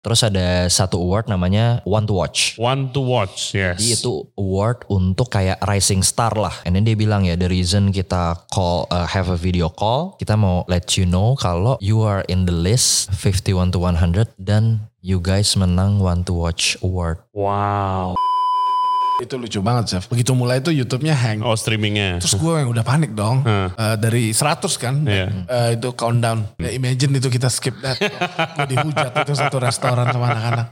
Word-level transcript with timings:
Terus 0.00 0.24
ada 0.24 0.64
satu 0.72 0.96
award 0.96 1.28
namanya 1.28 1.84
One 1.84 2.08
to 2.08 2.16
Watch. 2.16 2.56
One 2.56 2.88
to 2.96 3.04
watch, 3.04 3.52
yes. 3.52 3.76
Jadi 3.76 4.00
itu 4.00 4.24
award 4.40 4.88
untuk 4.88 5.28
kayak 5.28 5.60
rising 5.68 6.00
star 6.00 6.32
lah. 6.32 6.56
And 6.64 6.72
then 6.72 6.88
dia 6.88 6.96
bilang 6.96 7.28
ya, 7.28 7.36
the 7.36 7.52
reason 7.52 7.92
kita 7.92 8.48
call 8.48 8.88
uh, 8.88 9.04
have 9.04 9.28
a 9.28 9.36
video 9.36 9.68
call, 9.68 10.16
kita 10.16 10.40
mau 10.40 10.64
let 10.72 10.96
you 10.96 11.04
know 11.04 11.36
kalau 11.36 11.76
you 11.84 12.00
are 12.00 12.24
in 12.32 12.48
the 12.48 12.56
list 12.56 13.12
51 13.12 13.76
to 13.76 13.78
100 13.84 14.40
dan 14.40 14.88
you 15.04 15.20
guys 15.20 15.52
menang 15.52 16.00
One 16.00 16.24
to 16.24 16.32
Watch 16.32 16.80
award. 16.80 17.20
Wow. 17.36 18.16
Itu 19.20 19.36
lucu 19.36 19.60
banget, 19.60 19.84
Chef. 19.92 20.04
Begitu 20.08 20.32
mulai 20.32 20.64
itu 20.64 20.72
YouTube-nya 20.72 21.12
hang. 21.12 21.44
Oh 21.44 21.52
streamingnya. 21.52 22.18
Terus 22.24 22.40
gue 22.40 22.54
yang 22.56 22.72
udah 22.72 22.80
panik 22.80 23.12
dong. 23.12 23.44
Hmm. 23.44 23.68
Eh, 23.76 23.96
dari 24.00 24.32
100 24.32 24.80
kan. 24.80 25.04
Iya. 25.04 25.26
Eh, 25.44 25.68
itu 25.76 25.92
countdown. 25.92 26.56
Ya, 26.56 26.72
imagine 26.72 27.20
itu 27.20 27.28
kita 27.28 27.52
skip 27.52 27.76
that. 27.84 28.00
gue 28.56 28.66
dihujat 28.72 29.12
itu 29.20 29.32
satu 29.36 29.60
restoran 29.60 30.08
sama 30.08 30.32
anak-anak. 30.32 30.68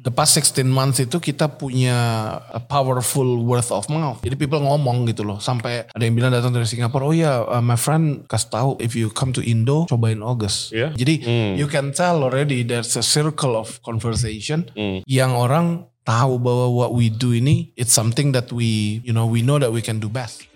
The 0.00 0.08
past 0.08 0.40
16 0.40 0.64
months 0.64 0.96
itu 0.96 1.20
kita 1.20 1.60
punya 1.60 1.92
a 2.40 2.56
powerful 2.56 3.44
word 3.44 3.68
of 3.68 3.84
mouth. 3.92 4.24
Jadi 4.24 4.32
people 4.32 4.64
ngomong 4.64 5.04
gitu 5.04 5.28
loh. 5.28 5.36
Sampai 5.44 5.84
ada 5.92 6.00
yang 6.00 6.16
bilang 6.16 6.32
datang 6.32 6.56
dari 6.56 6.64
Singapura, 6.64 7.04
oh 7.04 7.12
ya 7.12 7.44
uh, 7.44 7.60
my 7.60 7.76
friend 7.76 8.24
kasih 8.24 8.48
tahu 8.48 8.70
if 8.80 8.96
you 8.96 9.12
come 9.12 9.28
to 9.36 9.44
Indo, 9.44 9.84
cobain 9.92 10.24
August. 10.24 10.72
Iya. 10.72 10.96
Jadi 10.96 11.20
you 11.60 11.68
can 11.68 11.92
tell 11.92 12.24
already 12.24 12.64
there's 12.64 12.96
a 12.96 13.04
circle 13.04 13.60
of 13.60 13.76
conversation 13.84 14.72
yang 15.04 15.36
orang 15.36 15.89
tahu 16.04 16.40
bahwa 16.40 16.66
what 16.72 16.90
we 16.96 17.12
do 17.12 17.36
ini 17.36 17.68
it's 17.76 17.92
something 17.92 18.32
that 18.32 18.48
we 18.48 19.00
you 19.04 19.12
know 19.12 19.28
we 19.28 19.44
know 19.44 19.60
that 19.60 19.68
we 19.72 19.84
can 19.84 20.00
do 20.00 20.08
best. 20.08 20.48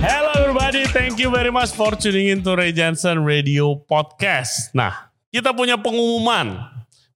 Hello 0.00 0.32
everybody, 0.40 0.88
thank 0.88 1.20
you 1.20 1.28
very 1.28 1.52
much 1.52 1.72
for 1.76 1.92
tuning 1.92 2.32
in 2.32 2.40
to 2.40 2.56
Ray 2.56 2.72
Johnson 2.72 3.20
Radio 3.20 3.76
Podcast. 3.84 4.72
Nah, 4.72 5.12
kita 5.28 5.52
punya 5.52 5.76
pengumuman 5.76 6.64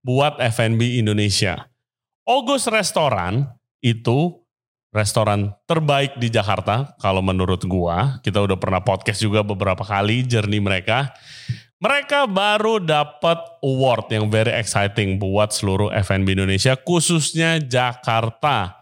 buat 0.04 0.36
F&B 0.40 1.00
Indonesia. 1.00 1.68
Ogus 2.28 2.68
Restoran 2.68 3.48
itu 3.80 4.39
restoran 4.90 5.54
terbaik 5.70 6.18
di 6.18 6.28
Jakarta 6.30 6.94
kalau 6.98 7.22
menurut 7.22 7.62
gua. 7.66 8.18
Kita 8.20 8.42
udah 8.42 8.58
pernah 8.58 8.82
podcast 8.82 9.22
juga 9.22 9.46
beberapa 9.46 9.82
kali 9.86 10.26
journey 10.26 10.58
mereka. 10.58 11.14
Mereka 11.80 12.28
baru 12.28 12.76
dapat 12.76 13.40
award 13.64 14.12
yang 14.12 14.28
very 14.28 14.52
exciting 14.52 15.16
buat 15.16 15.48
seluruh 15.56 15.88
F&B 15.96 16.36
Indonesia 16.36 16.76
khususnya 16.76 17.56
Jakarta. 17.56 18.76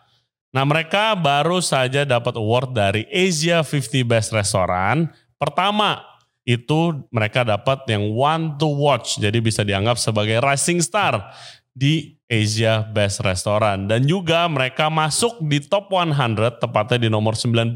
Nah 0.51 0.64
mereka 0.67 1.14
baru 1.14 1.62
saja 1.62 2.03
dapat 2.03 2.34
award 2.34 2.75
dari 2.75 3.06
Asia 3.06 3.62
50 3.62 4.03
Best 4.03 4.34
Restaurant. 4.34 5.06
Pertama 5.39 6.03
itu 6.42 7.06
mereka 7.14 7.47
dapat 7.47 7.86
yang 7.86 8.11
one 8.11 8.59
to 8.59 8.67
watch. 8.67 9.23
Jadi 9.23 9.39
bisa 9.39 9.62
dianggap 9.62 9.95
sebagai 9.95 10.42
rising 10.42 10.83
star 10.83 11.23
di 11.70 12.17
Asia 12.29 12.84
Best 12.84 13.25
Restaurant. 13.25 13.89
Dan 13.89 14.05
juga 14.05 14.45
mereka 14.47 14.93
masuk 14.93 15.41
di 15.41 15.65
top 15.65 15.89
100 15.91 16.61
tepatnya 16.61 17.09
di 17.09 17.09
nomor 17.09 17.35
95 17.35 17.73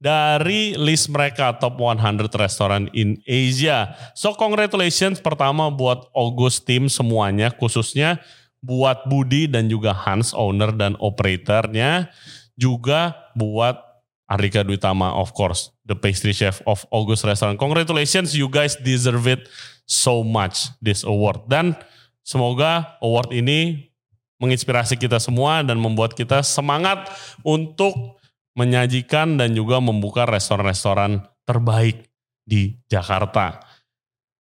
dari 0.00 0.72
list 0.80 1.12
mereka 1.12 1.58
top 1.60 1.76
100 1.76 2.32
restoran 2.32 2.88
in 2.96 3.20
Asia. 3.28 3.92
So 4.16 4.32
congratulations 4.32 5.20
pertama 5.20 5.68
buat 5.68 6.08
August 6.16 6.64
team 6.64 6.88
semuanya 6.88 7.52
khususnya 7.52 8.22
buat 8.64 9.04
Budi 9.04 9.44
dan 9.44 9.68
juga 9.68 9.92
Hans 9.92 10.32
owner 10.32 10.72
dan 10.72 10.96
operatornya 10.96 12.08
juga 12.56 13.12
buat 13.36 13.76
Arika 14.30 14.64
Dwitama 14.64 15.12
of 15.16 15.34
course 15.36 15.74
the 15.84 15.96
pastry 15.96 16.32
chef 16.32 16.64
of 16.64 16.80
August 16.88 17.28
Restaurant. 17.28 17.60
Congratulations 17.60 18.32
you 18.32 18.48
guys 18.48 18.80
deserve 18.80 19.28
it 19.28 19.44
so 19.84 20.24
much 20.24 20.72
this 20.80 21.04
award 21.04 21.44
dan 21.50 21.76
semoga 22.24 23.00
award 23.00 23.32
ini 23.36 23.90
menginspirasi 24.40 24.96
kita 24.96 25.20
semua 25.20 25.60
dan 25.60 25.76
membuat 25.76 26.16
kita 26.16 26.40
semangat 26.40 27.12
untuk 27.44 28.20
menyajikan 28.56 29.36
dan 29.36 29.52
juga 29.52 29.78
membuka 29.78 30.24
restoran-restoran 30.26 31.22
terbaik 31.44 32.08
di 32.42 32.80
Jakarta. 32.88 33.60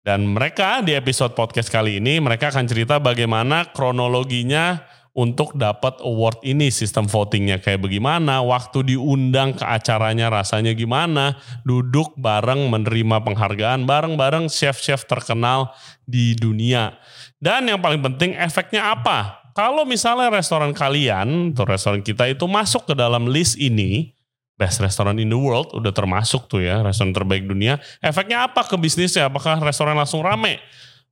Dan 0.05 0.29
mereka 0.29 0.84
di 0.84 0.93
episode 0.93 1.33
podcast 1.33 1.73
kali 1.73 1.97
ini 1.97 2.21
mereka 2.21 2.53
akan 2.53 2.69
cerita 2.69 3.01
bagaimana 3.01 3.73
kronologinya 3.73 4.84
untuk 5.15 5.55
dapat 5.55 6.03
award 6.03 6.43
ini 6.43 6.75
sistem 6.75 7.07
votingnya 7.07 7.63
kayak 7.63 7.87
bagaimana, 7.87 8.43
waktu 8.43 8.95
diundang 8.95 9.55
ke 9.55 9.63
acaranya 9.63 10.27
rasanya 10.27 10.75
gimana, 10.75 11.39
duduk 11.63 12.19
bareng 12.19 12.67
menerima 12.67 13.23
penghargaan 13.23 13.87
bareng-bareng 13.87 14.51
chef-chef 14.51 15.07
terkenal 15.07 15.71
di 16.03 16.34
dunia. 16.34 16.99
Dan 17.44 17.69
yang 17.69 17.77
paling 17.77 18.00
penting 18.00 18.32
efeknya 18.41 18.97
apa? 18.97 19.44
Kalau 19.53 19.84
misalnya 19.84 20.32
restoran 20.32 20.72
kalian, 20.72 21.53
atau 21.53 21.69
restoran 21.69 22.00
kita 22.00 22.25
itu 22.25 22.49
masuk 22.49 22.88
ke 22.88 22.94
dalam 22.97 23.28
list 23.28 23.60
ini, 23.60 24.16
best 24.56 24.81
restaurant 24.81 25.21
in 25.21 25.28
the 25.28 25.37
world, 25.37 25.69
udah 25.77 25.93
termasuk 25.93 26.49
tuh 26.49 26.65
ya, 26.65 26.81
restoran 26.81 27.12
terbaik 27.12 27.44
dunia. 27.44 27.77
Efeknya 28.00 28.49
apa 28.49 28.65
ke 28.65 28.81
bisnisnya? 28.81 29.28
Apakah 29.28 29.60
restoran 29.60 29.93
langsung 29.93 30.25
rame? 30.25 30.56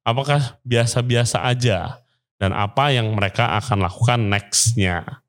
Apakah 0.08 0.56
biasa-biasa 0.64 1.44
aja? 1.44 2.00
Dan 2.40 2.56
apa 2.56 2.88
yang 2.90 3.12
mereka 3.12 3.52
akan 3.60 3.84
lakukan 3.84 4.32
nextnya? 4.32 5.22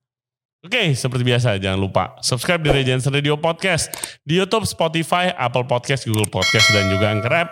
Oke, 0.64 0.96
seperti 0.96 1.28
biasa 1.28 1.60
jangan 1.60 1.76
lupa 1.76 2.16
subscribe 2.24 2.64
di 2.64 2.72
Regents 2.72 3.04
Radio 3.12 3.36
Podcast 3.36 3.92
di 4.24 4.40
YouTube, 4.40 4.64
Spotify, 4.64 5.36
Apple 5.36 5.68
Podcast, 5.68 6.08
Google 6.08 6.32
Podcast, 6.32 6.72
dan 6.72 6.88
juga 6.88 7.12
Anchor 7.12 7.36
App. 7.36 7.52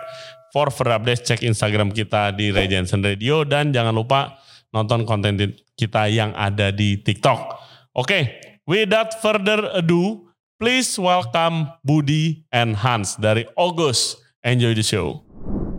For 0.52 0.68
further 0.68 1.00
updates, 1.00 1.24
cek 1.24 1.48
Instagram 1.48 1.96
kita 1.96 2.36
di 2.36 2.52
Regents 2.52 2.92
Radio 2.92 3.48
dan 3.48 3.72
jangan 3.72 3.96
lupa 3.96 4.36
nonton 4.76 5.08
konten 5.08 5.40
kita 5.80 6.12
yang 6.12 6.36
ada 6.36 6.76
di 6.76 7.00
TikTok. 7.00 7.56
Oke, 7.96 8.44
without 8.68 9.16
further 9.24 9.72
ado, 9.72 10.28
please 10.60 11.00
welcome 11.00 11.72
Budi 11.88 12.44
and 12.52 12.76
Hans 12.76 13.16
dari 13.16 13.48
August. 13.56 14.20
Enjoy 14.44 14.76
the 14.76 14.84
show. 14.84 15.24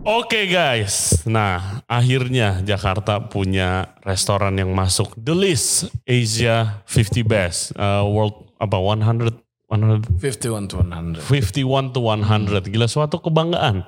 Oke 0.09 0.49
guys, 0.49 1.21
nah 1.23 1.85
akhirnya 1.85 2.59
Jakarta 2.65 3.23
punya 3.29 3.93
restoran 4.01 4.57
yang 4.57 4.73
masuk 4.73 5.13
the 5.15 5.31
list 5.31 5.87
Asia 6.03 6.81
50 6.89 7.23
best 7.23 7.71
uh, 7.77 8.03
world 8.03 8.51
apa 8.57 8.75
100 8.75 9.31
100 9.69 10.17
51 10.19 10.67
to 10.67 10.75
100. 10.81 11.23
51 11.23 11.95
to 11.95 12.01
100 12.03 12.73
gila 12.73 12.87
suatu 12.89 13.21
kebanggaan 13.23 13.87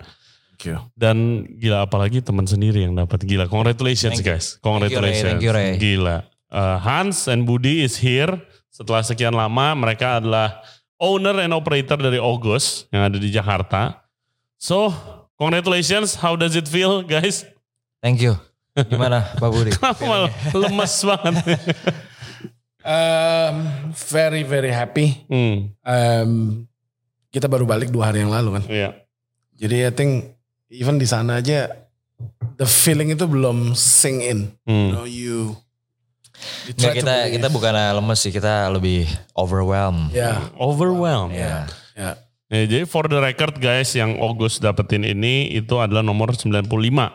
you. 0.64 0.80
dan 0.96 1.44
gila 1.54 1.84
apalagi 1.84 2.24
teman 2.24 2.46
sendiri 2.46 2.82
yang 2.82 2.96
dapat 2.96 3.20
gila 3.22 3.46
congratulations 3.46 4.16
Thank 4.16 4.24
you. 4.24 4.32
guys 4.32 4.46
congratulations 4.60 5.36
Thank 5.36 5.44
you, 5.44 5.52
Ray. 5.52 5.76
Thank 5.76 5.84
gila 5.84 6.18
Uh, 6.46 6.80
Hans 6.80 7.28
and 7.28 7.44
Budi 7.44 7.84
is 7.84 8.00
here 8.00 8.32
setelah 8.70 9.04
sekian 9.04 9.36
lama 9.36 9.76
mereka 9.76 10.24
adalah 10.24 10.64
owner 10.96 11.44
and 11.44 11.52
operator 11.52 12.00
dari 12.00 12.16
August 12.16 12.88
yang 12.90 13.04
ada 13.04 13.20
di 13.20 13.28
Jakarta 13.28 14.08
so 14.56 14.88
congratulations 15.36 16.16
how 16.16 16.40
does 16.40 16.56
it 16.56 16.64
feel 16.64 17.04
guys 17.04 17.44
Thank 18.00 18.22
you. 18.22 18.40
Gimana 18.78 19.36
Pak 19.36 19.50
Budi? 19.50 19.74
Kenapa 19.76 20.32
lemes 20.54 20.96
banget 21.02 21.36
Um, 22.86 23.56
very 23.98 24.46
very 24.46 24.70
happy. 24.70 25.26
hmm, 25.26 25.74
Um, 25.82 26.32
kita 27.34 27.50
baru 27.50 27.66
balik 27.66 27.90
dua 27.90 28.14
hari 28.14 28.22
yang 28.22 28.30
lalu 28.30 28.62
kan. 28.62 28.64
iya. 28.70 28.90
Jadi 29.58 29.78
I 29.82 29.92
think 29.92 30.35
even 30.76 30.96
di 30.96 31.06
sana 31.06 31.40
aja 31.40 31.72
the 32.56 32.64
feeling 32.64 33.12
itu 33.12 33.24
belum 33.24 33.74
sink 33.74 34.20
in. 34.22 34.40
You 34.64 34.70
Hmm. 34.70 34.90
know 34.92 35.06
you. 35.06 35.56
you 36.68 36.72
Nggak, 36.76 36.94
to 36.94 37.00
kita 37.00 37.16
kita 37.32 37.48
bukan 37.48 37.72
lemes 37.72 38.20
sih, 38.20 38.32
kita 38.32 38.68
lebih 38.68 39.08
overwhelmed. 39.34 40.12
Ya, 40.12 40.52
overwhelmed 40.56 41.32
Ya. 41.34 41.68
ya. 41.96 42.12
Ya, 42.46 42.62
jadi 42.70 42.86
for 42.86 43.10
the 43.10 43.18
record 43.18 43.58
guys 43.58 43.90
yang 43.92 44.22
August 44.22 44.62
dapetin 44.62 45.02
ini 45.02 45.50
itu 45.50 45.82
adalah 45.82 46.06
nomor 46.06 46.38
95 46.38 47.10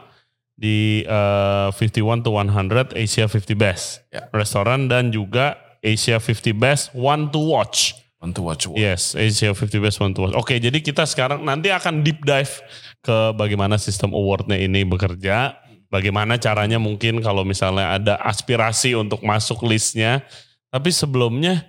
di 0.53 1.07
eh, 1.07 1.69
51 1.71 2.21
to 2.21 2.35
100 2.35 2.93
Asia 2.93 3.25
50 3.25 3.55
Best 3.55 4.03
Ya. 4.11 4.27
restoran 4.33 4.91
dan 4.91 5.09
juga 5.09 5.55
Asia 5.81 6.19
50 6.19 6.53
Best 6.53 6.91
One 6.93 7.31
to 7.31 7.41
Watch. 7.41 7.95
Want 8.21 8.37
to 8.37 8.45
watch. 8.45 8.69
Yes, 8.77 9.17
Asia 9.17 9.57
50 9.57 9.81
Best 9.81 9.97
One 9.97 10.13
to 10.13 10.29
Watch. 10.29 10.37
Oke, 10.37 10.61
jadi 10.61 10.77
kita 10.79 11.09
sekarang 11.09 11.41
nanti 11.41 11.73
akan 11.73 12.05
deep 12.05 12.21
dive 12.21 12.53
ke 13.01 13.33
bagaimana 13.33 13.81
sistem 13.81 14.13
awardnya 14.13 14.61
ini 14.61 14.85
bekerja, 14.85 15.57
bagaimana 15.89 16.37
caranya 16.37 16.77
mungkin 16.77 17.25
kalau 17.25 17.49
misalnya 17.49 17.97
ada 17.97 18.15
aspirasi 18.21 18.93
untuk 18.93 19.25
masuk 19.25 19.65
listnya. 19.65 20.21
Tapi 20.69 20.93
sebelumnya 20.93 21.65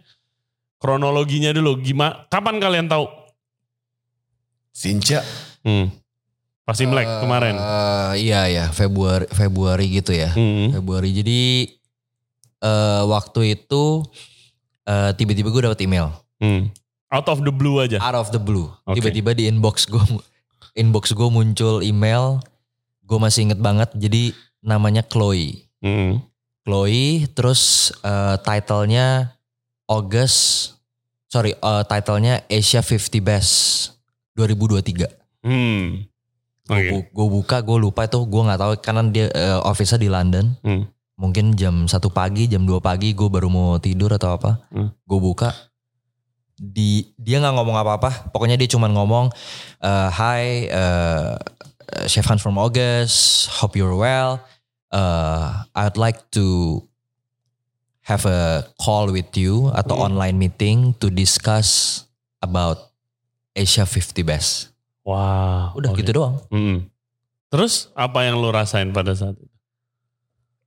kronologinya 0.75 1.55
dulu, 1.55 1.79
gimana? 1.79 2.27
Kapan 2.27 2.59
kalian 2.59 2.91
tahu? 2.91 3.07
Sinca. 4.75 5.23
Hmm. 5.63 5.87
Pas 6.67 6.77
Imlek 6.79 7.07
Eh, 7.07 7.19
kemarin. 7.23 7.55
iya 8.15 8.51
ya, 8.51 8.65
Februari 8.71 9.25
Februari 9.31 9.85
gitu 9.87 10.11
ya. 10.11 10.35
Hmm. 10.35 10.75
Februari. 10.75 11.15
Jadi 11.15 11.41
eh 12.59 13.03
waktu 13.07 13.55
itu 13.55 14.03
eh, 14.83 15.11
tiba-tiba 15.15 15.47
gue 15.47 15.63
dapet 15.65 15.81
email 15.81 16.11
Hmm. 16.41 16.73
Out 17.11 17.27
of 17.29 17.45
the 17.45 17.53
blue 17.53 17.77
aja. 17.77 18.01
out 18.01 18.17
of 18.17 18.33
the 18.33 18.41
blue. 18.41 18.71
Oke. 18.89 18.97
Tiba-tiba 18.97 19.37
di 19.37 19.45
inbox 19.45 19.85
gue 19.85 20.01
inbox 20.73 21.13
gue 21.13 21.29
muncul 21.29 21.85
email. 21.85 22.41
Gue 23.05 23.19
masih 23.21 23.51
inget 23.51 23.59
banget. 23.61 23.93
Jadi 23.93 24.33
namanya 24.63 25.05
Chloe. 25.05 25.67
Hmm. 25.83 26.23
Chloe 26.63 27.29
terus 27.35 27.93
eh, 28.01 28.35
titlenya 28.41 29.37
August 29.85 30.73
sorry 31.27 31.53
eh, 31.53 31.83
titlenya 31.85 32.47
Asia 32.47 32.81
50 32.81 33.21
Best 33.21 33.53
2023. 34.39 35.45
Hmm. 35.45 36.07
Oke. 36.71 37.11
Gue 37.11 37.27
buka 37.27 37.59
gue 37.59 37.77
lupa 37.77 38.07
itu 38.07 38.23
gue 38.23 38.41
nggak 38.47 38.61
tahu 38.61 38.73
karena 38.79 39.01
dia 39.11 39.25
eh, 39.35 39.59
office-nya 39.61 39.99
di 39.99 40.09
London. 40.09 40.45
Hmm. 40.63 40.87
Mungkin 41.19 41.53
jam 41.53 41.85
satu 41.85 42.09
pagi 42.09 42.47
jam 42.47 42.65
2 42.65 42.79
pagi 42.81 43.11
gue 43.11 43.27
baru 43.27 43.51
mau 43.51 43.75
tidur 43.83 44.15
atau 44.15 44.39
apa. 44.39 44.63
Hmm. 44.71 44.95
Gue 45.03 45.19
buka 45.19 45.51
di 46.61 47.09
dia 47.17 47.41
nggak 47.41 47.57
ngomong 47.57 47.73
apa-apa. 47.73 48.29
Pokoknya 48.29 48.53
dia 48.53 48.69
cuma 48.69 48.85
ngomong 48.85 49.33
eh, 49.81 50.09
Hi 50.13 50.69
eh, 50.69 51.33
Chef 52.05 52.23
Hans 52.23 52.45
from 52.45 52.61
August, 52.61 53.49
hope 53.49 53.73
you're 53.73 53.97
well. 53.97 54.39
Uh, 54.91 55.63
I'd 55.73 55.95
like 55.95 56.19
to 56.35 56.79
have 58.03 58.27
a 58.27 58.67
call 58.75 59.07
with 59.11 59.31
you 59.35 59.71
atau 59.71 59.95
Hmm. 59.99 60.07
online 60.11 60.35
meeting 60.35 60.91
to 60.99 61.07
discuss 61.07 62.03
about 62.43 62.91
Asia 63.55 63.83
50 63.83 64.23
Best. 64.23 64.71
Wow. 65.03 65.75
Udah 65.75 65.91
Oke. 65.91 66.03
gitu 66.03 66.15
doang. 66.15 66.39
Hmm. 66.47 66.87
Terus 67.51 67.91
apa 67.95 68.23
yang 68.23 68.39
lu 68.39 68.51
rasain 68.51 68.91
pada 68.91 69.11
saat 69.11 69.35
itu? 69.35 69.51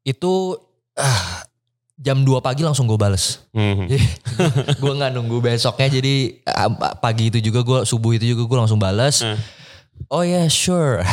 Itu 0.05 0.33
ah, 0.97 1.45
jam 1.95 2.27
2 2.27 2.43
pagi 2.43 2.67
langsung 2.67 2.91
gue 2.91 2.99
bales. 2.99 3.47
Hmm. 3.55 3.87
gue 4.83 4.93
nggak 4.99 5.13
nunggu 5.15 5.39
besoknya 5.39 5.89
jadi 6.01 6.43
pagi 6.99 7.31
itu 7.31 7.39
juga 7.39 7.63
gue 7.63 7.79
subuh 7.87 8.19
itu 8.19 8.35
juga 8.35 8.43
gue 8.51 8.59
langsung 8.67 8.81
balas. 8.83 9.23
Eh. 9.23 9.39
Oh 10.11 10.27
yeah 10.27 10.51
sure. 10.51 11.03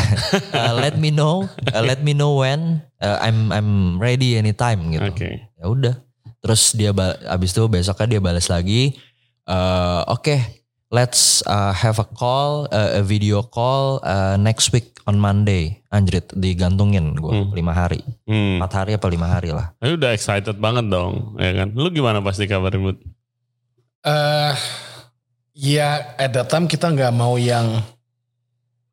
Uh, 0.51 0.75
let 0.77 0.99
me 0.99 1.09
know. 1.09 1.47
Uh, 1.71 1.83
let 1.83 2.03
me 2.03 2.11
know 2.11 2.37
when. 2.41 2.83
Uh, 3.01 3.17
I'm 3.21 3.49
I'm 3.49 3.97
ready 3.97 4.35
anytime 4.35 4.93
gitu. 4.93 5.09
Oke. 5.09 5.29
Ya 5.57 5.65
udah. 5.65 5.95
Terus 6.41 6.73
dia 6.73 6.91
abis 7.29 7.53
itu 7.53 7.63
besoknya 7.69 8.17
dia 8.17 8.21
balas 8.21 8.49
lagi. 8.49 8.97
Uh, 9.45 10.05
Oke, 10.11 10.60
let's 10.91 11.39
uh, 11.47 11.71
have 11.71 11.97
a 11.97 12.05
call, 12.05 12.67
uh, 12.69 12.99
a 12.99 13.03
video 13.03 13.41
call 13.41 14.03
uh, 14.03 14.35
next 14.35 14.75
week 14.75 14.99
on 15.07 15.17
Monday. 15.17 15.79
Anjrit, 15.91 16.31
digantungin 16.35 17.15
gue 17.19 17.31
Hmm. 17.31 17.51
lima 17.51 17.75
hari, 17.75 17.99
Hmm. 18.27 18.59
empat 18.59 18.71
hari 18.83 18.91
apa 18.95 19.07
lima 19.11 19.27
hari 19.27 19.51
lah. 19.51 19.75
Lu 19.83 19.99
udah 19.99 20.11
excited 20.15 20.55
banget 20.55 20.87
dong, 20.87 21.35
ya 21.35 21.51
kan? 21.51 21.67
Lu 21.75 21.91
gimana 21.91 22.23
pas 22.23 22.35
dikabarin 22.35 22.79
Bud? 22.79 22.97
Eh, 24.07 24.53
ya 25.51 26.15
at 26.15 26.31
that 26.31 26.47
time 26.47 26.67
kita 26.67 26.87
nggak 26.87 27.11
mau 27.11 27.35
yang 27.35 27.83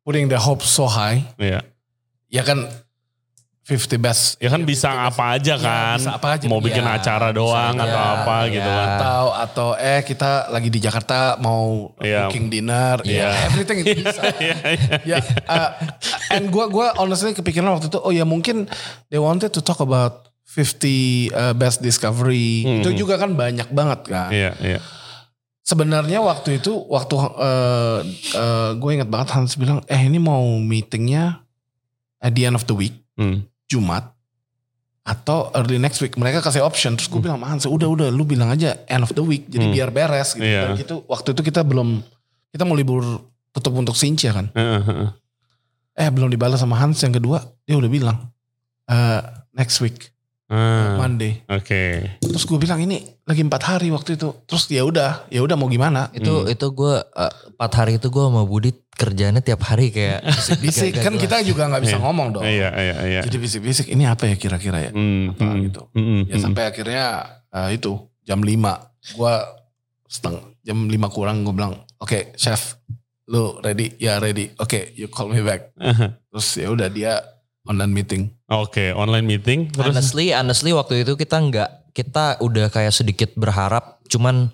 putting 0.03 0.27
the 0.27 0.35
hope 0.35 0.59
so 0.59 0.87
high. 0.87 1.23
Iya. 1.39 1.63
Ya 2.27 2.43
kan 2.43 2.67
50 3.69 4.01
best. 4.01 4.23
Ya 4.41 4.49
kan 4.49 4.65
bisa 4.65 4.89
50 4.89 4.97
best. 4.97 5.07
apa 5.13 5.23
aja 5.37 5.53
Iya, 5.53 5.61
kan? 5.61 5.97
bisa 6.01 6.11
apa 6.17 6.27
aja. 6.33 6.45
Mau 6.49 6.57
bikin 6.57 6.81
Iya, 6.81 6.97
acara 6.97 7.29
doang 7.29 7.77
bisa 7.77 7.85
atau 7.85 8.01
apa 8.01 8.37
gitu 8.49 8.65
iya. 8.65 8.79
kan? 8.81 8.87
Atau 8.97 9.23
atau 9.29 9.67
eh 9.77 10.01
kita 10.01 10.49
lagi 10.49 10.69
di 10.73 10.79
Jakarta 10.81 11.37
mau 11.37 11.93
Iya. 12.01 12.25
booking 12.25 12.49
dinner, 12.49 12.97
Iya. 13.05 13.29
ya, 13.29 13.29
everything 13.45 13.77
itu 13.85 14.01
bisa. 14.01 14.21
Iya, 14.41 14.57
iya. 14.65 14.81
ya, 15.05 15.17
uh, 15.45 15.69
and 16.33 16.49
gua 16.49 16.65
gua 16.65 16.97
honestly 16.97 17.37
kepikiran 17.37 17.69
waktu 17.69 17.93
itu, 17.93 18.01
oh 18.01 18.09
ya 18.09 18.25
mungkin 18.25 18.65
they 19.07 19.21
wanted 19.21 19.53
to 19.53 19.61
talk 19.61 19.77
about 19.77 20.33
50 20.49 21.29
uh, 21.29 21.53
best 21.53 21.85
discovery. 21.85 22.65
Hmm. 22.65 22.81
Itu 22.81 22.97
juga 22.97 23.21
kan 23.21 23.37
banyak 23.37 23.69
banget 23.69 24.09
kan. 24.09 24.33
Iya, 24.33 24.57
iya. 24.65 24.81
Sebenarnya 25.61 26.25
waktu 26.25 26.57
itu 26.57 26.73
waktu 26.89 27.13
uh, 27.13 28.01
uh, 28.33 28.69
gue 28.73 28.89
ingat 28.89 29.05
banget 29.05 29.37
Hans 29.37 29.53
bilang, 29.53 29.85
eh 29.85 30.01
ini 30.01 30.17
mau 30.17 30.41
meetingnya 30.57 31.45
at 32.17 32.33
the 32.33 32.49
end 32.49 32.57
of 32.57 32.65
the 32.65 32.73
week 32.73 32.97
Hmm. 33.19 33.43
Jumat 33.69 34.11
atau 35.05 35.53
early 35.55 35.77
next 35.77 36.01
week. 36.01 36.17
Mereka 36.17 36.41
kasih 36.41 36.61
option. 36.61 36.97
Terus 36.97 37.07
gue 37.07 37.21
bilang, 37.21 37.41
Hans 37.41 37.65
udah 37.65 37.87
udah 37.87 38.07
lu 38.09 38.25
bilang 38.25 38.49
aja 38.49 38.77
end 38.85 39.05
of 39.05 39.13
the 39.13 39.23
week. 39.23 39.45
Jadi 39.47 39.69
Hmm. 39.69 39.75
biar 39.77 39.89
beres 39.89 40.33
gitu. 40.33 40.43
Dan 40.43 40.75
gitu 40.75 40.95
waktu 41.05 41.33
itu 41.33 41.41
kita 41.45 41.61
belum 41.61 42.01
kita 42.49 42.65
mau 42.65 42.73
libur 42.73 43.01
tutup 43.49 43.73
untuk 43.73 43.93
Sincia 43.93 44.33
kan. 44.33 44.49
Heeh, 44.53 44.81
heeh. 44.81 45.09
Eh 45.99 46.09
belum 46.09 46.29
dibalas 46.29 46.61
sama 46.61 46.77
Hans 46.77 47.01
yang 47.01 47.13
kedua 47.13 47.41
dia 47.63 47.77
udah 47.77 47.89
bilang 47.89 48.17
eh 48.85 49.21
next 49.53 49.81
week 49.81 50.09
Ah, 50.49 50.97
Monday. 50.97 51.45
Oke. 51.45 52.17
Terus 52.19 52.43
gue 52.43 52.57
bilang 52.57 52.81
ini 52.81 52.97
lagi 53.21 53.39
empat 53.39 53.61
hari 53.63 53.87
waktu 53.89 54.17
itu. 54.17 54.33
Terus 54.43 54.65
ya 54.67 54.81
udah 54.81 55.29
ya 55.29 55.39
udah 55.39 55.53
mau 55.53 55.65
gimana? 55.65 56.09
Itu 56.09 56.41
Hmm. 56.41 56.49
itu 56.49 56.65
gue 56.69 56.93
uh, 56.97 57.33
empat 57.53 57.71
hari 57.75 57.91
itu 57.95 58.09
gue 58.09 58.23
sama 58.23 58.41
Budi 58.43 58.73
kerjanya 58.91 59.39
tiap 59.39 59.61
hari 59.61 59.89
kayak 59.89 60.25
Bisik 60.59 60.91
Gak- 60.91 61.05
kan 61.05 61.13
gak 61.13 61.21
kita 61.21 61.35
juga 61.45 61.69
nggak 61.69 61.83
bisa 61.85 61.95
Iya. 61.95 62.03
ngomong 62.03 62.27
dong. 62.33 62.43
Iya, 62.43 62.69
iya, 62.73 62.95
iya. 63.07 63.21
Jadi 63.21 63.37
bisik-bisik 63.37 63.87
ini 63.87 64.03
apa 64.03 64.25
ya 64.25 64.35
kira-kira 64.35 64.81
ya? 64.81 64.91
Hmm, 64.91 65.31
Apa 65.31 65.43
hmm, 65.45 65.61
gitu. 65.63 65.81
hmm, 65.93 66.21
Ya 66.25 66.35
hmm. 66.35 66.43
sampai 66.43 66.63
akhirnya 66.65 67.05
eh, 67.47 67.69
itu 67.71 67.91
jam 68.21 68.41
5 68.41 68.57
gue 69.15 69.33
setengah 70.05 70.41
jam 70.59 70.77
5 70.83 70.97
kurang 71.09 71.41
gue 71.41 71.53
bilang 71.53 71.77
oke 71.95 72.33
chef 72.35 72.77
lu 73.25 73.57
ready 73.59 73.93
ya 73.95 74.17
ready 74.17 74.49
oke 74.55 74.93
you 74.93 75.05
call 75.05 75.25
me 75.25 75.39
back 75.39 75.69
terus 76.27 76.49
ya 76.55 76.67
udah 76.67 76.89
dia 76.89 77.21
online 77.65 77.91
meeting 77.91 78.21
Oke, 78.45 78.93
online 78.93 79.25
meeting 79.25 79.59
terus 79.69 79.91
honestly 79.91 80.31
honestly 80.31 80.71
waktu 80.71 81.03
itu 81.03 81.13
kita 81.13 81.37
nggak 81.37 81.69
kita 81.91 82.39
udah 82.39 82.69
kayak 82.69 82.93
sedikit 82.93 83.33
berharap 83.33 83.99
cuman 84.07 84.49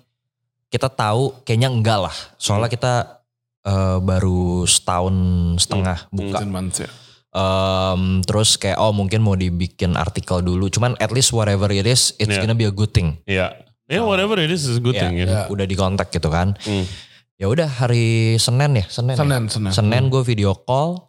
kita 0.66 0.88
tahu 0.88 1.32
kayaknya 1.42 1.70
enggak 1.70 2.10
lah 2.10 2.16
soalnya 2.36 2.66
kita 2.66 3.22
eh, 3.62 3.98
baru 4.00 4.64
setahun 4.64 5.14
setengah 5.58 6.10
buka 6.10 6.38
10 6.42 6.50
months 6.50 6.78
ya 6.82 6.90
Em, 7.36 8.24
terus 8.24 8.56
kayak 8.56 8.80
oh 8.80 8.96
mungkin 8.96 9.20
mau 9.20 9.36
dibikin 9.36 9.92
artikel 9.92 10.40
dulu 10.40 10.72
cuman 10.72 10.96
at 10.96 11.12
least 11.12 11.36
whatever 11.36 11.68
it 11.68 11.84
is 11.84 12.16
it's 12.16 12.32
Yeah. 12.32 12.40
gonna 12.40 12.56
be 12.56 12.64
a 12.64 12.72
good 12.72 12.96
thing 12.96 13.20
ya. 13.28 13.52
Ya 13.84 14.00
whatever 14.00 14.40
it 14.40 14.48
is 14.48 14.64
is 14.64 14.80
a 14.80 14.82
good 14.82 14.96
Iya, 14.96 15.02
thing 15.04 15.14
ya. 15.14 15.26
iya. 15.28 15.40
udah 15.46 15.68
di 15.68 15.76
kontak 15.76 16.08
gitu 16.08 16.32
kan 16.32 16.56
Hmm. 16.64 16.88
ya 17.36 17.46
udah 17.46 17.68
hari 17.68 18.40
Senin 18.40 18.80
ya 18.80 18.88
Senin 18.88 19.12
ya? 19.12 19.20
Senin 19.20 19.42
Senin 19.52 19.68
Senin 19.70 20.02
gue 20.08 20.24
video 20.24 20.56
call 20.56 21.05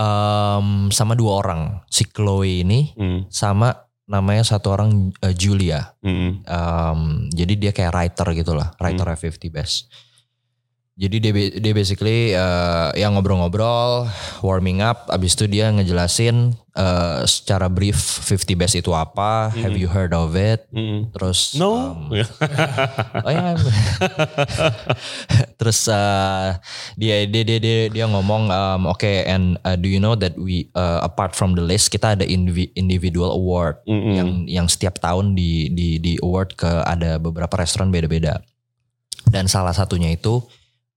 em, 0.00 0.66
sama 0.88 1.12
dua 1.12 1.32
orang 1.36 1.62
si 1.86 2.08
Chloe 2.08 2.64
ini 2.64 2.96
Hmm. 2.96 3.20
sama 3.28 3.76
namanya 4.08 4.42
satu 4.42 4.72
orang 4.72 4.90
eh, 5.20 5.34
Julia 5.34 5.92
Hmm. 6.00 6.40
Em, 6.42 7.00
jadi 7.30 7.52
dia 7.54 7.70
kayak 7.70 7.92
writer 7.92 8.28
gitu 8.34 8.52
lah 8.52 8.72
writer 8.80 9.04
50 9.06 9.52
best 9.52 9.92
jadi 11.00 11.16
dia, 11.16 11.32
dia 11.56 11.72
basically 11.72 12.36
eh, 12.36 12.88
yang 13.00 13.16
ngobrol-ngobrol 13.16 14.04
warming 14.44 14.84
up 14.84 15.08
abis 15.08 15.32
itu 15.32 15.48
dia 15.48 15.72
ngejelasin 15.72 16.52
eh, 16.76 17.20
secara 17.24 17.72
brief 17.72 17.96
50 17.96 18.52
best 18.52 18.76
itu 18.76 18.92
apa 18.92 19.48
have 19.56 19.72
you 19.72 19.88
heard 19.88 20.12
of 20.12 20.36
it 20.36 20.68
Hmm. 20.68 21.08
terus 21.16 21.56
No. 21.56 21.96
em, 22.12 22.20
oh 23.26 23.32
ya 23.32 23.56
terus 25.58 25.88
eh, 25.88 26.50
dia 27.00 27.24
dia 27.24 27.42
dia 27.48 27.58
dia, 27.58 27.78
dia 27.88 28.04
ngomong 28.04 28.52
um, 28.52 28.80
oke 28.86 29.08
and 29.24 29.56
uh, 29.64 29.80
do 29.80 29.88
you 29.88 29.98
know 29.98 30.12
that 30.12 30.36
we 30.36 30.68
uh, 30.76 31.00
apart 31.00 31.32
from 31.32 31.56
the 31.56 31.64
list 31.64 31.88
kita 31.88 32.12
ada 32.12 32.28
indivi- 32.28 32.70
individual 32.76 33.32
award 33.32 33.80
Mm-mm. 33.88 34.14
yang 34.14 34.28
yang 34.44 34.66
setiap 34.68 35.00
tahun 35.00 35.32
di 35.32 35.72
di 35.72 35.96
di 35.96 36.20
award 36.20 36.60
ke 36.60 36.68
ada 36.84 37.16
beberapa 37.16 37.56
restoran 37.56 37.88
beda-beda 37.88 38.44
dan 39.28 39.48
salah 39.48 39.72
satunya 39.72 40.12
itu 40.12 40.44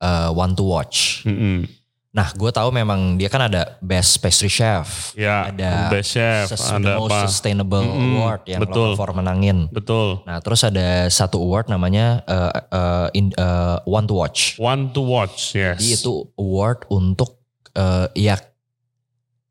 uh, 0.03 0.29
one 0.29 0.51
to 0.51 0.61
watch 0.61 1.23
Hmm. 1.23 1.63
nah 2.09 2.29
gue 2.29 2.51
tahu 2.51 2.69
memang 2.69 3.15
dia 3.15 3.25
kan 3.25 3.41
ada 3.41 3.79
best 3.79 4.19
pastry 4.19 4.45
chef 4.45 5.15
Ya, 5.15 5.49
ada 5.49 5.89
best 5.89 6.11
chef, 6.11 6.45
ada 6.53 6.99
apa? 6.99 7.25
sustainable 7.25 7.81
Mm-mm, 7.81 8.19
award 8.19 8.41
yang 8.45 8.61
betul. 8.61 8.93
Local 8.93 9.15
menangin 9.15 9.65
Betul. 9.71 10.21
Nah 10.21 10.37
terus 10.37 10.61
ada 10.61 11.07
satu 11.09 11.39
award 11.39 11.67
namanya 11.67 12.21
uh, 12.23 12.51
uh, 12.69 13.07
in, 13.11 13.33
uh, 13.33 13.81
One 13.83 14.05
to 14.05 14.13
Watch. 14.13 14.61
One 14.61 14.91
to 14.91 15.01
watch, 15.01 15.55
yes. 15.55 15.79
Jadi 15.79 15.97
itu 15.97 16.29
award 16.35 16.85
untuk 16.87 17.41
uh, 17.73 18.05
ya 18.13 18.37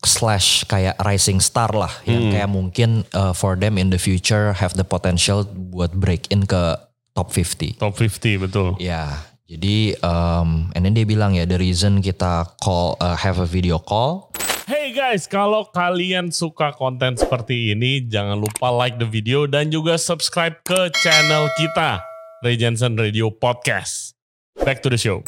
slash 0.03 0.63
kayak 0.65 0.99
rising 1.01 1.39
star 1.39 1.71
lah 1.73 1.91
yang 2.05 2.27
Hmm. 2.27 2.33
kayak 2.33 2.49
mungkin 2.49 2.91
uh, 3.13 3.31
for 3.33 3.55
them 3.55 3.75
in 3.77 3.87
the 3.89 3.99
future 3.99 4.51
have 4.53 4.75
the 4.75 4.83
potential 4.85 5.43
buat 5.47 5.91
break 5.93 6.27
in 6.29 6.43
ke 6.43 6.75
top 7.13 7.31
50. 7.31 7.75
Top 7.77 7.95
50 7.95 8.39
betul. 8.41 8.75
Ya, 8.79 9.23
jadi 9.53 10.01
um, 10.01 10.73
and 10.73 10.89
then 10.89 10.97
dia 10.97 11.05
bilang 11.05 11.37
ya 11.37 11.45
the 11.45 11.61
reason 11.61 12.01
kita 12.01 12.49
call 12.65 12.97
uh, 13.05 13.13
have 13.13 13.37
a 13.37 13.49
video 13.49 13.77
call 13.77 14.33
Hey 14.63 14.95
guys, 14.95 15.27
kalau 15.27 15.69
kalian 15.75 16.31
suka 16.31 16.71
konten 16.71 17.19
seperti 17.19 17.75
ini, 17.75 18.07
jangan 18.07 18.39
lupa 18.39 18.71
like 18.71 18.95
the 18.97 19.05
video 19.05 19.45
dan 19.51 19.75
juga 19.75 19.99
subscribe 19.99 20.55
ke 20.63 20.87
channel 21.03 21.51
kita, 21.59 21.99
Ray 22.47 22.55
Jensen 22.55 22.95
Radio 22.95 23.29
Podcast. 23.35 24.15
Back 24.63 24.81
to 24.87 24.89
the 24.89 24.97
show. 24.97 25.27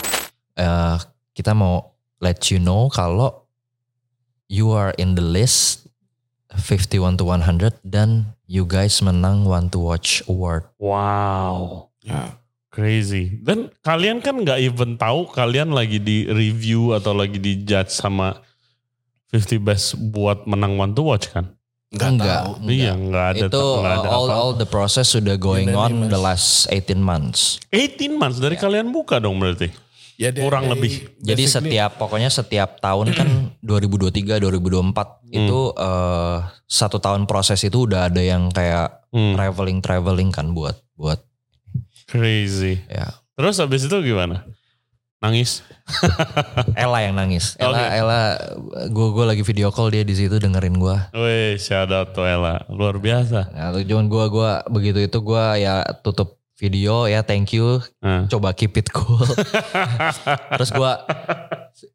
uh, 0.59 1.03
kita 1.35 1.53
mau 1.55 1.99
let 2.23 2.51
you 2.51 2.63
know 2.63 2.87
kalau 2.91 3.47
you 4.47 4.71
are 4.71 4.95
in 5.03 5.19
the 5.19 5.25
list 5.25 5.91
51 6.55 7.19
to 7.19 7.27
100 7.27 7.83
dan 7.83 8.39
you 8.47 8.63
guys 8.63 9.03
menang 9.03 9.43
One 9.43 9.67
to 9.75 9.83
Watch 9.83 10.23
Award. 10.31 10.71
Wow. 10.79 11.91
Ya. 12.07 12.39
Crazy. 12.75 13.39
Dan 13.39 13.71
kalian 13.81 14.19
kan 14.19 14.35
nggak 14.37 14.59
even 14.59 14.99
tahu 14.99 15.31
kalian 15.31 15.71
lagi 15.71 15.97
di 15.97 16.27
review 16.27 16.91
atau 16.91 17.15
lagi 17.15 17.39
di 17.39 17.63
judge 17.63 17.95
sama 17.95 18.35
50 19.31 19.63
best 19.63 19.87
buat 20.11 20.43
menang 20.45 20.75
one 20.75 20.91
to 20.91 21.03
watch 21.03 21.31
kan? 21.31 21.55
Nggak 21.89 22.11
Enggak. 22.11 22.27
tahu. 22.35 22.51
Iya 22.67 22.93
nggak 22.93 23.27
ada. 23.31 23.47
Itu 23.47 23.63
nggak 23.79 23.95
ada 23.95 24.09
all 24.11 24.27
apa-apa. 24.27 24.35
all 24.37 24.53
the 24.57 24.67
process 24.67 25.07
sudah 25.09 25.39
going 25.39 25.71
on 25.71 25.95
Unanimous. 25.95 26.11
the 26.11 26.19
last 26.19 26.49
18 26.67 26.99
months. 26.99 27.63
18 27.71 28.11
months 28.13 28.39
dari 28.39 28.55
kalian 28.55 28.91
buka 28.91 29.17
dong 29.17 29.39
berarti. 29.39 29.71
Ya, 30.15 30.31
they- 30.31 30.43
Kurang 30.43 30.67
they 30.67 30.73
lebih. 30.75 30.93
Jadi 31.19 31.43
basically- 31.43 31.75
setiap 31.75 31.91
pokoknya 31.95 32.31
setiap 32.31 32.79
tahun 32.79 33.15
kan 33.15 33.29
2023 33.63 34.39
2024 34.39 35.31
itu 35.33 35.59
eh, 35.73 36.37
satu 36.65 36.99
tahun 36.99 37.27
proses 37.27 37.63
itu 37.63 37.87
udah 37.87 38.11
ada 38.11 38.19
yang 38.19 38.51
kayak 38.51 39.07
Hmm, 39.11 39.39
traveling 39.39 39.79
traveling 39.79 40.31
kan 40.31 40.51
buat 40.51 40.75
buat 40.99 41.23
crazy. 42.15 42.79
ya 42.87 43.11
Terus 43.35 43.59
habis 43.59 43.83
itu 43.83 43.97
gimana? 43.99 44.47
Nangis? 45.19 45.65
Ella 46.77 47.01
yang 47.03 47.17
nangis. 47.17 47.57
Ella 47.57 47.75
Oke. 47.75 47.85
Ella 47.97 48.21
gue 48.87 49.09
gue 49.11 49.25
lagi 49.25 49.43
video 49.43 49.69
call 49.69 49.89
dia 49.89 50.05
di 50.05 50.13
situ 50.13 50.37
dengerin 50.37 50.77
gue. 50.77 50.97
Wih, 51.13 51.57
shout 51.57 51.89
out 51.89 52.13
to 52.13 52.23
Ella. 52.23 52.63
Luar 52.69 52.95
biasa. 52.97 53.51
Nah, 53.51 53.73
tuh 53.73 53.83
cuman 53.83 54.07
gue 54.07 54.25
gua 54.29 54.63
begitu 54.69 55.01
itu 55.01 55.19
gue 55.19 55.45
ya 55.59 55.81
tutup 55.99 56.37
video 56.55 57.05
ya 57.05 57.21
thank 57.21 57.51
you 57.51 57.81
Nah. 57.99 58.29
coba 58.29 58.53
keep 58.53 58.77
it 58.77 58.93
cool. 58.93 59.19
Terus 60.55 60.71
gue 60.71 60.93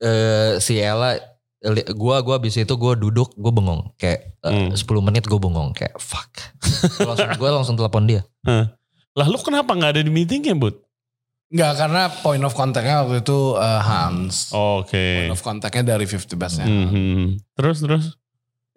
eh, 0.01 0.59
si 0.59 0.75
Ella 0.75 1.15
li- 1.61 1.87
gua 1.93 2.19
gua 2.19 2.35
abis 2.37 2.57
itu 2.57 2.73
gue 2.73 2.93
duduk 2.97 3.31
gue 3.35 3.51
bengong 3.51 3.93
kayak 3.95 4.35
Hmm. 4.39 4.71
eh, 4.71 4.79
10 4.79 4.83
menit 5.01 5.23
gue 5.23 5.35
bengong 5.35 5.71
kayak 5.71 5.95
fuck. 5.99 6.31
Gua 6.97 7.11
langsung 7.11 7.29
gue 7.35 7.49
langsung 7.51 7.75
telepon 7.75 8.03
dia. 8.03 8.21
Lah 9.13 9.25
lu 9.25 9.37
kenapa 9.39 9.73
nggak 9.73 9.91
ada 9.97 10.01
di 10.01 10.11
meetingnya, 10.11 10.53
Bud? 10.53 10.75
Enggak, 11.49 11.81
karena 11.81 12.01
point 12.21 12.43
of 12.45 12.53
contact-nya 12.53 13.01
waktu 13.01 13.25
itu 13.25 13.57
uh, 13.57 13.81
Hans. 13.81 14.53
Oke. 14.53 15.25
Point 15.25 15.33
of 15.33 15.41
contact-nya 15.41 15.97
dari 15.97 16.05
50 16.05 16.37
Best-nya. 16.37 16.65
Mhm. 16.65 17.41
Terus 17.57 17.77
terus 17.81 18.05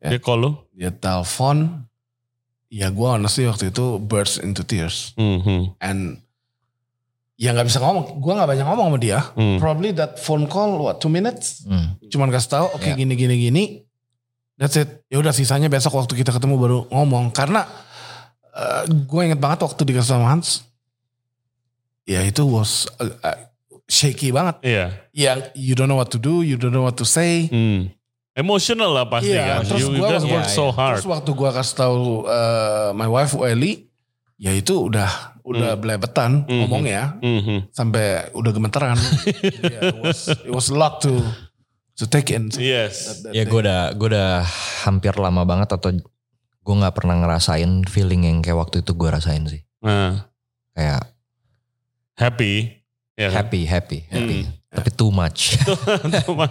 Ya. 0.01 0.11
dia 0.11 0.19
call 0.19 0.41
lu? 0.41 0.51
Dia 0.73 0.91
telepon. 0.91 1.87
Ya 2.67 2.89
gue 2.89 3.05
honestly 3.05 3.45
waktu 3.45 3.69
itu 3.69 4.01
burst 4.01 4.41
into 4.41 4.65
tears. 4.65 5.13
Mhm. 5.15 5.77
And 5.79 6.25
ya 7.37 7.53
nggak 7.53 7.69
bisa 7.69 7.79
ngomong. 7.79 8.19
Gue 8.19 8.33
nggak 8.33 8.49
banyak 8.49 8.67
ngomong 8.67 8.87
sama 8.89 8.99
dia. 8.99 9.21
Hmm. 9.37 9.61
Probably 9.61 9.93
that 9.93 10.17
phone 10.17 10.49
call, 10.49 10.81
what, 10.81 10.99
two 10.99 11.07
minutes? 11.07 11.63
Hmm. 11.63 12.01
Cuman 12.09 12.33
kasih 12.33 12.51
tahu, 12.51 12.67
oke 12.73 12.89
Ya. 12.89 12.97
gini, 12.97 13.15
gini, 13.15 13.37
gini. 13.39 13.65
That's 14.57 14.75
it. 14.75 15.05
Ya 15.07 15.21
udah 15.21 15.31
sisanya 15.31 15.69
besok 15.69 15.93
waktu 15.93 16.17
kita 16.17 16.33
ketemu 16.33 16.55
baru 16.57 16.79
ngomong. 16.89 17.31
Karena 17.31 17.63
gue 18.87 19.21
inget 19.25 19.41
banget 19.41 19.65
waktu 19.65 19.83
dikasih 19.83 20.13
sama 20.13 20.29
Hans. 20.29 20.67
Ya 22.03 22.21
itu 22.23 22.43
was 22.43 22.91
uh, 22.99 23.15
uh, 23.23 23.39
shaky 23.87 24.35
banget. 24.35 24.59
Iya. 24.61 24.87
Yang 25.15 25.39
you 25.55 25.73
don't 25.73 25.87
know 25.87 25.97
what 25.97 26.11
to 26.11 26.19
do, 26.19 26.43
you 26.43 26.59
don't 26.59 26.75
know 26.75 26.83
what 26.83 26.99
to 26.99 27.07
say. 27.07 27.47
Hmm. 27.47 27.89
Emotional 28.33 28.97
lah 28.97 29.05
pasti 29.07 29.29
Iya, 29.29 29.61
kan. 29.61 29.69
terus 29.69 29.81
you, 29.85 29.93
gua 29.93 30.09
guys 30.09 30.25
work 30.25 30.49
so 30.49 30.73
hard. 30.73 30.97
Terus 30.97 31.05
waktu 31.07 31.31
gue 31.31 31.51
kasih 31.53 31.75
tahu 31.77 32.01
uh, 32.25 32.91
my 32.97 33.05
wife 33.05 33.37
Eli, 33.37 33.93
ya 34.41 34.51
itu 34.51 34.89
udah 34.89 35.37
udah 35.45 35.77
belebetan 35.77 36.49
Hmm. 36.49 36.65
ngomongnya 36.65 37.21
Mhm. 37.21 37.69
sampai 37.71 38.33
udah 38.33 38.51
gemeteran. 38.51 38.97
yeah, 39.69 39.93
it 39.93 39.99
was 40.01 40.21
it 40.33 40.49
was 40.49 40.73
a 40.73 40.77
lot 40.77 41.05
to 41.05 41.21
to 41.93 42.09
take 42.09 42.33
in. 42.33 42.49
Yes. 42.57 43.21
That- 43.21 43.31
that 43.31 43.33
Ya 43.37 43.45
gue 43.45 43.61
udah 43.61 43.93
gue 43.95 44.09
udah 44.09 44.41
hampir 44.89 45.13
lama 45.13 45.45
banget 45.45 45.69
atau 45.71 45.93
gue 46.63 46.75
nggak 46.75 46.95
pernah 46.95 47.19
ngerasain 47.19 47.83
feeling 47.85 48.25
yang 48.25 48.39
kayak 48.39 48.57
waktu 48.57 48.81
itu 48.81 48.93
gue 48.93 49.09
rasain 49.09 49.45
sih. 49.45 49.63
Nah, 49.83 50.31
Kayak 50.73 51.13
happy. 52.17 52.81
Ya 53.13 53.29
kan? 53.29 53.45
happy 53.45 53.61
happy 53.65 53.99
happy. 54.09 54.39
Hmm. 54.43 54.53
Tapi 54.73 54.89
too 54.91 55.13
much. 55.13 55.61
Cuma, 56.25 56.49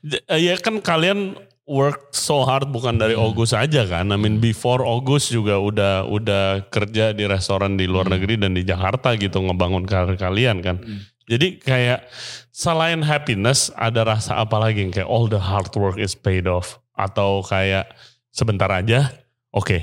j- 0.00 0.24
ya 0.32 0.56
kan 0.56 0.80
kalian 0.80 1.36
work 1.68 2.10
so 2.10 2.40
hard 2.42 2.66
bukan 2.66 2.96
dari 2.96 3.12
Hmm. 3.12 3.26
August 3.26 3.52
aja 3.52 3.84
kan. 3.84 4.08
I 4.08 4.16
mean 4.16 4.40
before 4.40 4.80
August 4.80 5.28
juga 5.28 5.60
udah 5.60 6.08
udah 6.08 6.64
kerja 6.66 7.12
di 7.12 7.28
restoran 7.28 7.76
di 7.76 7.84
luar 7.84 8.08
Hmm. 8.08 8.16
negeri 8.16 8.40
dan 8.40 8.56
di 8.56 8.64
Jakarta 8.64 9.12
gitu 9.14 9.38
ngebangun 9.40 9.84
karir 9.84 10.16
kalian 10.16 10.64
kan. 10.64 10.80
Hmm. 10.80 11.04
Jadi 11.28 11.60
kayak 11.60 12.08
selain 12.50 13.04
happiness 13.04 13.70
ada 13.76 14.02
rasa 14.08 14.40
apa 14.40 14.56
lagi 14.56 14.82
yang 14.82 14.90
kayak 14.90 15.06
all 15.06 15.28
the 15.28 15.38
hard 15.38 15.70
work 15.76 15.94
is 15.94 16.16
paid 16.16 16.48
off 16.48 16.80
atau 16.96 17.44
kayak 17.44 17.86
sebentar 18.32 18.66
aja 18.66 19.14
oke. 19.50 19.78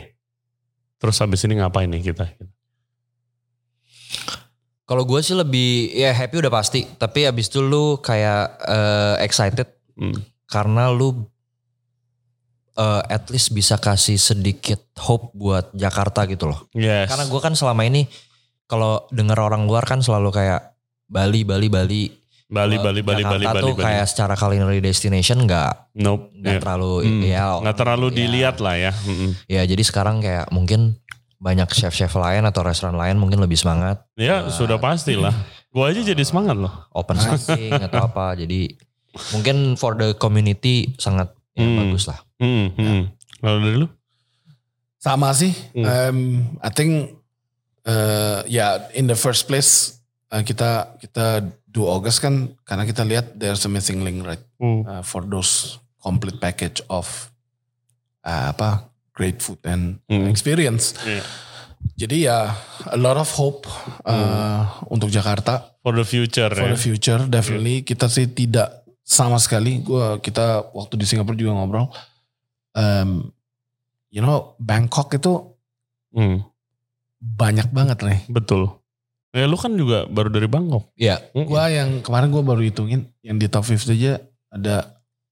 Terus 0.97 1.17
habis 1.21 1.45
ini 1.45 1.61
ngapain 1.61 1.85
nih 1.87 2.01
kita? 2.01 2.25
Kalau 4.87 5.03
gue 5.03 5.19
sih 5.19 5.35
lebih 5.35 5.91
ya 5.91 6.15
happy 6.15 6.39
udah 6.39 6.53
pasti. 6.53 6.87
Tapi 6.87 7.27
abis 7.27 7.51
itu 7.51 7.59
lu 7.59 7.99
kayak 7.99 8.43
eh, 8.65 9.15
excited 9.23 9.67
Hmm. 9.97 10.13
karena 10.45 10.93
lu 10.93 11.25
eh, 12.77 13.01
at 13.09 13.25
least 13.33 13.49
bisa 13.49 13.81
kasih 13.81 14.21
sedikit 14.21 14.77
hope 15.01 15.33
buat 15.33 15.73
Jakarta 15.73 16.29
gitu 16.29 16.45
loh. 16.45 16.69
Yes. 16.77 17.09
Karena 17.09 17.25
gue 17.25 17.41
kan 17.41 17.57
selama 17.57 17.81
ini 17.81 18.05
kalau 18.69 19.09
denger 19.09 19.41
orang 19.41 19.65
luar 19.65 19.89
kan 19.89 20.05
selalu 20.05 20.29
kayak 20.29 20.77
Bali, 21.09 21.41
Bali, 21.41 21.67
Bali. 21.71 22.03
Bali 22.47 22.75
Bali 22.77 23.03
Bali 23.03 23.21
Jakarta 23.21 23.35
Bali 23.35 23.45
Bali 23.45 23.59
tuh 23.61 23.73
Bali. 23.73 23.83
kayak 23.83 24.05
secara 24.07 24.33
culinary 24.33 24.79
destination 24.79 25.43
nggak 25.43 25.91
nope. 25.93 26.31
nggak 26.33 26.53
Iya. 26.53 26.61
terlalu 26.63 26.91
Hmm, 27.01 27.21
ya 27.21 27.43
nggak 27.59 27.77
terlalu 27.77 28.07
ya, 28.07 28.15
dilihat 28.15 28.55
lah 28.57 28.75
ya. 28.79 28.91
Mm-mm. 28.97 29.31
Ya 29.45 29.61
jadi 29.63 29.83
sekarang 29.83 30.19
kayak 30.19 30.47
mungkin 30.49 30.95
banyak 31.37 31.67
chef-chef 31.69 32.09
lain 32.13 32.41
atau 32.43 32.63
restoran 32.63 32.95
lain 32.95 33.15
mungkin 33.15 33.37
lebih 33.37 33.53
semangat 33.53 34.01
Ya 34.15 34.47
sudah 34.47 34.75
pastilah. 34.75 35.35
Gua 35.69 35.91
aja 35.91 35.99
jadi 36.01 36.23
semangat 36.23 36.55
loh. 36.55 36.71
open 36.91 37.13
space 37.15 37.51
atau 37.85 38.07
apa. 38.07 38.33
Jadi 38.33 38.73
mungkin 39.29 39.75
for 39.75 39.93
the 39.93 40.15
community 40.15 40.95
sangat 40.95 41.29
ya, 41.51 41.61
Hmm. 41.61 41.77
bagus 41.77 42.07
lah. 42.07 42.19
Hmm, 42.37 42.71
hmm. 42.71 43.01
Kalau 43.37 43.59
dari 43.59 43.75
lu? 43.75 43.87
Sama 44.97 45.29
sih. 45.31 45.51
Hmm. 45.73 45.83
Um, 45.83 46.17
I 46.57 46.69
think 46.69 47.19
uh, 47.83 48.41
ya 48.45 48.87
in 48.91 49.05
the 49.05 49.15
first 49.15 49.45
place 49.45 49.99
uh, 50.29 50.41
kita 50.41 50.97
kita 50.97 51.43
do 51.77 51.85
August 51.85 52.19
kan 52.19 52.33
karena 52.63 52.83
kita 52.83 53.05
lihat 53.05 53.37
there's 53.37 53.61
a 53.61 53.69
missing 53.69 54.01
link 54.01 54.25
right 54.25 54.41
Hmm. 54.57 54.81
uh, 54.81 55.01
for 55.01 55.21
those 55.21 55.77
complete 55.95 56.37
package 56.37 56.81
of 56.87 57.05
uh, 58.23 58.49
apa 58.49 58.89
great 59.13 59.37
food 59.37 59.61
and 59.61 60.01
Hmm. 60.05 60.25
experience. 60.25 60.97
Iya. 60.99 61.21
Jadi 61.95 62.17
ya 62.25 62.57
a 62.85 62.97
lot 62.97 63.15
of 63.15 63.29
hope 63.31 63.69
uh, 64.03 64.61
untuk 64.87 65.07
Jakarta 65.07 65.77
For 65.79 65.93
the 65.93 66.03
future 66.03 66.49
for 66.49 66.65
ya. 66.65 66.73
the 66.73 66.79
future 66.79 67.21
definitely 67.23 67.81
kita 67.81 68.05
sih 68.07 68.25
tidak 68.27 68.81
sama 68.99 69.37
sekali. 69.37 69.79
Gua 69.79 70.17
kita 70.17 70.67
waktu 70.71 70.97
di 70.97 71.05
Singapura 71.05 71.33
juga 71.33 71.53
ngobrol. 71.53 71.87
Um, 72.73 73.29
you 74.07 74.19
know 74.19 74.57
Bangkok 74.57 75.13
itu 75.13 75.53
Hmm, 76.09 76.41
banyak 77.19 77.69
banget 77.69 78.01
nih. 78.01 78.19
betul. 78.27 78.73
Ya 79.31 79.43
lu 79.45 79.55
kan 79.55 79.75
juga 79.75 80.07
baru 80.07 80.31
dari 80.31 80.47
Bangkok. 80.47 80.87
Ya 80.95 81.19
Hmm. 81.35 81.45
Gua 81.45 81.67
yang 81.67 81.99
kemarin 82.01 82.31
gua 82.31 82.41
baru 82.41 82.63
hitungin 82.63 83.11
yang 83.21 83.37
di 83.37 83.47
top 83.47 83.67
50 83.67 83.93
aja 83.93 84.13
ada 84.49 84.75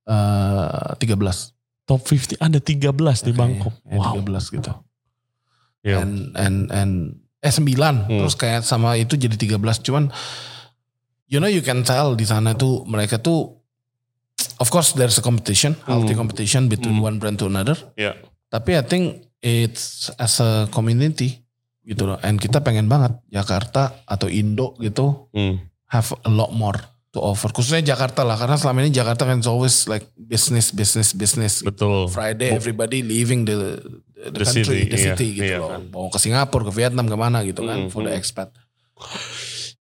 eh 0.05 0.93
13. 0.99 1.55
Top 1.85 2.01
50 2.01 2.37
ada 2.37 2.57
13 2.57 3.21
di 3.21 3.31
Bangkok. 3.31 3.73
Ya, 3.85 3.97
Wow. 3.97 4.19
13 4.21 4.49
gitu. 4.51 4.71
Iya. 5.81 6.01
And 6.01 6.33
and 6.33 6.57
and 6.73 6.93
eh 7.39 7.53
9 7.53 8.09
Hmm. 8.09 8.19
terus 8.25 8.33
kayak 8.33 8.65
sama 8.65 8.97
itu 8.97 9.13
jadi 9.15 9.37
13 9.37 9.79
cuman 9.79 10.09
you 11.25 11.37
know 11.37 11.49
you 11.49 11.61
can 11.61 11.85
tell 11.85 12.13
di 12.13 12.25
sana 12.25 12.53
tuh 12.53 12.81
mereka 12.85 13.21
tuh 13.21 13.53
of 14.57 14.67
course 14.67 14.93
there's 14.93 15.17
a 15.17 15.23
competition, 15.23 15.77
healthy 15.85 16.13
Hmm. 16.13 16.25
competition 16.25 16.67
between 16.67 16.99
Hmm. 16.99 17.05
one 17.05 17.17
brand 17.17 17.37
to 17.37 17.45
another. 17.45 17.77
Iya. 17.95 18.17
Tapi 18.49 18.75
I 18.75 18.83
think 18.83 19.03
it's 19.39 20.09
as 20.17 20.41
a 20.41 20.65
community 20.69 21.44
gitu 21.85 22.03
loh. 22.03 22.17
And 22.19 22.35
kita 22.35 22.59
pengen 22.59 22.85
banget 22.85 23.15
Jakarta 23.29 24.01
atau 24.03 24.25
Indo 24.25 24.73
gitu 24.77 25.29
Hmm. 25.31 25.61
have 25.87 26.09
a 26.21 26.31
lot 26.31 26.49
more 26.49 26.75
to 27.09 27.21
offer. 27.21 27.47
Khususnya 27.47 27.85
Jakarta 27.85 28.25
lah, 28.25 28.35
karena 28.35 28.57
selama 28.57 28.81
ini 28.81 28.91
Jakarta 28.91 29.23
kan 29.23 29.39
always 29.45 29.85
like 29.85 30.03
business, 30.17 30.73
business, 30.73 31.13
business. 31.13 31.61
Betul. 31.61 32.09
Friday 32.09 32.51
everybody 32.51 32.99
leaving 32.99 33.45
the 33.45 33.79
the, 34.17 34.33
The 34.33 34.43
country, 34.43 34.63
city, 34.65 34.89
the 34.89 34.97
iya, 34.97 35.05
city 35.13 35.27
gitu 35.31 35.45
iya 35.45 35.57
loh. 35.61 35.69
kan. 35.69 35.81
Mau 35.93 36.09
ke 36.09 36.17
Singapura, 36.17 36.65
ke 36.65 36.73
Vietnam, 36.73 37.05
ke 37.05 37.13
mana 37.13 37.45
gitu 37.45 37.61
kan 37.61 37.85
Hmm, 37.85 37.91
for 37.93 38.01
the 38.01 38.09
hmm. 38.09 38.19
expat. 38.19 38.49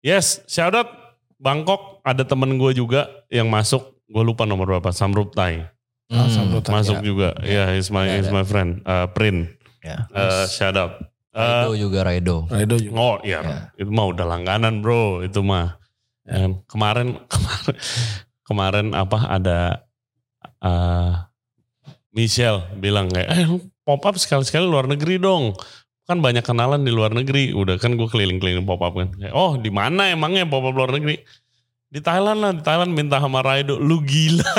Yes, 0.00 0.44
shout 0.44 0.76
out 0.76 0.90
Bangkok 1.34 2.00
ada 2.02 2.22
temen 2.22 2.56
gue 2.56 2.72
juga 2.72 3.08
yang 3.28 3.48
masuk. 3.48 3.96
Gue 4.04 4.20
lupa 4.20 4.44
nomor 4.44 4.68
berapa. 4.68 4.92
Samrup 4.92 5.32
Tai. 5.32 5.64
Ah, 6.12 6.28
Hmm. 6.28 6.60
Tai. 6.60 6.72
Masuk 6.76 7.00
ya. 7.00 7.02
juga. 7.02 7.28
Ya, 7.40 7.72
he's 7.72 7.88
my, 7.88 8.04
Ada, 8.04 8.14
he's 8.14 8.28
ada. 8.28 8.36
my 8.36 8.44
friend. 8.44 8.70
Uh, 8.84 9.08
Prin. 9.10 9.48
Ya. 9.80 10.04
Uh, 10.12 10.44
shout 10.46 10.76
out. 10.76 11.00
Uh, 11.34 11.42
Raido 11.66 11.72
juga 11.74 11.98
Raido. 12.06 12.36
Raido 12.46 12.76
juga. 12.78 12.94
Oh 12.94 13.16
iya, 13.26 13.42
Ya. 13.42 13.58
itu 13.74 13.90
mah 13.90 14.06
udah 14.06 14.22
langganan 14.22 14.78
bro, 14.78 15.26
itu 15.26 15.42
mah. 15.42 15.74
Ya. 16.22 16.46
Em, 16.46 16.62
kemarin 16.70 17.18
kemarin 17.34 17.76
kemarin 18.46 18.86
apa 18.94 19.18
ada 19.26 19.58
uh, 20.62 21.26
Michelle 22.14 22.62
bilang 22.78 23.10
kayak, 23.10 23.28
eh 23.34 23.50
pop 23.82 23.98
up 24.06 24.14
sekali-sekali 24.14 24.62
luar 24.62 24.86
negeri 24.86 25.18
dong. 25.18 25.58
Kan 26.06 26.22
banyak 26.22 26.46
kenalan 26.46 26.86
di 26.86 26.94
luar 26.94 27.10
negeri. 27.10 27.50
Udah 27.50 27.82
kan 27.82 27.98
gue 27.98 28.06
keliling-keliling 28.06 28.62
pop 28.62 28.78
up 28.86 28.94
kan. 28.94 29.10
Kayak, 29.18 29.34
oh 29.34 29.58
di 29.58 29.74
mana 29.74 30.14
emangnya 30.14 30.46
pop 30.46 30.62
up 30.62 30.76
luar 30.76 30.94
negeri? 30.94 31.18
Di 31.90 31.98
Thailand 31.98 32.38
lah, 32.38 32.52
di 32.54 32.62
Thailand 32.62 32.94
minta 32.94 33.18
sama 33.18 33.42
Raido. 33.42 33.74
Lu 33.82 33.98
gila. 34.06 34.46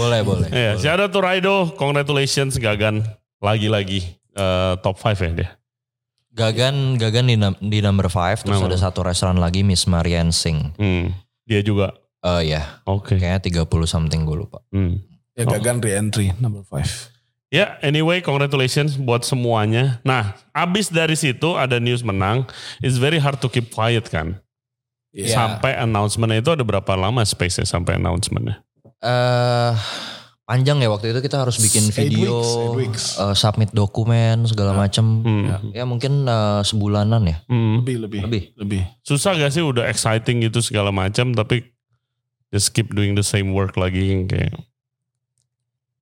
Boleh, 0.00 0.24
boleh. 0.24 0.48
ya, 0.48 0.72
boleh. 0.74 0.80
shout 0.80 0.96
out 0.96 1.12
to 1.12 1.20
Raido. 1.20 1.68
Congratulations 1.76 2.56
Gagan. 2.56 3.04
Lagi-lagi 3.44 4.00
eh, 4.32 4.74
top 4.80 4.96
5 4.96 5.20
ya 5.20 5.32
dia. 5.36 5.50
Gagan 6.34 6.96
Gagan 6.98 7.30
di, 7.30 7.36
di 7.68 7.78
number 7.78 8.08
5 8.10 8.42
terus 8.42 8.58
Number. 8.58 8.74
ada 8.74 8.78
satu 8.80 9.04
restoran 9.04 9.38
lagi 9.38 9.60
Miss 9.62 9.84
Marian 9.84 10.32
Singh. 10.32 10.72
Hmm. 10.74 11.12
Dia 11.44 11.60
juga. 11.60 11.94
Eh 12.24 12.56
ya, 12.56 12.80
Oke. 12.88 13.20
kayaknya 13.20 13.62
30 13.68 13.84
something 13.84 14.24
gue 14.24 14.36
lupa. 14.42 14.64
Hmm. 14.72 14.98
Ya 15.36 15.44
Oh. 15.44 15.52
Gagan 15.52 15.78
re-entry 15.78 16.32
number 16.40 16.64
5. 16.64 17.12
Ya, 17.52 17.78
anyway, 17.86 18.18
congratulations 18.18 18.98
buat 18.98 19.22
semuanya. 19.22 20.02
Nah, 20.02 20.34
abis 20.50 20.90
dari 20.90 21.14
situ 21.14 21.54
ada 21.54 21.78
news 21.78 22.02
menang. 22.02 22.50
It's 22.82 22.98
very 22.98 23.22
hard 23.22 23.38
to 23.38 23.46
keep 23.46 23.70
quiet 23.70 24.10
kan. 24.10 24.42
Iya. 25.14 25.38
Sampai 25.38 25.78
announcement 25.78 26.34
itu 26.34 26.50
ada 26.50 26.66
berapa 26.66 26.92
lama 26.98 27.22
space 27.22 27.62
sampai 27.62 27.94
announcementnya? 27.94 28.58
eh 28.98 29.72
panjang 30.44 30.76
ya 30.78 30.88
waktu 30.88 31.10
itu 31.10 31.20
kita 31.20 31.40
harus 31.40 31.56
bikin 31.56 31.88
Eight 31.88 31.96
video, 31.96 32.36
weeks, 32.36 32.52
eight 32.52 32.76
weeks. 32.76 33.04
eh, 33.16 33.34
submit 33.34 33.72
dokumen 33.72 34.44
segala 34.44 34.72
macam. 34.72 35.24
Hmm. 35.24 35.72
Ya 35.72 35.84
mungkin 35.84 36.24
eh, 36.24 36.60
sebulanan 36.62 37.24
ya. 37.24 37.36
Hmm. 37.46 37.80
Lebih, 37.80 37.96
lebih, 38.04 38.20
Lebih. 38.24 38.42
lebih. 38.54 38.80
Susah 39.00 39.32
gak 39.34 39.50
sih 39.50 39.64
udah 39.64 39.88
exciting 39.88 40.40
gitu 40.40 40.60
segala 40.60 40.88
macam 40.88 41.32
tapi 41.32 41.64
just 42.48 42.70
keep 42.70 42.92
doing 42.92 43.12
the 43.12 43.24
same 43.24 43.50
work 43.50 43.74
lagi 43.74 44.24
kayak. 44.24 44.52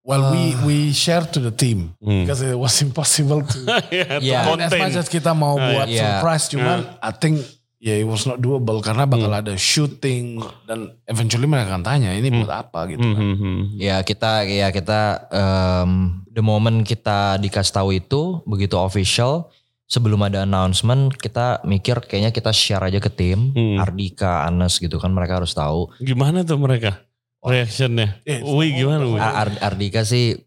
Well, 0.03 0.35
we 0.35 0.51
Ah. 0.51 0.67
we 0.67 0.77
share 0.91 1.23
to 1.23 1.39
the 1.39 1.55
team 1.55 1.95
Hmm. 2.03 2.27
because 2.27 2.43
it 2.43 2.59
was 2.59 2.75
impossible 2.83 3.47
to 3.47 3.57
ya, 3.89 4.19
Yeah. 4.19 4.43
to 4.45 4.59
as 4.59 4.75
much 4.75 4.99
as 4.99 5.07
kita 5.07 5.31
mau 5.31 5.55
Ah, 5.55 5.63
buat 5.63 5.87
iya. 5.87 6.19
surprise, 6.19 6.51
cuman 6.51 6.99
I 6.99 7.15
think 7.15 7.39
yeah 7.83 7.99
it 7.99 8.07
was 8.07 8.23
not 8.23 8.39
doable 8.39 8.79
karena 8.79 9.03
bakal 9.05 9.27
ada 9.29 9.53
shooting 9.53 10.39
dan 10.65 10.95
eventually 11.05 11.45
mereka 11.45 11.75
akan 11.75 11.83
tanya 11.83 12.15
ini 12.15 12.31
buat 12.33 12.49
apa 12.63 12.87
gitu. 12.87 13.03
Hmm, 13.03 13.13
kan. 13.13 13.21
hmm, 13.21 13.37
hmm. 13.37 13.59
Ya 13.77 13.99
kita 14.01 14.47
ya 14.47 14.71
kita 14.71 15.01
em, 15.29 15.91
the 16.29 16.41
moment 16.41 16.81
kita 16.83 17.37
dikasih 17.37 17.75
tahu 17.75 17.91
itu 17.93 18.39
begitu 18.45 18.79
official 18.79 19.51
sebelum 19.85 20.23
ada 20.23 20.47
announcement 20.47 21.13
kita 21.13 21.61
mikir 21.63 22.01
kayaknya 22.01 22.31
kita 22.31 22.49
share 22.49 22.81
aja 22.81 22.97
ke 22.97 23.11
tim 23.11 23.51
Hmm. 23.51 23.77
Ardika, 23.77 24.47
Anes 24.47 24.79
gitu 24.79 24.97
kan 24.97 25.11
mereka 25.11 25.37
harus 25.37 25.51
tahu. 25.51 25.91
Gimana 25.99 26.41
tuh 26.41 26.57
mereka? 26.57 27.03
Reactionnya? 27.43 28.23
Eh, 28.23 28.39
Wih 28.41 28.73
gimana? 28.73 29.03
Ar- 29.19 29.51
Ar- 29.51 29.61
Ardika 29.67 30.07
sih 30.07 30.39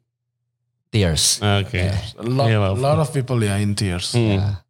tears. 0.88 1.44
Oke. 1.44 1.92
A 2.15 2.24
lot, 2.24 2.48
Iya 2.48 2.58
lah. 2.58 2.72
a 2.72 2.80
lot 2.80 2.98
of 2.98 3.12
people 3.12 3.36
ya 3.38 3.60
in 3.60 3.75
tears. 3.75 4.15
Hmm. 4.15 4.39
Ya. 4.39 4.65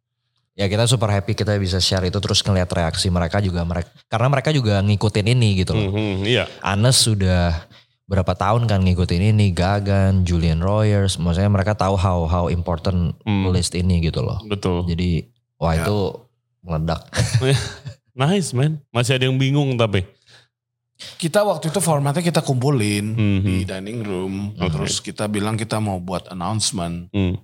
Ya 0.56 0.66
kita 0.66 0.88
super 0.88 1.12
happy 1.12 1.36
kita 1.36 1.52
bisa 1.60 1.76
share 1.76 2.08
itu 2.08 2.16
terus 2.16 2.40
ngeliat 2.40 2.66
reaksi 2.66 3.12
mereka 3.12 3.44
juga 3.44 3.60
mereka 3.60 3.92
karena 4.08 4.28
mereka 4.32 4.48
juga 4.50 4.80
ngikutin 4.80 5.26
ini 5.28 5.48
gitu 5.60 5.76
loh. 5.76 5.92
Hmm, 5.92 5.94
hmm, 5.94 6.16
Iya. 6.24 6.44
Anes 6.64 6.96
sudah 6.96 7.68
berapa 8.08 8.32
tahun 8.32 8.64
kan 8.64 8.80
ngikutin 8.80 9.36
ini 9.36 9.52
Gagan, 9.52 10.24
Julian 10.24 10.64
Royers, 10.64 11.20
maksudnya 11.20 11.52
mereka 11.52 11.76
tahu 11.76 11.92
how 11.94 12.24
how 12.24 12.44
important 12.48 13.12
Hmm. 13.22 13.52
list 13.52 13.76
ini 13.76 14.00
gitu 14.00 14.24
loh. 14.24 14.40
Betul. 14.48 14.88
Jadi 14.88 15.28
wah 15.60 15.76
Ya. 15.76 15.84
itu 15.84 16.24
meledak. 16.64 17.04
Nice 18.16 18.56
man. 18.56 18.80
Masih 18.88 19.20
ada 19.20 19.28
yang 19.28 19.36
bingung 19.36 19.76
tapi. 19.76 20.08
Kita 20.96 21.44
waktu 21.44 21.68
itu 21.68 21.76
formatnya 21.78 22.24
kita 22.24 22.40
kumpulin 22.40 23.12
Mhm. 23.12 23.40
di 23.44 23.56
dining 23.62 24.00
room, 24.00 24.34
Oke. 24.56 24.72
terus 24.72 25.04
kita 25.04 25.28
bilang 25.28 25.52
kita 25.52 25.76
mau 25.76 26.00
buat 26.00 26.24
announcement, 26.32 27.12
Hmm. 27.12 27.36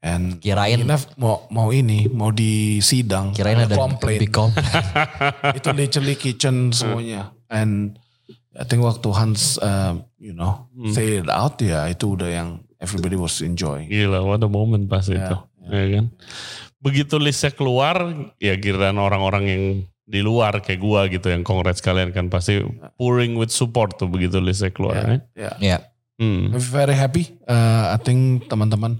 And 0.00 0.38
Kirain 0.38 0.82
Ina 0.82 0.96
mau 1.16 1.46
mau 1.50 1.68
ini 1.70 2.06
mau 2.06 2.30
di 2.30 2.78
sidang, 2.78 3.34
kirain 3.34 3.58
ada 3.58 3.74
komplain. 3.74 4.18
big 4.18 4.30
complaint. 4.30 4.70
itu 5.58 5.68
literally 5.72 6.14
kitchen 6.14 6.70
semuanya, 6.70 7.34
and 7.50 7.98
I 8.54 8.66
think 8.66 8.82
waktu 8.82 9.06
Hans, 9.10 9.58
uh, 9.58 9.98
you 10.18 10.34
know, 10.34 10.66
Hmm. 10.74 10.90
say 10.90 11.18
it 11.18 11.26
out 11.26 11.58
ya 11.58 11.86
itu 11.86 12.14
udah 12.14 12.26
yang 12.26 12.48
everybody 12.78 13.14
was 13.14 13.42
enjoying. 13.42 13.90
Gila, 13.90 14.22
what 14.22 14.42
a 14.42 14.50
moment 14.50 14.86
pas 14.86 15.06
Ya, 15.06 15.18
itu. 15.18 15.36
Ya 15.68 15.84
kan? 15.98 16.04
Begitu 16.78 17.18
listnya 17.18 17.50
keluar, 17.50 17.98
ya 18.38 18.54
kiraan 18.54 18.98
orang-orang 18.98 19.44
yang 19.46 19.64
di 20.08 20.22
luar 20.22 20.62
kayak 20.62 20.80
gua 20.80 21.04
gitu 21.10 21.28
yang 21.28 21.42
congrats 21.42 21.82
kalian 21.82 22.14
kan 22.14 22.30
pasti 22.32 22.62
pouring 22.96 23.36
with 23.36 23.50
support 23.50 23.98
tuh 23.98 24.06
begitu 24.06 24.38
listnya 24.38 24.70
keluar. 24.70 24.94
Ya, 24.94 25.02
kan? 25.02 25.20
ya. 25.34 25.52
ya, 25.58 25.78
Hmm. 26.18 26.50
I'm 26.50 26.58
very 26.58 26.98
happy. 26.98 27.30
Uh, 27.46 27.94
I 27.94 27.98
think 28.02 28.46
teman-teman 28.50 28.98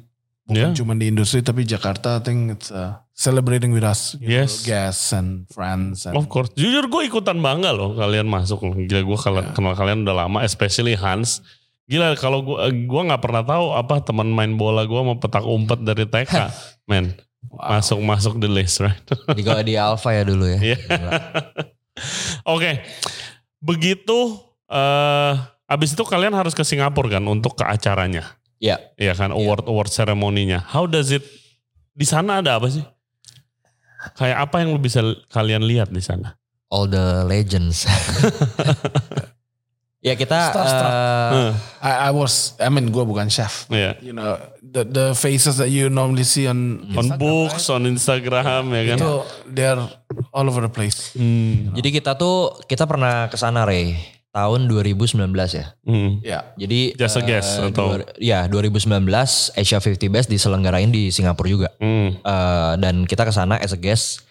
bukan 0.49 0.73
Yeah. 0.73 0.73
cuma 0.73 0.97
di 0.97 1.13
industri 1.13 1.45
tapi 1.45 1.63
Jakarta, 1.63 2.19
I 2.19 2.23
think 2.25 2.57
it's 2.57 2.73
uh, 2.73 2.97
celebrating 3.13 3.71
with 3.71 3.85
us, 3.85 4.17
you 4.17 4.33
know, 4.33 4.49
Yes. 4.49 4.65
guests 4.65 5.13
and 5.13 5.45
friends. 5.53 6.09
And, 6.09 6.17
Of 6.17 6.33
course. 6.33 6.49
Jujur 6.57 6.89
gue 6.89 7.03
ikutan 7.05 7.37
bangga 7.39 7.71
loh 7.71 7.93
kalian 7.93 8.25
masuk. 8.25 8.65
Gila 8.89 9.05
gue 9.05 9.19
Ya. 9.21 9.53
kenal 9.53 9.77
kalian 9.77 10.09
udah 10.09 10.25
lama, 10.25 10.41
especially 10.41 10.97
Hans. 10.97 11.45
Gila 11.85 12.17
kalau 12.17 12.45
gue 12.45 12.57
gua 12.85 13.01
nggak 13.09 13.21
pernah 13.21 13.41
tahu 13.41 13.73
apa 13.73 14.01
teman 14.01 14.29
main 14.29 14.57
bola 14.57 14.85
gue 14.85 15.01
mau 15.01 15.17
petak 15.17 15.41
umpet 15.41 15.85
dari 15.85 16.05
TK, 16.05 16.33
men. 16.91 17.13
Wow. 17.49 17.81
Masuk 17.81 17.99
masuk 18.03 18.35
the 18.41 18.49
list, 18.49 18.81
right? 18.81 18.99
di 19.37 19.45
di 19.45 19.75
Alpha 19.77 20.13
ya 20.13 20.25
dulu 20.25 20.49
ya. 20.49 20.59
Iya. 20.61 20.79
Gila. 20.85 21.11
Oke, 22.55 22.81
begitu 23.59 24.39
eh 24.69 25.33
abis 25.65 25.93
itu 25.93 26.05
kalian 26.05 26.33
harus 26.33 26.53
ke 26.53 26.63
Singapura 26.63 27.19
kan 27.19 27.25
untuk 27.25 27.57
ke 27.57 27.65
acaranya, 27.65 28.25
Ya, 28.59 28.77
Iya 28.99 29.15
kan 29.15 29.31
award 29.31 29.67
award 29.67 29.87
ceremoninya. 29.87 30.59
How 30.67 30.85
does 30.85 31.15
it 31.15 31.23
di 31.95 32.03
sana 32.03 32.43
ada 32.43 32.59
apa 32.59 32.67
sih? 32.69 32.83
Kayak 34.15 34.51
apa 34.51 34.63
yang 34.63 34.75
lu 34.75 34.79
bisa 34.79 35.03
kalian 35.29 35.63
lihat 35.63 35.91
di 35.91 36.03
sana? 36.03 36.35
all 36.69 36.85
the 36.85 37.25
legends. 37.25 37.89
ya 40.05 40.15
kita 40.15 40.53
Starstruck. 40.53 40.93
eh, 40.93 41.33
Eh, 41.33 41.51
I, 41.81 41.93
I 42.09 42.11
was, 42.13 42.53
I 42.61 42.69
mean, 42.69 42.93
gue 42.93 43.03
bukan 43.03 43.33
chef. 43.33 43.67
Iya. 43.73 43.97
You 44.05 44.13
know, 44.13 44.37
the 44.61 44.85
the 44.85 45.07
faces 45.17 45.57
that 45.59 45.73
you 45.73 45.89
normally 45.89 46.23
see 46.23 46.45
on 46.45 46.85
On 46.93 47.09
Instagram, 47.09 47.19
books, 47.19 47.65
on 47.73 47.89
Instagram 47.89 48.69
ya 48.69 48.83
kan. 48.95 48.99
itu 49.01 49.13
they're 49.49 49.81
all 50.31 50.45
over 50.45 50.61
the 50.61 50.73
place. 50.73 51.17
Hmm. 51.17 51.73
jadi 51.73 51.89
kita 52.01 52.13
tuh 52.15 52.53
kita 52.69 52.85
pernah 52.85 53.33
ke 53.33 53.37
sana 53.37 53.65
Ray 53.65 53.97
tahun 54.39 54.71
2019 54.71 55.19
ya. 55.51 55.67
Hmm. 55.83 56.23
Ya, 56.23 56.55
Jadi 56.55 56.95
Just 56.95 57.17
a 57.17 57.23
guess, 57.23 57.59
atau? 57.59 57.99
dua- 57.99 58.07
ya 58.17 58.47
2019 58.47 59.03
Asia 59.53 59.79
50 59.79 60.07
Best 60.09 60.29
diselenggarain 60.29 60.87
di 60.89 61.11
Singapura 61.11 61.49
juga. 61.49 61.69
Hmm. 61.77 62.15
Eh, 62.15 62.73
dan 62.79 63.03
kita 63.03 63.23
ke 63.23 63.33
sana 63.33 63.59
as 63.59 63.71
a 63.71 63.77
guest 63.77 64.23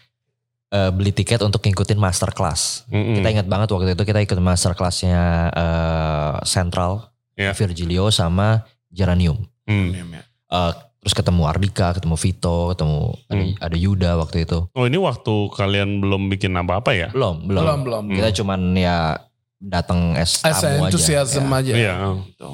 eh, 0.68 0.90
beli 0.90 1.12
tiket 1.12 1.40
untuk 1.42 1.60
ngikutin 1.62 1.96
masterclass. 1.96 2.88
Mm-mm. 2.88 3.16
Kita 3.16 3.28
ingat 3.30 3.48
banget 3.48 3.68
waktu 3.70 3.92
itu 3.94 4.04
kita 4.04 4.20
ikut 4.22 4.36
masterclassnya 4.38 5.22
eh, 5.50 6.34
Central, 6.44 7.12
Ya. 7.34 7.54
Virgilio 7.54 8.10
sama 8.10 8.64
Geranium. 8.90 9.44
Hmm. 9.64 9.92
Eh, 9.94 10.72
terus 10.98 11.14
ketemu 11.14 11.46
Ardika, 11.46 11.94
ketemu 11.94 12.16
Vito, 12.16 12.72
ketemu 12.72 13.00
ada, 13.26 13.40
Hmm. 13.40 13.54
ada 13.62 13.78
Yuda 13.78 14.12
waktu 14.18 14.44
itu. 14.44 14.60
Oh 14.70 14.84
ini 14.84 14.98
waktu 14.98 15.34
kalian 15.52 16.00
belum 16.00 16.28
bikin 16.28 16.52
apa-apa 16.52 16.92
ya? 16.92 17.08
Belum, 17.12 17.44
belum. 17.44 17.62
belum 17.62 17.80
belum. 17.84 18.04
Kita 18.12 18.30
cuman 18.36 18.60
ya 18.74 19.24
datang 19.58 20.14
as 20.14 20.38
As 20.40 20.60
tamu 20.60 20.68
aja. 20.78 20.80
enthusiasm 20.88 21.46
Ya. 21.46 21.58
aja. 21.58 21.74
Iya. 21.74 21.94
Gitu. 22.24 22.50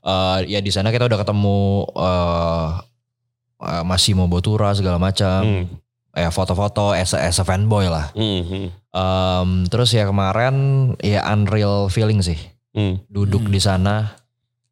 Eh, 0.00 0.38
ya 0.48 0.58
di 0.58 0.70
sana 0.70 0.88
kita 0.88 1.04
udah 1.04 1.18
ketemu 1.18 1.58
eh 1.94 2.68
eh, 3.60 3.82
Massimo 3.82 4.24
Bottura 4.26 4.72
segala 4.72 4.96
macam. 4.96 5.40
Hmm. 5.40 5.64
Ya 6.10 6.26
foto-foto 6.28 6.90
as, 6.90 7.12
a- 7.12 7.22
as 7.22 7.38
a 7.38 7.44
fanboy 7.44 7.86
lah. 7.86 8.10
Hmm. 8.12 8.66
Em, 8.72 9.48
terus 9.66 9.90
ya 9.90 10.02
kemarin 10.02 10.56
ya 10.98 11.22
unreal 11.28 11.86
feeling 11.86 12.18
sih. 12.18 12.34
Hmm. 12.70 12.98
Duduk 13.06 13.46
Hmm. 13.46 13.52
di 13.52 13.60
sana 13.60 14.18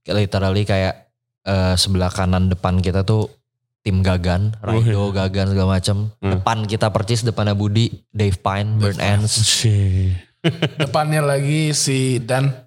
literally 0.05 0.65
kayak 0.65 1.07
eh, 1.45 1.75
sebelah 1.75 2.09
kanan 2.09 2.49
depan 2.49 2.77
kita 2.79 3.01
tuh 3.03 3.31
tim 3.81 4.03
Gagan, 4.03 4.59
Raido, 4.59 5.15
Gagan 5.15 5.49
segala 5.49 5.79
macam. 5.79 6.11
Hmm. 6.19 6.33
Depan 6.35 6.67
kita 6.67 6.91
percis 6.91 7.23
depannya 7.23 7.55
Budi, 7.55 7.89
Dave 8.11 8.37
Pine, 8.37 8.77
Burn 8.77 8.99
Ends. 8.99 9.39
Depannya 10.77 11.21
lagi 11.21 11.71
si 11.73 12.19
Dan. 12.19 12.67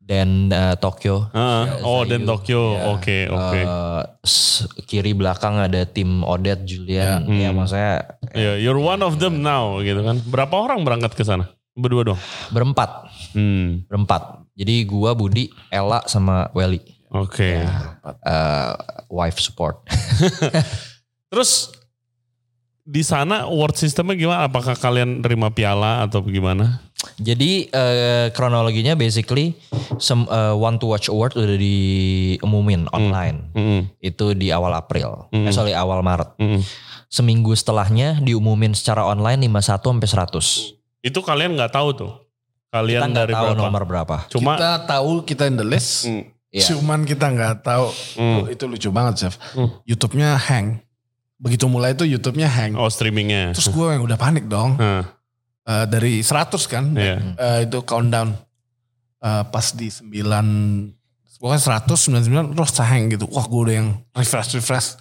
dan 0.00 0.48
eh, 0.48 0.74
Tokyo. 0.74 1.30
Ah, 1.30 1.70
Ya, 1.70 1.74
oh 1.82 2.02
Zayu. 2.02 2.10
dan 2.10 2.20
Tokyo, 2.24 2.62
Ya. 2.72 2.82
oke 2.90 3.18
oke. 3.30 3.60
Eh, 3.60 4.02
s- 4.20 4.66
kiri 4.84 5.12
belakang 5.12 5.54
ada 5.56 5.84
tim 5.84 6.22
Odette, 6.22 6.66
Julian. 6.66 7.22
Ya. 7.24 7.46
Ya, 7.46 7.48
Hmm. 7.48 7.56
maksudnya 7.56 7.94
Ya, 8.32 8.52
you're 8.56 8.74
one 8.76 8.98
of 9.00 9.16
them 9.16 9.38
now 9.38 9.78
gitu 9.78 10.02
kan. 10.02 10.18
Berapa 10.24 10.50
orang 10.52 10.82
berangkat 10.82 11.14
ke 11.14 11.22
sana? 11.22 11.46
Berdua 11.72 12.02
dong. 12.04 12.18
berempat, 12.48 13.06
Hmm. 13.32 13.86
berempat. 13.86 14.42
Jadi 14.52 14.82
gua, 14.84 15.14
Budi, 15.14 15.46
Ella 15.68 16.02
sama 16.04 16.50
Welly. 16.50 16.82
Oke. 17.08 17.62
Eh, 17.62 18.72
wife 19.08 19.38
support. 19.38 19.86
Terus 21.30 21.70
di 22.90 23.06
sana 23.06 23.46
award 23.46 23.78
sistemnya 23.78 24.18
gimana? 24.18 24.50
Apakah 24.50 24.74
kalian 24.74 25.22
terima 25.22 25.54
piala 25.54 26.02
atau 26.02 26.26
gimana? 26.26 26.82
Jadi 27.22 27.70
eh, 27.70 28.34
kronologinya 28.34 28.98
basically 28.98 29.54
sem, 30.02 30.26
eh, 30.26 30.54
One 30.58 30.76
to 30.82 30.90
Watch 30.90 31.06
Award 31.06 31.38
udah 31.38 31.54
diumumin 31.54 32.90
online. 32.90 33.54
Mm-mm. 33.54 33.80
Itu 34.02 34.34
di 34.34 34.50
awal 34.50 34.74
April. 34.74 35.30
Eh, 35.30 35.54
sorry 35.54 35.70
awal 35.70 36.02
Maret. 36.02 36.34
Mm-mm. 36.42 36.60
Seminggu 37.06 37.54
setelahnya 37.54 38.18
diumumin 38.18 38.74
secara 38.74 39.06
online 39.06 39.46
51 39.46 39.86
sampai 39.86 40.08
100. 40.10 41.06
Itu 41.06 41.22
kalian 41.22 41.54
nggak 41.54 41.72
tahu 41.72 41.88
tuh. 41.94 42.12
Kalian 42.70 43.02
Kita 43.02 43.06
nggak 43.06 43.18
dari 43.26 43.34
tahu 43.34 43.46
berapa? 43.46 43.60
nomor 43.62 43.82
berapa. 43.86 44.16
Cuma 44.30 44.54
kita 44.54 44.70
tahu 44.86 45.10
kita 45.26 45.42
in 45.46 45.56
the 45.58 45.66
list. 45.66 46.06
Mm. 46.10 46.22
Iya. 46.50 46.66
Cuman 46.74 47.06
kita 47.06 47.30
nggak 47.30 47.62
tahu. 47.62 47.86
Hmm. 48.18 48.42
Oh, 48.42 48.46
itu 48.50 48.66
lucu 48.66 48.90
banget, 48.90 49.22
Chef. 49.22 49.34
Hmm. 49.54 49.70
YouTube-nya 49.86 50.34
hang. 50.34 50.82
Begitu 51.40 51.64
mulai 51.72 51.96
itu 51.96 52.04
YouTube-nya 52.04 52.46
hang. 52.46 52.76
oh 52.76 52.86
streamingnya. 52.92 53.56
Terus 53.56 53.72
gue 53.72 53.86
yang 53.96 54.04
udah 54.04 54.20
panik 54.20 54.44
dong. 54.44 54.76
Hah, 54.76 55.20
Eh, 55.70 55.86
dari 55.86 56.18
100 56.24 56.66
kan. 56.66 56.84
Iya. 56.96 57.36
Eh, 57.36 57.58
itu 57.68 57.78
countdown. 57.84 58.34
Eh, 59.20 59.42
pas 59.52 59.66
di 59.76 59.92
9 59.92 60.90
pokoknya 61.40 61.60
100 61.84 61.96
99 62.10 62.56
terus 62.56 62.72
hang 62.80 63.12
gitu. 63.12 63.24
Wah, 63.30 63.44
gue 63.46 63.60
udah 63.68 63.74
yang 63.76 63.88
refresh 64.16 64.56
refresh. 64.56 64.96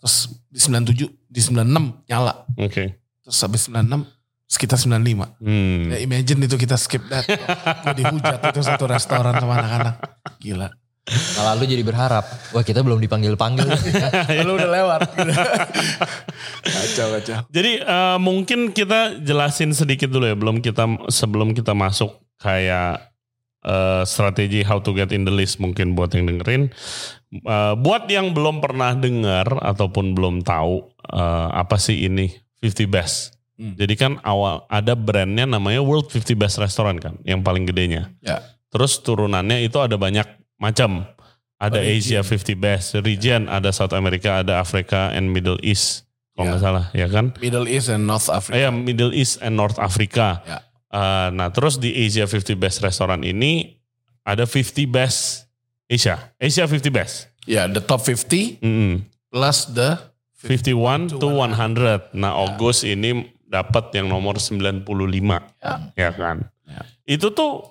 Terus 0.00 0.30
di 0.48 0.60
97, 0.62 1.10
di 1.26 1.40
96 1.42 2.06
nyala. 2.06 2.46
Oke. 2.58 2.96
Terus 3.26 3.38
habis 3.42 3.66
96 3.68 4.06
sekitar 4.46 4.78
95. 4.78 5.34
Hmm. 5.42 5.90
Ya 5.90 5.98
imagine 6.00 6.46
itu 6.46 6.54
kita 6.56 6.78
skip 6.78 7.02
that. 7.10 7.26
gue 7.26 7.94
dihujat 7.98 8.40
itu 8.54 8.60
satu 8.62 8.86
restoran 8.86 9.34
sama 9.36 9.58
anak-anak. 9.58 9.94
Gila. 10.38 10.70
Nah, 11.06 11.54
lalu 11.54 11.70
jadi 11.70 11.86
berharap, 11.86 12.26
wah 12.50 12.66
kita 12.66 12.82
belum 12.82 12.98
dipanggil-panggil. 12.98 13.62
Lu 14.46 14.58
udah 14.58 14.70
lewat. 14.74 15.00
Kacau, 16.66 17.06
kacau. 17.14 17.38
Jadi 17.46 17.78
eh, 17.78 18.18
mungkin 18.18 18.74
kita 18.74 19.22
jelasin 19.22 19.70
sedikit 19.70 20.10
dulu 20.10 20.26
ya, 20.26 20.34
belum 20.34 20.58
kita 20.58 21.06
sebelum 21.06 21.54
kita 21.54 21.78
masuk 21.78 22.10
kayak 22.42 23.06
eh, 23.62 24.02
strategi 24.02 24.66
how 24.66 24.82
to 24.82 24.90
get 24.98 25.14
in 25.14 25.22
the 25.22 25.30
list 25.30 25.62
mungkin 25.62 25.94
buat 25.94 26.10
yang 26.10 26.26
dengerin. 26.26 26.74
Eh, 27.30 27.74
buat 27.78 28.10
yang 28.10 28.34
belum 28.34 28.58
pernah 28.58 28.98
dengar 28.98 29.46
ataupun 29.62 30.10
belum 30.10 30.42
tahu 30.42 30.90
eh, 31.14 31.48
apa 31.54 31.78
sih 31.78 32.02
ini 32.10 32.34
50 32.58 32.90
best. 32.90 33.38
Hmm. 33.56 33.78
Jadi 33.78 33.94
kan 33.94 34.12
awal 34.20 34.66
ada 34.68 34.92
brandnya 34.92 35.48
namanya 35.48 35.80
World 35.80 36.12
50 36.12 36.36
Best 36.36 36.60
Restaurant 36.60 37.00
kan, 37.00 37.14
yang 37.24 37.40
paling 37.40 37.64
gedenya. 37.64 38.12
Ya. 38.20 38.44
Terus 38.68 39.00
turunannya 39.00 39.64
itu 39.64 39.80
ada 39.80 39.96
banyak 39.96 40.28
macam. 40.56 41.04
Ada 41.56 41.80
Oh, 41.80 41.88
Asia 41.88 42.20
region. 42.20 42.52
50 42.52 42.52
Best, 42.60 42.86
region, 43.00 43.48
ada 43.48 43.72
South 43.72 43.96
America, 43.96 44.44
ada 44.44 44.60
Africa 44.60 45.08
and 45.10 45.32
Middle 45.32 45.56
East. 45.64 46.04
Kalau 46.36 46.44
Ya. 46.44 46.48
nggak 46.52 46.62
salah, 46.62 46.84
ya 46.92 47.06
kan? 47.08 47.32
Middle 47.40 47.64
East 47.64 47.88
and 47.88 48.04
North 48.04 48.28
Africa. 48.28 48.60
Ya, 48.60 48.68
Middle 48.68 49.16
East 49.16 49.40
and 49.40 49.56
North 49.56 49.80
Africa. 49.80 50.44
Ya. 50.44 50.58
Uh, 50.86 51.32
nah, 51.32 51.48
terus 51.48 51.80
di 51.80 51.96
Asia 51.96 52.28
50 52.28 52.52
Best 52.54 52.84
Restaurant 52.84 53.24
ini 53.24 53.72
ada 54.20 54.44
50 54.44 54.84
Best 54.84 55.48
Asia. 55.86 56.28
Asia 56.36 56.68
50 56.68 56.92
Best. 56.92 57.32
Ya, 57.48 57.64
the 57.64 57.80
top 57.80 58.04
50 58.04 58.60
Mm-mm. 58.60 59.00
plus 59.32 59.64
the 59.72 59.96
51 60.44 61.08
to 61.08 61.16
To 61.16 61.28
100. 61.32 62.12
Nah, 62.12 62.36
August 62.36 62.84
ini 62.84 63.32
dapat 63.48 63.96
yang 63.96 64.12
nomor 64.12 64.36
95. 64.36 64.84
Ya. 65.56 65.74
Ya 65.96 66.10
kan? 66.12 66.44
Ya. 66.68 66.84
Itu 67.08 67.32
tuh 67.32 67.64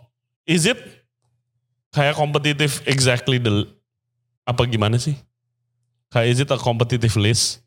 is 0.47 0.65
it 0.65 0.79
kayak 1.95 2.19
kompetitif 2.19 2.83
exactly 2.83 3.39
the 3.39 3.63
apa 4.43 4.67
gimana 4.67 4.99
sih? 4.99 5.15
Kayak 6.11 6.27
is 6.27 6.39
it 6.43 6.51
a 6.51 6.59
competitive 6.59 7.15
list 7.15 7.65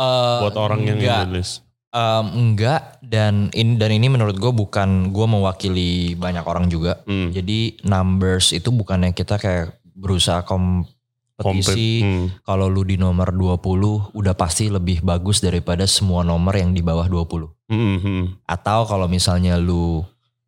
Eh, 0.00 0.38
buat 0.40 0.56
orang 0.56 0.80
yang 0.88 0.98
enggak, 0.98 1.28
the 1.28 1.36
list? 1.36 1.52
Em, 1.90 2.26
enggak 2.32 3.02
dan 3.04 3.50
ini 3.52 3.74
dan 3.76 3.90
ini 3.90 4.06
menurut 4.08 4.38
gue 4.38 4.52
bukan 4.54 5.10
gue 5.12 5.26
mewakili 5.26 6.14
banyak 6.16 6.44
orang 6.46 6.70
juga. 6.72 7.02
Hmm. 7.04 7.34
Jadi 7.34 7.82
numbers 7.84 8.56
itu 8.56 8.72
bukannya 8.72 9.12
kita 9.12 9.36
kayak 9.36 9.82
berusaha 9.92 10.46
kompetisi. 10.46 12.00
Hmm. 12.00 12.26
Kalau 12.46 12.70
lu 12.70 12.86
di 12.86 12.96
nomor 12.96 13.34
20 13.34 14.14
udah 14.16 14.34
pasti 14.38 14.72
lebih 14.72 15.04
bagus 15.04 15.42
daripada 15.44 15.84
semua 15.84 16.24
nomor 16.24 16.56
yang 16.56 16.72
di 16.72 16.80
bawah 16.80 17.10
20. 17.10 17.50
Hmm, 17.68 17.98
hmm. 18.00 18.24
Atau 18.48 18.86
kalau 18.88 19.10
misalnya 19.10 19.60
lu 19.60 20.00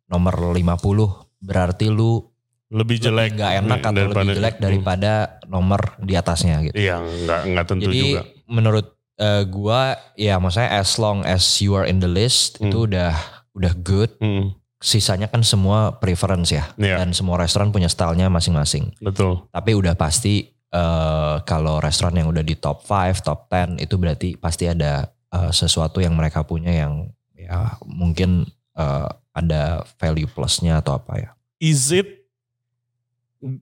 nomor 0.09 0.55
50 0.55 1.43
berarti 1.43 1.91
lu 1.91 2.32
Lebih 2.73 2.97
jelek 2.99 3.37
nggak 3.37 3.53
enak 3.61 3.79
atau 3.79 3.93
daripada- 3.93 4.19
lebih 4.19 4.35
jelek 4.35 4.55
Hmm. 4.55 4.63
daripada 4.63 5.11
nomor 5.45 5.81
di 6.01 6.13
atasnya 6.13 6.57
gitu. 6.61 6.75
Iya, 6.75 6.97
nggak 6.99 7.41
nggak 7.47 7.65
tentu 7.65 7.87
Jadi 7.87 7.99
juga. 8.03 8.21
menurut 8.47 8.87
eh, 9.13 9.45
gua 9.45 9.81
ya 10.13 10.35
maksudnya 10.35 10.73
as 10.73 10.97
long 10.97 11.21
as 11.21 11.45
you 11.61 11.71
are 11.71 11.85
in 11.85 12.01
the 12.01 12.09
list 12.09 12.57
Hmm. 12.57 12.67
itu 12.67 12.89
udah 12.89 13.13
udah 13.53 13.73
good. 13.77 14.09
Hmm, 14.17 14.57
Sisanya 14.79 15.29
kan 15.29 15.39
semua 15.41 15.95
preference 15.95 16.51
ya. 16.51 16.67
Iya. 16.75 16.99
Dan 16.99 17.13
semua 17.13 17.37
restoran 17.37 17.69
punya 17.69 17.87
stylenya 17.87 18.27
masing-masing. 18.27 18.91
betul. 18.99 19.47
Tapi 19.47 19.71
udah 19.71 19.93
pasti 19.93 20.49
eh, 20.67 21.35
kalau 21.45 21.77
restoran 21.77 22.17
yang 22.17 22.27
udah 22.27 22.41
di 22.41 22.57
top 22.57 22.81
5, 22.81 23.21
top 23.21 23.45
10 23.45 23.77
itu 23.77 23.95
berarti 23.95 24.29
pasti 24.35 24.65
ada 24.65 25.05
eh, 25.29 25.51
sesuatu 25.51 25.97
yang 25.97 26.13
mereka 26.13 26.41
punya 26.41 26.73
yang 26.75 27.07
ya 27.31 27.77
mungkin 27.85 28.43
eh, 28.73 29.07
ada 29.31 29.63
value 29.95 30.25
plusnya 30.25 30.77
atau 30.77 30.97
apa 30.97 31.13
ya. 31.15 31.29
Is 31.59 31.93
it 31.93 32.22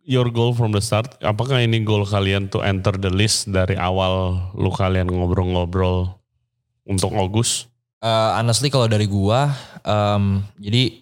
your 0.05 0.29
goal 0.29 0.53
from 0.53 0.71
the 0.71 0.81
start? 0.83 1.17
Apakah 1.21 1.61
ini 1.61 1.81
goal 1.81 2.05
kalian 2.05 2.47
to 2.53 2.61
enter 2.61 2.93
the 2.95 3.09
list 3.09 3.49
dari 3.49 3.75
awal 3.75 4.37
lu 4.53 4.69
kalian 4.69 5.09
ngobrol-ngobrol 5.09 6.13
untuk 6.85 7.11
August? 7.17 7.69
Eh, 8.01 8.31
honestly 8.37 8.69
kalau 8.73 8.89
dari 8.89 9.05
gua, 9.05 9.53
em, 9.85 10.41
jadi 10.57 11.01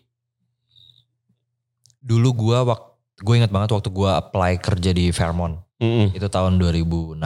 dulu 1.99 2.31
gua 2.35 2.63
waktu 2.63 2.87
gue 3.19 3.35
ingat 3.35 3.51
banget 3.51 3.75
waktu 3.75 3.91
gua 3.91 4.15
apply 4.15 4.63
kerja 4.63 4.95
di 4.95 5.11
Fairmont 5.11 5.59
Mm-mm. 5.79 6.15
itu 6.15 6.27
tahun 6.31 6.55
2016. 6.55 7.19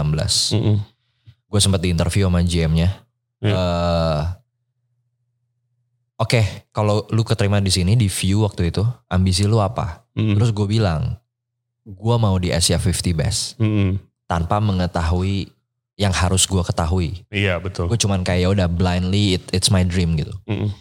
Mm-mm. 0.57 0.77
Gue 1.49 1.59
sempat 1.61 1.85
di 1.85 1.93
interview 1.93 2.25
sama 2.25 2.41
GM-nya. 2.41 2.89
Iya. 3.41 3.53
Eh, 3.53 4.21
Oke, 6.21 6.69
kalau 6.69 7.09
lu 7.09 7.25
keterima 7.25 7.57
di 7.59 7.73
sini 7.73 7.97
di 7.97 8.05
View 8.07 8.45
waktu 8.45 8.69
itu, 8.69 8.85
ambisi 9.09 9.43
lu 9.49 9.57
apa? 9.59 10.05
Mm-mm. 10.13 10.37
Terus 10.37 10.49
gue 10.53 10.67
bilang, 10.69 11.17
gua 11.85 12.15
mau 12.15 12.35
di 12.35 12.49
Asia 12.49 12.75
50 12.75 13.11
Best 13.13 13.55
Mm-mm. 13.57 13.99
tanpa 14.23 14.57
mengetahui 14.57 15.51
yang 15.93 16.09
harus 16.09 16.43
gua 16.43 16.61
ketahui. 16.61 17.21
Iya 17.27 17.59
betul. 17.59 17.85
Gue 17.85 17.95
cuman 17.95 18.21
kayak 18.21 18.39
ya 18.39 18.49
udah 18.49 18.67
blindly, 18.67 19.37
it- 19.37 19.51
it's 19.51 19.69
my 19.69 19.83
dream 19.83 20.15
gitu. 20.15 20.33
Mm-mm. 20.45 20.73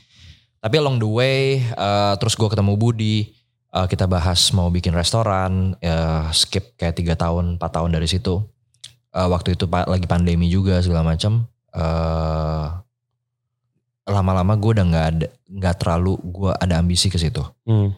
Tapi 0.56 0.74
along 0.76 0.96
the 0.96 1.06
way, 1.06 1.40
eh, 1.60 2.14
terus 2.16 2.32
gue 2.32 2.46
ketemu 2.46 2.72
Budi, 2.74 3.34
eh, 3.68 3.86
kita 3.86 4.06
bahas 4.06 4.38
mau 4.50 4.68
bikin 4.68 4.92
restoran, 4.92 5.74
eh, 5.78 6.24
skip 6.30 6.76
kayak 6.76 6.94
tiga 6.94 7.14
tahun, 7.14 7.58
4 7.58 7.70
tahun 7.72 7.90
dari 7.90 8.06
situ. 8.06 8.40
Eh, 9.10 9.28
waktu 9.28 9.52
itu 9.52 9.66
pa- 9.66 9.84
lagi 9.84 10.06
pandemi 10.06 10.46
juga 10.46 10.78
segala 10.78 11.02
macam. 11.04 11.44
Eh, 11.68 12.66
lama-lama 14.04 14.52
gue 14.54 14.70
udah 14.72 14.86
nggak 14.86 15.06
ada, 15.08 15.26
nggak 15.46 15.76
terlalu 15.76 16.14
gue 16.24 16.52
ada 16.52 16.74
ambisi 16.76 17.06
ke 17.06 17.16
situ. 17.16 17.42
Mm. 17.64 17.90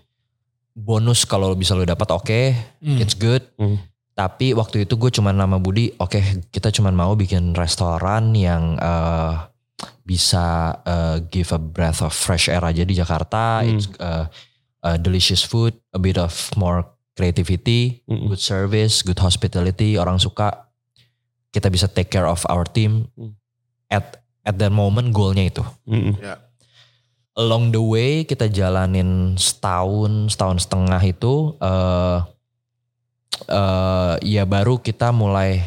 Bonus 0.74 1.22
kalau 1.22 1.54
bisa 1.54 1.78
lo 1.78 1.86
dapat 1.86 2.10
oke, 2.10 2.40
Hmm. 2.82 2.98
it's 2.98 3.14
good. 3.14 3.46
Hmm. 3.54 3.78
Tapi 4.14 4.54
waktu 4.54 4.86
itu 4.86 4.94
gue 4.94 5.10
cuman 5.10 5.34
nama 5.34 5.58
Budi, 5.58 5.90
oke 5.98 6.50
kita 6.50 6.70
cuman 6.70 6.94
mau 6.94 7.14
bikin 7.14 7.54
restoran 7.54 8.34
yang 8.34 8.78
eh, 8.78 9.34
bisa 10.02 10.74
eh, 10.82 11.16
give 11.30 11.50
a 11.50 11.58
breath 11.58 12.02
of 12.02 12.10
fresh 12.10 12.46
air 12.46 12.62
aja 12.62 12.82
di 12.82 12.94
Jakarta. 12.94 13.62
Hmm. 13.62 13.70
It's 13.74 13.86
eh, 13.98 14.26
eh, 14.86 14.98
delicious 14.98 15.42
food, 15.42 15.74
a 15.90 15.98
bit 15.98 16.18
of 16.18 16.30
more 16.54 16.82
creativity, 17.14 18.02
Mm-mm. 18.10 18.34
good 18.34 18.42
service, 18.42 19.02
good 19.02 19.18
hospitality, 19.18 19.94
orang 19.94 20.18
suka. 20.18 20.66
Kita 21.54 21.70
bisa 21.70 21.86
take 21.86 22.10
care 22.10 22.26
of 22.26 22.42
our 22.50 22.66
team. 22.66 23.06
Hmm. 23.14 23.38
At 23.86 24.18
at 24.44 24.58
that 24.58 24.74
moment 24.74 25.14
goalnya 25.14 25.46
itu. 25.48 25.62
Mm-mm. 25.86 26.18
Ya. 26.20 26.43
Along 27.34 27.74
the 27.74 27.82
way 27.82 28.22
kita 28.22 28.46
jalanin 28.46 29.34
setahun, 29.34 30.34
setahun 30.34 30.58
setengah 30.66 31.02
itu. 31.02 31.58
eh 31.58 32.18
eh, 33.50 34.14
ya 34.22 34.46
baru 34.46 34.78
kita 34.78 35.10
mulai 35.10 35.58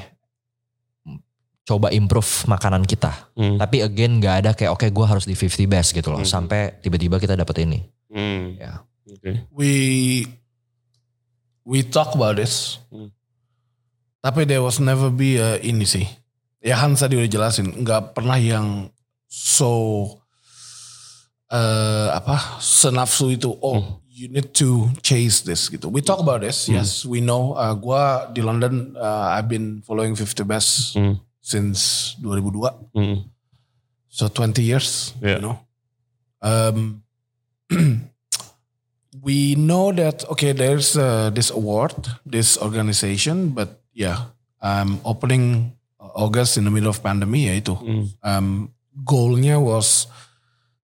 coba 1.67 1.91
improve 1.91 2.47
makanan 2.47 2.87
kita. 2.87 3.11
Mm. 3.35 3.59
Tapi 3.59 3.77
again 3.83 4.23
nggak 4.23 4.35
ada 4.39 4.51
kayak 4.55 4.71
oke 4.71 4.87
gue 4.87 5.05
harus 5.05 5.27
di 5.27 5.35
50 5.35 5.67
best 5.67 5.91
gitu 5.91 6.07
loh. 6.15 6.23
Hmm. 6.23 6.31
Sampai 6.31 6.79
tiba-tiba 6.79 7.19
kita 7.19 7.35
dapet 7.35 7.67
ini. 7.67 7.83
Mm. 8.07 8.43
Ya. 8.55 8.87
Oke. 9.07 9.31
we 9.51 9.71
we 11.67 11.83
talk 11.83 12.15
about 12.15 12.39
this. 12.39 12.79
Hmm. 12.87 13.11
Tapi 14.23 14.47
there 14.47 14.63
was 14.63 14.79
never 14.79 15.11
be 15.11 15.35
a 15.35 15.59
ini 15.59 15.83
sih. 15.83 16.07
Ya 16.63 16.79
Hans 16.79 17.03
tadi 17.03 17.19
udah 17.19 17.29
jelasin, 17.29 17.83
nggak 17.83 18.17
pernah 18.17 18.35
yang 18.39 18.89
so 19.27 20.03
eh 21.47 22.07
apa 22.11 22.59
senafsu 22.59 23.31
itu. 23.31 23.51
Oh, 23.61 23.79
Hmm. 23.79 23.93
you 24.11 24.27
need 24.27 24.49
to 24.51 24.89
chase 24.99 25.45
this 25.45 25.69
gitu. 25.69 25.87
We 25.87 26.01
talk 26.01 26.19
about 26.19 26.41
this. 26.41 26.65
Hmm. 26.67 26.81
Yes, 26.81 27.05
we 27.05 27.21
know. 27.21 27.53
Uh, 27.53 27.71
gua 27.73 28.27
di 28.33 28.41
London, 28.41 28.97
uh, 28.97 29.31
I've 29.31 29.47
been 29.47 29.79
following 29.85 30.17
50 30.17 30.41
Best 30.43 30.97
Mm. 30.97 31.21
since 31.39 31.79
2002. 32.19 32.73
Mm. 32.97 33.29
So 34.09 34.27
20 34.27 34.65
years, 34.65 35.13
Yeah. 35.21 35.37
you 35.37 35.43
know. 35.45 35.55
Um, 36.41 37.05
we 39.21 39.55
know 39.55 39.91
that 39.93 40.25
okay, 40.29 40.51
there's 40.51 40.97
uh, 40.97 41.29
this 41.29 41.49
award, 41.49 41.93
this 42.25 42.57
organization, 42.57 43.53
but 43.53 43.81
yeah, 43.93 44.33
um, 44.61 44.99
opening 45.05 45.73
August 45.99 46.57
in 46.57 46.65
the 46.65 46.71
middle 46.73 46.89
of 46.89 47.01
pandemic 47.01 47.45
ya 47.45 47.53
itu. 47.53 47.75
Um, 48.25 48.73
goalnya 49.05 49.61
was 49.61 50.09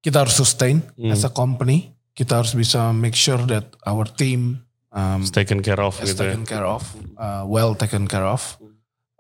kita 0.03 0.27
harus 0.27 0.35
sustain 0.35 0.83
as 1.07 1.23
a 1.23 1.31
company. 1.31 1.95
Kita 2.13 2.43
harus 2.43 2.53
bisa 2.53 2.93
make 2.93 3.17
sure 3.17 3.41
that 3.49 3.73
our 3.89 4.05
team 4.05 4.61
um, 4.93 5.25
It's 5.25 5.33
taken 5.33 5.65
care 5.65 5.81
of 5.81 5.97
is 5.97 6.13
gitu 6.13 6.29
ya. 6.29 6.37
taken 6.37 6.45
care 6.45 6.67
of, 6.67 6.85
uh, 7.17 7.41
well 7.49 7.73
taken 7.73 8.05
care 8.05 8.27
of, 8.27 8.61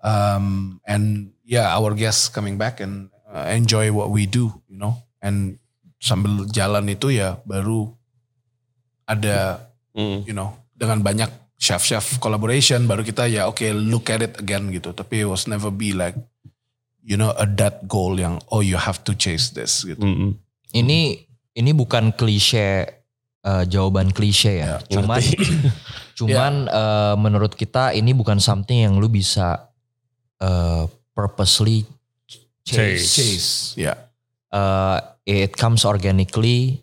um, 0.05 0.77
and 0.85 1.33
yeah, 1.41 1.73
our 1.73 1.97
guests 1.97 2.29
coming 2.29 2.61
back 2.61 2.77
and 2.77 3.09
uh, 3.25 3.49
enjoy 3.49 3.89
what 3.89 4.13
we 4.13 4.29
do, 4.29 4.53
you 4.69 4.77
know, 4.77 5.01
and 5.25 5.57
sambil 5.97 6.45
jalan 6.53 6.85
itu 6.85 7.17
ya 7.17 7.41
baru 7.47 7.89
ada, 9.09 9.69
Mm. 9.93 10.25
you 10.25 10.33
know, 10.33 10.57
dengan 10.73 11.05
banyak 11.05 11.29
chef-chef 11.53 12.17
collaboration 12.17 12.89
baru 12.89 13.05
kita 13.05 13.29
ya 13.29 13.45
oke 13.45 13.61
look 13.73 14.09
at 14.09 14.25
it 14.25 14.33
again 14.41 14.73
gitu, 14.73 14.89
tapi 14.89 15.21
it 15.21 15.29
was 15.29 15.45
never 15.45 15.69
be 15.69 15.93
like, 15.93 16.17
you 17.05 17.13
know, 17.13 17.29
a 17.37 17.45
that 17.45 17.85
goal 17.85 18.17
yang 18.17 18.41
oh 18.49 18.61
you 18.61 18.73
have 18.77 19.01
to 19.05 19.13
chase 19.13 19.53
this 19.53 19.85
gitu. 19.85 20.01
Mm-mm. 20.01 20.33
Ini 20.73 20.99
ini 21.53 21.71
bukan 21.71 22.11
klise 22.11 22.89
eh, 23.39 23.63
jawaban 23.69 24.09
klise 24.09 24.57
ya. 24.57 24.81
cuman 24.89 25.21
cuman 26.19 26.53
eh, 26.65 27.15
menurut 27.15 27.53
kita 27.53 27.93
ini 27.93 28.11
bukan 28.11 28.37
something 28.37 28.83
yang 28.83 28.97
lu 28.97 29.05
bisa 29.05 29.69
eh, 30.41 30.83
purposely 31.13 31.85
chase. 32.65 33.05
Chase. 33.05 33.05
Chase, 33.13 33.49
ya. 33.77 33.93
Eh, 34.49 34.97
it 35.45 35.53
comes 35.53 35.85
organically 35.85 36.81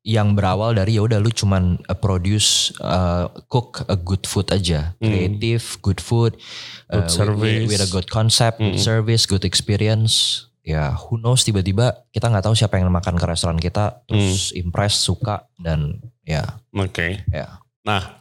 yang 0.00 0.32
berawal 0.32 0.72
dari 0.72 0.96
ya 0.96 1.04
udah 1.04 1.20
lu 1.20 1.28
cuman 1.28 1.76
uh, 1.84 1.92
produce 1.92 2.72
uh, 2.80 3.28
cook 3.52 3.84
a 3.84 4.00
good 4.00 4.24
food 4.24 4.48
aja 4.48 4.96
Hmm. 4.96 5.12
creative 5.12 5.76
good 5.84 6.00
food 6.00 6.40
Good 6.88 6.96
uh, 6.96 7.04
with- 7.04 7.12
service. 7.12 7.60
with, 7.68 7.76
with 7.76 7.82
a 7.84 7.90
good 7.92 8.08
concept 8.08 8.64
good 8.64 8.80
Hmm. 8.80 8.80
service 8.80 9.28
good 9.28 9.44
experience 9.44 10.48
ya 10.60 10.92
who 10.92 11.16
knows 11.16 11.40
tiba-tiba 11.40 12.04
kita 12.10 12.28
nggak 12.28 12.44
tahu 12.44 12.54
siapa 12.54 12.76
yang 12.76 12.92
makan 12.92 13.16
ke 13.16 13.24
restoran 13.24 13.56
kita 13.56 14.04
terus 14.04 14.52
Hmm. 14.52 14.68
impress 14.68 15.00
suka 15.00 15.48
dan 15.56 15.98
ya 16.22 16.44
Oke. 16.70 17.24
ya 17.28 17.58
Nah, 17.80 18.20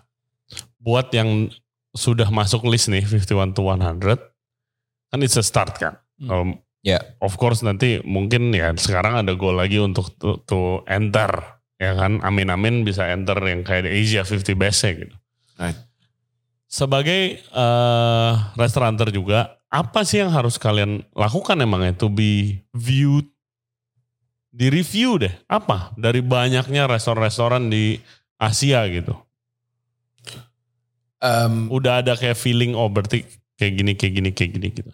buat 0.79 1.11
yang 1.11 1.51
sudah 1.91 2.31
masuk 2.31 2.63
list 2.63 2.87
nih 2.87 3.03
51 3.03 3.51
to 3.51 3.67
100, 3.67 4.15
kan 5.11 5.19
it's 5.19 5.35
a 5.35 5.43
start 5.43 5.75
kan. 5.75 5.99
Um, 6.23 6.63
Ya. 6.79 7.03
Of 7.19 7.35
course 7.35 7.59
nanti 7.59 7.99
mungkin 8.07 8.55
ya 8.55 8.71
sekarang 8.71 9.19
ada 9.19 9.35
goal 9.35 9.59
lagi 9.59 9.83
untuk 9.83 10.15
to, 10.15 10.39
to 10.47 10.59
enter 10.87 11.27
ya 11.75 11.91
kan. 11.91 12.23
Amin-amin 12.23 12.87
bisa 12.87 13.03
enter 13.11 13.35
yang 13.43 13.67
kayak 13.67 13.83
di 13.83 13.99
Asia 13.99 14.23
50 14.23 14.55
best 14.55 14.87
gitu. 14.87 15.11
Right. 15.59 15.75
Sebagai 16.63 17.43
eh 17.43 18.33
restauranter 18.55 19.11
juga, 19.11 19.58
apa 19.69 20.01
sih 20.01 20.21
yang 20.21 20.33
harus 20.33 20.57
kalian 20.57 21.05
lakukan 21.13 21.61
emangnya 21.61 21.93
to 21.93 22.09
be 22.09 22.61
viewed 22.73 23.25
di 24.49 24.73
review 24.73 25.21
deh 25.21 25.33
apa 25.45 25.93
dari 25.93 26.25
banyaknya 26.25 26.89
restoran-restoran 26.89 27.69
di 27.69 28.01
Asia 28.41 28.83
gitu 28.89 29.13
Um, 31.19 31.67
udah 31.67 31.99
ada 31.99 32.15
kayak 32.15 32.39
feeling 32.39 32.71
oh 32.79 32.87
berarti 32.87 33.27
kayak 33.59 33.73
gini 33.75 33.91
kayak 33.99 34.13
gini 34.15 34.29
kayak 34.31 34.51
gini 34.55 34.67
gitu. 34.71 34.91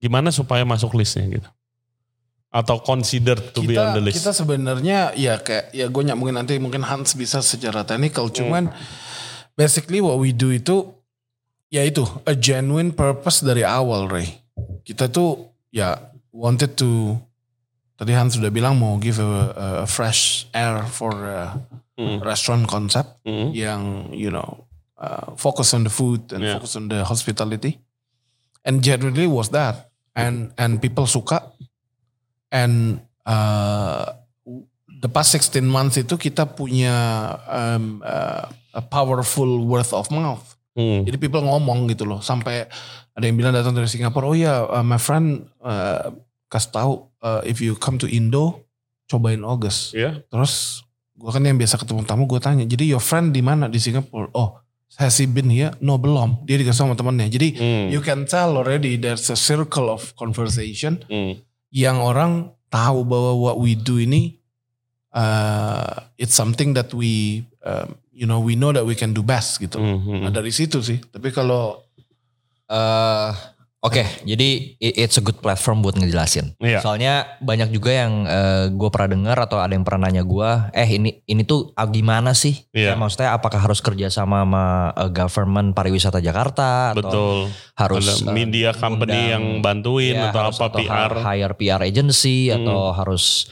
Gimana 0.00 0.32
supaya 0.32 0.64
masuk 0.64 0.96
listnya 0.96 1.28
gitu? 1.28 1.48
Atau 2.48 2.80
consider 2.80 3.36
to 3.36 3.60
be 3.60 3.76
on 3.76 3.92
the 3.92 4.00
list? 4.00 4.24
Kita 4.24 4.32
sebenarnya 4.32 5.12
ya 5.12 5.36
kayak 5.36 5.76
ya 5.76 5.92
gue 5.92 6.02
nyambungin 6.08 6.40
nanti 6.40 6.56
mungkin 6.56 6.80
Hans 6.80 7.12
bisa 7.12 7.44
secara 7.44 7.84
teknikal 7.84 8.32
cuman 8.32 8.72
basically 9.60 10.00
what 10.00 10.16
we 10.16 10.32
do 10.32 10.48
itu 10.56 10.88
ya 11.70 11.86
itu 11.86 12.02
a 12.26 12.34
genuine 12.34 12.90
purpose 12.90 13.40
dari 13.40 13.62
awal 13.62 14.10
Ray. 14.10 14.28
Kita 14.82 15.06
tuh 15.06 15.38
ya 15.70 15.96
wanted 16.30 16.74
to 16.74 17.16
tadi 17.94 18.10
Hans 18.12 18.34
sudah 18.34 18.50
bilang 18.50 18.76
mau 18.76 18.98
give 18.98 19.22
a, 19.22 19.32
a 19.82 19.88
fresh 19.88 20.50
air 20.52 20.84
for 20.84 21.14
a 21.16 21.56
Mm. 22.00 22.24
restaurant 22.24 22.64
concept 22.64 23.20
Mm. 23.28 23.52
yang 23.52 23.80
you 24.16 24.32
know 24.32 24.64
uh, 24.96 25.36
focus 25.36 25.76
on 25.76 25.84
the 25.84 25.92
food 25.92 26.32
and 26.32 26.40
Yeah. 26.40 26.56
focus 26.56 26.72
on 26.72 26.88
the 26.88 27.04
hospitality 27.04 27.76
and 28.64 28.80
generally 28.80 29.28
was 29.28 29.52
that 29.52 29.92
and 30.16 30.48
and 30.56 30.80
people 30.80 31.04
suka 31.04 31.44
and 32.48 33.04
uh, 33.28 34.16
the 34.88 35.12
past 35.12 35.36
16 35.36 35.60
months 35.60 36.00
itu 36.00 36.16
kita 36.16 36.48
punya 36.48 36.96
um, 37.44 38.00
uh, 38.00 38.48
a 38.72 38.80
powerful 38.80 39.68
word 39.68 39.84
of 39.92 40.08
mouth 40.08 40.56
Mm. 40.70 41.02
jadi 41.02 41.16
people 41.18 41.42
ngomong 41.42 41.90
gitu 41.90 42.06
loh 42.06 42.22
sampai 42.22 42.70
ada 43.10 43.24
yang 43.26 43.34
bilang 43.34 43.50
datang 43.50 43.74
dari 43.74 43.90
Singapura 43.90 44.30
oh 44.30 44.38
ya 44.38 44.62
uh, 44.70 44.86
my 44.86 45.02
friend 45.02 45.50
uh, 45.60 46.14
kasih 46.46 46.70
tahu 46.70 46.92
uh, 47.20 47.42
if 47.42 47.58
you 47.58 47.74
come 47.74 47.98
to 47.98 48.06
Indo 48.06 48.62
cobain 49.06 49.42
August 49.42 49.90
Ya, 49.98 50.22
Terus 50.30 50.86
gue 51.18 51.26
kan 51.28 51.42
yang 51.42 51.58
biasa 51.58 51.74
ketemu 51.76 52.06
tamu 52.06 52.24
gue 52.24 52.40
tanya, 52.40 52.64
jadi 52.64 52.86
your 52.86 53.02
friend 53.02 53.28
di 53.28 53.44
mana 53.44 53.68
di 53.68 53.76
Singapura? 53.76 54.30
Oh, 54.32 54.56
has 54.96 55.20
he 55.20 55.28
been 55.28 55.52
here? 55.52 55.68
No 55.78 56.00
belum. 56.00 56.48
Dia 56.48 56.56
dikasih 56.56 56.88
sama 56.88 56.96
temannya. 56.96 57.28
Jadi 57.28 57.60
Mm. 57.60 57.86
you 57.92 58.00
can 58.00 58.24
tell 58.24 58.56
already 58.56 58.96
there's 58.96 59.28
a 59.28 59.36
circle 59.36 59.92
of 59.92 60.14
conversation 60.16 61.02
Mm. 61.12 61.44
yang 61.68 62.00
orang 62.00 62.54
tahu 62.72 63.04
bahwa 63.04 63.36
what 63.36 63.56
we 63.60 63.76
do 63.76 64.00
ini 64.00 64.40
uh, 65.12 66.08
it's 66.16 66.32
something 66.32 66.72
that 66.72 66.94
we 66.94 67.42
um, 67.66 67.98
you 68.20 68.28
know 68.28 68.36
we 68.38 68.52
know 68.52 68.68
that 68.68 68.84
we 68.84 68.92
can 68.92 69.10
do 69.10 69.24
best 69.24 69.56
gitu. 69.58 69.80
Mm, 69.80 69.96
mm, 69.98 70.20
Nah, 70.20 70.30
dari 70.30 70.52
situ 70.52 70.78
sih. 70.78 71.00
Tapi 71.00 71.32
kalau 71.32 71.80
Eh, 72.68 73.30
Oke, 73.80 74.04
jadi 74.22 74.76
i- 74.76 74.92
it's 74.94 75.16
a 75.16 75.24
good 75.24 75.40
platform 75.40 75.80
buat 75.80 75.96
ngejelasin. 75.96 76.52
Iya. 76.54 76.84
Soalnya 76.84 77.14
banyak 77.40 77.72
juga 77.72 77.96
yang 77.96 78.28
gue 78.70 78.90
pernah 78.92 79.08
dengar 79.10 79.40
atau 79.40 79.56
ada 79.56 79.72
yang 79.72 79.82
pernah 79.82 80.04
nanya 80.04 80.20
gue, 80.20 80.50
eh 80.70 80.84
ini 80.92 81.24
ini 81.24 81.42
tuh 81.42 81.72
ah, 81.72 81.88
gimana 81.88 82.30
sih? 82.30 82.60
Iya. 82.70 82.92
Ya, 82.92 82.94
maksudnya 82.94 83.32
apakah 83.32 83.56
harus 83.56 83.80
kerja 83.80 84.06
sama 84.06 84.44
sama 84.44 84.64
eh, 84.94 85.08
government 85.08 85.72
pariwisata 85.72 86.20
Jakarta 86.20 86.92
atau 86.92 87.00
Betul. 87.00 87.36
harus 87.74 88.04
Ada 88.20 88.28
eh, 88.28 88.34
media 88.36 88.70
company 88.70 89.16
undang- 89.16 89.32
yang 89.32 89.44
bantuin 89.58 90.12
ya, 90.14 90.28
atau 90.28 90.40
harus- 90.44 90.54
apa 90.54 90.64
atau 90.68 90.78
PR. 90.78 91.12
hire 91.24 91.54
PR 91.56 91.80
agency 91.82 92.38
Hmm. 92.46 92.56
atau 92.60 92.80
harus 92.92 93.48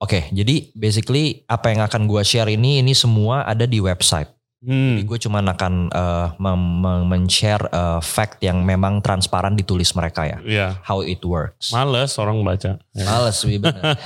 Oke, 0.00 0.32
jadi 0.32 0.72
basically 0.72 1.44
apa 1.44 1.70
yang 1.70 1.84
akan 1.84 2.08
gue 2.08 2.24
share 2.24 2.48
ini 2.48 2.80
ini 2.80 2.96
semua 2.96 3.44
ada 3.44 3.68
di 3.68 3.78
website. 3.78 4.32
Jadi 4.60 5.00
Hmm. 5.00 5.08
gue 5.08 5.16
cuma 5.16 5.40
akan 5.40 5.88
mem- 6.36 6.84
men-share 7.06 7.64
eh, 7.64 8.00
fact 8.00 8.40
yang 8.40 8.60
memang 8.60 9.00
transparan 9.00 9.56
ditulis 9.56 9.92
mereka 9.92 10.24
ya. 10.24 10.38
Ya, 10.44 10.68
How 10.84 11.00
it 11.00 11.20
works. 11.20 11.72
males 11.72 12.12
orang 12.16 12.40
baca. 12.40 12.76
Ya. 12.92 13.04
Males 13.04 13.40
wih 13.42 13.56
bener. 13.56 13.80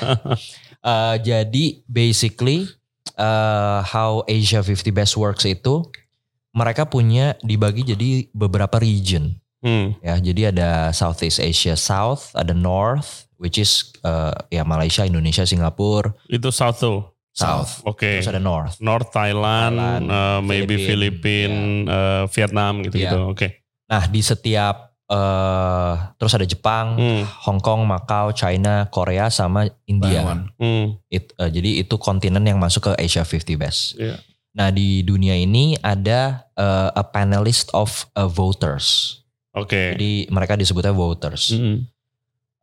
Eh, 0.85 1.17
jadi 1.25 1.81
basically 1.89 2.69
eh, 3.17 3.81
how 3.83 4.21
Asia 4.29 4.61
50 4.61 4.93
Best 4.93 5.17
works 5.17 5.43
itu 5.43 5.81
mereka 6.53 6.85
punya 6.85 7.41
dibagi 7.41 7.83
jadi 7.83 8.29
beberapa 8.31 8.77
region 8.77 9.33
Hmm. 9.59 9.97
ya. 9.99 10.21
Jadi 10.21 10.53
ada 10.53 10.93
Southeast 10.93 11.41
Asia 11.41 11.73
South, 11.73 12.37
ada 12.37 12.53
North 12.53 13.25
which 13.45 13.61
is 13.61 13.93
eh, 14.01 14.33
ya 14.51 14.65
Malaysia, 14.65 15.05
Indonesia, 15.05 15.45
Singapura, 15.45 16.17
Itu 16.27 16.49
South 16.49 16.81
tuh. 16.81 17.01
South. 17.29 17.83
Oke. 17.85 18.23
Terus 18.23 18.31
ada 18.31 18.39
North. 18.39 18.79
North 18.79 19.11
Thailand, 19.11 19.75
Thailand, 19.75 20.05
uh, 20.07 20.39
maybe 20.41 20.79
Philippine, 20.79 21.83
Filipina, 21.83 21.91
uh, 21.91 22.23
Vietnam 22.31 22.73
gitu-gitu. 22.81 23.19
Oke. 23.29 23.67
Nah, 23.85 24.07
di 24.07 24.23
setiap 24.23 24.95
eh 25.05 25.93
terus 26.17 26.33
ada 26.33 26.47
Jepang, 26.47 26.95
Hmm. 26.95 27.23
Hong 27.45 27.61
Kong, 27.61 27.85
Macau, 27.85 28.33
China, 28.33 28.89
Korea 28.89 29.29
sama 29.29 29.67
India. 29.85 30.23
Taiwan. 30.23 30.49
Hmm. 30.57 30.97
It- 31.07 31.35
eh, 31.35 31.51
jadi 31.51 31.83
itu 31.83 31.99
kontinen 31.99 32.41
yang 32.41 32.57
masuk 32.57 32.89
ke 32.89 32.93
Asia 32.97 33.21
50 33.21 33.59
Best. 33.59 33.99
Iya. 33.99 34.17
Nah 34.55 34.71
di 34.71 35.03
dunia 35.03 35.35
ini 35.35 35.75
ada 35.77 36.47
eh, 36.55 36.89
a 36.91 37.03
panelist 37.05 37.69
of 37.75 37.91
eh, 38.15 38.25
voters. 38.25 39.21
Oke. 39.53 39.93
Jadi 39.93 40.31
mereka 40.31 40.55
disebutnya 40.55 40.91
voters. 40.91 41.53
Hmm. 41.53 41.85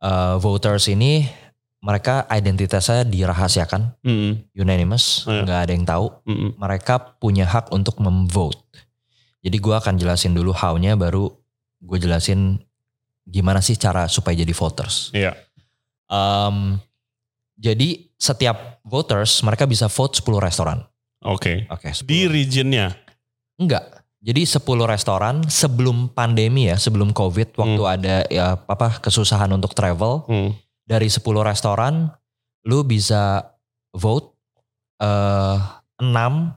Eh, 0.02 0.34
voters 0.42 0.90
ini 0.90 1.30
mereka 1.78 2.26
identitasnya 2.26 3.06
dirahasiakan, 3.06 4.02
Hmm. 4.02 4.42
unanimous, 4.54 5.26
Iya. 5.26 5.42
nggak 5.46 5.60
ada 5.62 5.72
yang 5.74 5.86
tahu. 5.86 6.06
Hmm. 6.26 6.50
Mereka 6.58 7.18
punya 7.22 7.46
hak 7.46 7.70
untuk 7.70 8.02
memvote. 8.02 8.58
Jadi 9.42 9.56
gue 9.58 9.74
akan 9.74 9.98
jelasin 9.98 10.34
dulu 10.34 10.50
how-nya, 10.50 10.94
baru 10.94 11.30
gue 11.82 11.98
jelasin 11.98 12.58
gimana 13.22 13.58
sih 13.58 13.74
cara 13.74 14.06
supaya 14.06 14.34
jadi 14.34 14.50
voters. 14.50 15.10
Iya. 15.14 15.34
Em, 16.06 16.78
jadi 17.54 18.10
setiap 18.14 18.82
voters 18.82 19.42
mereka 19.42 19.66
bisa 19.66 19.86
vote 19.86 20.18
10 20.18 20.38
restoran. 20.38 20.82
Oke. 21.22 21.66
Oke, 21.70 21.94
10. 21.94 22.06
Di 22.06 22.20
regionnya. 22.26 22.94
Enggak. 23.54 24.01
Jadi 24.22 24.46
10 24.46 24.62
restoran 24.86 25.42
sebelum 25.44 26.06
pandemi 26.08 26.70
ya, 26.70 26.78
sebelum 26.78 27.10
Covid 27.10 27.58
waktu 27.58 27.82
ada 27.82 28.16
ya 28.30 28.54
apa 28.56 29.02
kesusahan 29.02 29.50
untuk 29.50 29.74
travel, 29.74 30.22
Hmm. 30.24 30.54
dari 30.82 31.10
10 31.10 31.42
restoran 31.42 32.06
lu 32.62 32.82
bisa 32.82 33.50
vote 33.90 34.30
eh 34.96 35.58
enam 35.98 36.54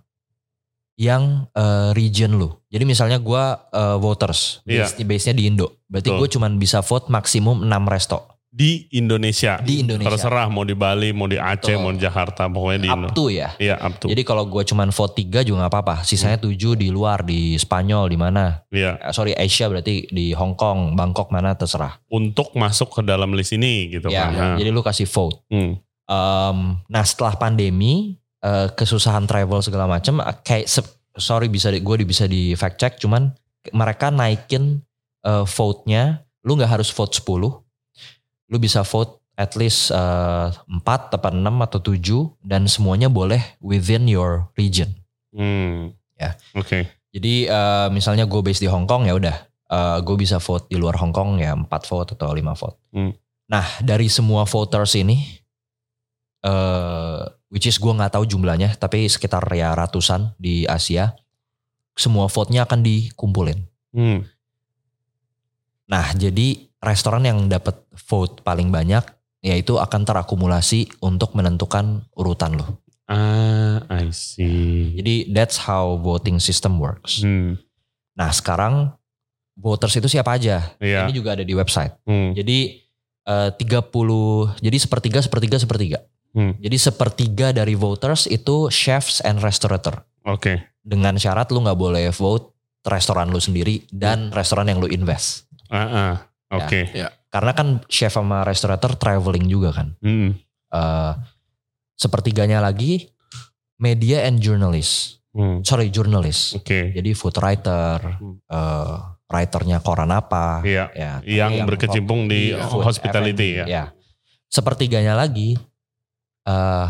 yang 0.95 1.49
eh, 1.51 1.89
region 1.91 2.37
lu. 2.37 2.53
Jadi 2.69 2.85
misalnya 2.85 3.17
gua 3.17 3.65
eh, 3.67 3.97
voters, 3.97 4.61
Iya. 4.63 4.85
base- 4.85 5.01
base-nya 5.03 5.33
di 5.33 5.49
Indo. 5.49 5.81
Berarti 5.85 6.09
gue 6.13 6.29
cuman 6.31 6.55
bisa 6.55 6.79
vote 6.79 7.09
maksimum 7.09 7.61
6 7.61 7.85
resto 7.85 8.34
Di 8.55 8.87
Indonesia. 8.95 9.59
di 9.59 9.83
Indonesia. 9.83 10.15
Terserah 10.15 10.47
mau 10.47 10.63
di 10.63 10.71
Bali, 10.71 11.11
mau 11.11 11.27
di 11.27 11.35
Aceh, 11.35 11.75
Betul. 11.75 11.83
mau 11.83 11.91
di 11.91 11.99
Jakarta, 11.99 12.47
pokoknya 12.47 12.79
di. 12.79 12.87
Up 12.87 13.11
to 13.11 13.27
ya. 13.27 13.51
Iya, 13.59 13.75
up 13.75 13.99
to. 13.99 14.07
Jadi 14.07 14.23
kalau 14.23 14.47
gue 14.47 14.63
cuman 14.63 14.95
vote 14.95 15.11
3 15.19 15.43
juga 15.43 15.67
nggak 15.67 15.73
apa-apa. 15.75 15.95
Sisanya 16.07 16.39
7 16.39 16.55
di 16.73 16.87
luar, 16.87 17.27
di 17.27 17.59
Spanyol, 17.59 18.07
di 18.07 18.15
mana. 18.15 18.63
Iya, 18.71 18.95
Eh, 18.95 19.11
sorry 19.11 19.35
Asia 19.35 19.67
berarti 19.67 20.07
di 20.07 20.31
Hong 20.31 20.55
Kong, 20.55 20.95
Bangkok 20.95 21.35
mana 21.35 21.51
terserah. 21.51 21.99
untuk 22.07 22.55
masuk 22.55 22.95
ke 22.95 23.01
dalam 23.03 23.35
list 23.35 23.51
ini 23.51 23.91
gitu 23.91 24.07
ya, 24.07 24.31
kan. 24.31 24.55
Jadi 24.55 24.71
lu 24.71 24.79
kasih 24.79 25.03
vote. 25.05 25.43
hmm. 25.51 25.75
Em, 26.05 26.57
nah 26.85 27.03
setelah 27.03 27.35
pandemi, 27.35 28.15
eh, 28.39 28.67
kesusahan 28.71 29.25
travel 29.25 29.59
segala 29.59 29.89
macam, 29.89 30.21
eh, 30.21 30.37
kayak 30.39 30.69
sorry 31.11 31.49
bisa 31.49 31.73
di, 31.73 31.81
gue 31.81 31.95
bisa 32.05 32.23
di 32.23 32.53
fact 32.53 32.77
check, 32.77 32.93
cuman 32.97 33.35
mereka 33.73 34.07
naikin 34.07 34.79
eh, 35.25 35.43
vote-nya, 35.43 36.21
lu 36.45 36.53
nggak 36.53 36.71
harus 36.71 36.87
vote 36.87 37.09
10, 37.11 37.64
lu 38.49 38.57
bisa 38.61 38.85
vote 38.85 39.21
at 39.35 39.55
least 39.59 39.91
eh, 39.91 40.47
4 40.49 40.81
atau 40.85 41.19
6 41.19 41.43
atau 41.43 41.79
7 41.83 42.39
dan 42.45 42.65
semuanya 42.71 43.11
boleh 43.11 43.43
within 43.59 44.07
your 44.07 44.47
region. 44.55 44.95
Hmm. 45.35 45.91
Ya. 46.15 46.39
Oke. 46.55 46.87
Jadi 47.11 47.47
eh, 47.47 47.87
misalnya 47.91 48.23
gue 48.23 48.39
base 48.39 48.63
di 48.63 48.69
Hong 48.71 48.87
Kong 48.87 49.07
ya 49.07 49.15
udah, 49.15 49.37
gue 50.03 50.15
bisa 50.15 50.39
vote 50.39 50.71
di 50.71 50.79
luar 50.79 50.95
Hong 51.01 51.11
Kong 51.11 51.43
ya 51.43 51.51
4 51.51 51.67
vote 51.67 52.15
atau 52.15 52.31
5 52.31 52.41
vote. 52.55 52.77
Hmm. 52.95 53.11
Nah 53.51 53.65
dari 53.83 54.07
semua 54.07 54.47
voters 54.47 54.95
ini, 54.95 55.19
eh 56.45 57.21
which 57.51 57.71
is 57.71 57.79
gue 57.79 57.91
nggak 57.91 58.19
tahu 58.19 58.27
jumlahnya, 58.27 58.75
tapi 58.75 59.07
sekitar 59.07 59.43
ya 59.55 59.71
ratusan 59.71 60.35
di 60.35 60.67
Asia, 60.67 61.15
semua 61.95 62.27
vote-nya 62.27 62.67
akan 62.67 62.83
dikumpulin. 62.83 63.59
Hmm. 63.95 64.27
Nah 65.87 66.11
jadi 66.17 66.67
restoran 66.85 67.25
yang 67.25 67.49
dapat 67.49 67.81
vote 68.05 68.45
paling 68.45 68.69
banyak, 68.69 69.01
yaitu 69.41 69.81
akan 69.81 70.05
terakumulasi 70.05 70.87
untuk 71.01 71.33
menentukan 71.33 72.05
urutan 72.13 72.55
lo. 72.55 72.85
Ah, 73.05 73.85
I 73.89 74.09
see. 74.09 74.97
Jadi 74.97 75.29
that's 75.29 75.61
how 75.61 75.97
voting 75.97 76.41
system 76.41 76.81
works. 76.81 77.21
Hmm. 77.21 77.57
Nah 78.17 78.33
sekarang 78.33 78.97
voters 79.53 79.93
itu 79.97 80.09
siapa 80.09 80.37
aja? 80.37 80.73
Iya. 80.81 81.05
Ini 81.05 81.13
juga 81.13 81.37
ada 81.37 81.45
di 81.45 81.53
website. 81.53 82.01
Hmm. 82.09 82.33
Jadi 82.33 82.81
eh, 83.25 83.49
30, 83.53 83.61
jadi 84.57 84.77
sepertiga, 84.81 85.19
sepertiga, 85.21 85.57
sepertiga. 85.61 85.99
Hmm. 86.33 86.57
Jadi 86.57 86.77
sepertiga 86.81 87.47
dari 87.53 87.77
voters 87.77 88.25
itu 88.25 88.67
chefs 88.73 89.21
and 89.21 89.39
restaurateur. 89.39 90.01
Oke. 90.25 90.73
Dengan 90.81 91.15
syarat 91.21 91.53
lu 91.53 91.61
nggak 91.61 91.77
boleh 91.77 92.09
vote 92.09 92.57
restoran 92.85 93.29
lu 93.29 93.41
sendiri 93.41 93.85
dan 93.93 94.33
restoran 94.33 94.65
yang 94.65 94.81
lu 94.81 94.89
invest. 94.89 95.45
Ah, 95.69 95.77
ah. 95.85 96.13
Oke. 96.51 96.89
Karena 97.29 97.51
kan 97.51 97.67
chef 97.89 98.13
sama 98.13 98.45
restaurateur 98.45 98.95
traveling 98.95 99.45
juga 99.45 99.75
kan. 99.75 99.87
Hmm. 99.99 100.37
Eh, 100.71 101.13
sepertiganya 101.95 102.59
lagi 102.59 103.11
media 103.77 104.23
and 104.27 104.39
journalist. 104.39 105.19
Hmm. 105.35 105.59
Sorry, 105.67 105.91
journalist. 105.91 106.55
Oke. 106.55 106.95
Jadi 106.95 107.11
food 107.11 107.35
writer, 107.39 107.99
Hmm. 108.19 108.39
eh, 108.39 108.95
writernya 109.27 109.83
koran 109.83 110.13
apa. 110.13 110.63
Iya. 110.63 110.85
Ya, 110.95 111.13
Yang 111.25 111.67
berkecimpung 111.67 112.31
di 112.31 112.55
food, 112.55 112.87
hospitality 112.87 113.59
ya. 113.59 113.65
ya. 113.67 113.83
Sepertiganya 114.47 115.17
lagi 115.17 115.59
eh 116.45 116.87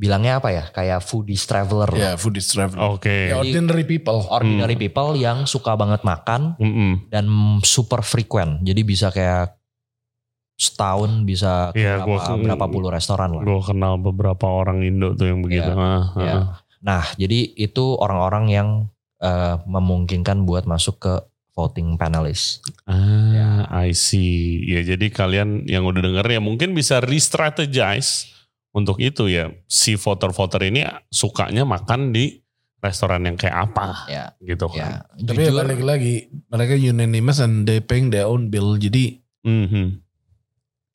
bilangnya 0.00 0.40
apa 0.40 0.48
ya? 0.48 0.64
Kayak 0.72 1.04
foodies 1.04 1.44
traveler, 1.44 1.92
Ya, 1.92 2.16
foodies 2.16 2.48
travel. 2.48 2.80
Oke. 2.96 3.28
Ya, 3.28 3.36
ordinary 3.36 3.84
people. 3.84 4.24
ordinary 4.32 4.80
Hmm. 4.80 4.84
people 4.88 5.10
yang 5.14 5.44
suka 5.44 5.76
banget 5.76 6.00
makan 6.00 6.56
Mm-mm. 6.56 7.12
dan 7.12 7.28
super 7.60 8.00
frequent. 8.00 8.64
Jadi 8.64 8.80
bisa 8.80 9.12
kayak 9.12 9.60
setahun 10.56 11.24
bisa 11.24 11.72
ke 11.72 11.80
Iya, 11.80 12.04
gua 12.04 12.20
berapa, 12.20 12.36
berapa 12.40 12.66
puluh 12.68 12.88
restoran 12.92 13.32
lah. 13.32 13.44
Gue 13.44 13.60
kenal 13.64 13.96
beberapa 13.96 14.44
orang 14.44 14.84
Indo 14.84 15.16
tuh 15.16 15.28
yang 15.28 15.40
begitu. 15.40 15.68
Iya. 15.68 15.76
Ah, 15.76 15.84
ah, 15.84 16.04
Iya. 16.20 16.32
ah. 16.32 16.44
Nah, 16.80 17.04
jadi 17.16 17.52
itu 17.56 17.96
orang-orang 17.96 18.44
yang 18.48 18.68
eh, 19.20 19.56
memungkinkan 19.68 20.48
buat 20.48 20.64
masuk 20.64 20.96
ke 20.96 21.14
voting 21.52 22.00
panelist. 22.00 22.64
Ah, 22.88 23.68
I 23.68 23.92
see. 23.92 24.64
Ya 24.64 24.80
jadi 24.80 25.12
kalian 25.12 25.68
yang 25.68 25.84
udah 25.84 26.00
denger 26.00 26.24
ya 26.24 26.40
mungkin 26.40 26.72
bisa 26.72 27.04
re-strategize 27.04 28.32
untuk 28.70 28.98
itu 28.98 29.26
ya. 29.26 29.50
Si 29.66 29.94
voter-voter 29.94 30.66
ini 30.66 30.82
sukanya 31.08 31.62
makan 31.62 32.10
di 32.10 32.38
restoran 32.80 33.28
yang 33.28 33.36
kayak 33.36 33.68
apa 33.68 34.08
Ya, 34.08 34.24
gitu 34.40 34.70
ya. 34.72 35.04
kan. 35.04 35.20
Tapi 35.20 35.40
ya 35.44 35.52
Jujur, 35.52 35.60
balik 35.60 35.82
lagi, 35.84 36.14
mereka 36.48 36.74
unanimous 36.74 37.38
and 37.38 37.68
they 37.68 37.78
paying 37.78 38.08
their 38.08 38.24
own 38.24 38.48
bill. 38.48 38.74
Jadi 38.74 39.20
Mhm. 39.44 40.00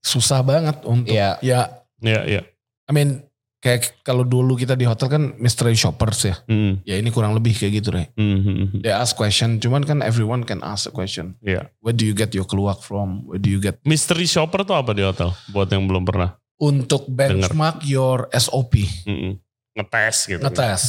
susah 0.02 0.42
banget 0.42 0.82
untuk 0.86 1.14
ya, 1.14 1.38
ya 1.42 1.82
Ya, 1.98 2.22
ya. 2.28 2.42
I 2.86 2.92
mean 2.94 3.26
kayak 3.58 4.06
kalau 4.06 4.22
dulu 4.22 4.54
kita 4.54 4.78
di 4.78 4.86
hotel 4.86 5.10
kan 5.10 5.24
mystery 5.42 5.74
shoppers 5.74 6.22
ya. 6.22 6.36
Mhm. 6.46 6.86
Ya 6.86 7.02
ini 7.02 7.10
kurang 7.10 7.34
lebih 7.34 7.58
kayak 7.58 7.82
gitu 7.82 7.90
deh. 7.90 8.06
Mhm. 8.14 8.86
They 8.86 8.94
ask 8.94 9.18
question, 9.18 9.58
cuman 9.58 9.82
kan 9.82 10.06
everyone 10.06 10.46
can 10.46 10.62
ask 10.62 10.86
a 10.86 10.94
question. 10.94 11.34
Iya. 11.42 11.74
Where 11.82 11.96
do 11.96 12.06
you 12.06 12.14
get 12.14 12.30
your 12.34 12.46
keluak 12.46 12.82
from? 12.82 13.26
Where 13.26 13.42
do 13.42 13.50
you 13.50 13.58
get 13.58 13.82
Mystery 13.82 14.30
shopper 14.30 14.62
tuh 14.62 14.78
apa 14.78 14.94
di 14.94 15.02
hotel? 15.02 15.34
Buat 15.50 15.74
yang 15.74 15.90
belum 15.90 16.06
pernah. 16.06 16.38
Untuk 16.58 17.06
benchmark 17.08 17.84
your 17.84 18.28
SOP 18.32 18.80
Mhm. 19.04 19.40
Ngetes 19.76 20.18
gitu. 20.26 20.40
ngetes. 20.40 20.84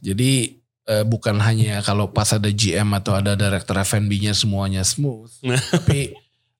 Jadi 0.00 0.56
eh, 0.84 1.04
bukan 1.04 1.38
hanya 1.38 1.78
kalau 1.80 2.08
pas 2.08 2.26
ada 2.28 2.48
GM 2.48 2.88
atau 2.92 3.14
ada 3.14 3.36
director 3.36 3.78
F&B-nya 3.78 4.32
semuanya 4.32 4.82
smooth, 4.82 5.30
tapi 5.70 6.16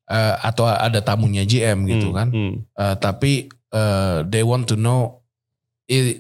eh, 0.07 0.35
atau 0.38 0.64
ada 0.64 1.01
tamunya 1.01 1.42
GM 1.42 1.88
gitu 1.88 2.09
Hmm, 2.09 2.16
kan. 2.16 2.29
hmm. 2.31 2.55
Eh, 2.70 2.96
tapi 2.96 3.33
eh, 3.49 4.18
they 4.25 4.42
want 4.42 4.66
to 4.66 4.77
know 4.77 5.18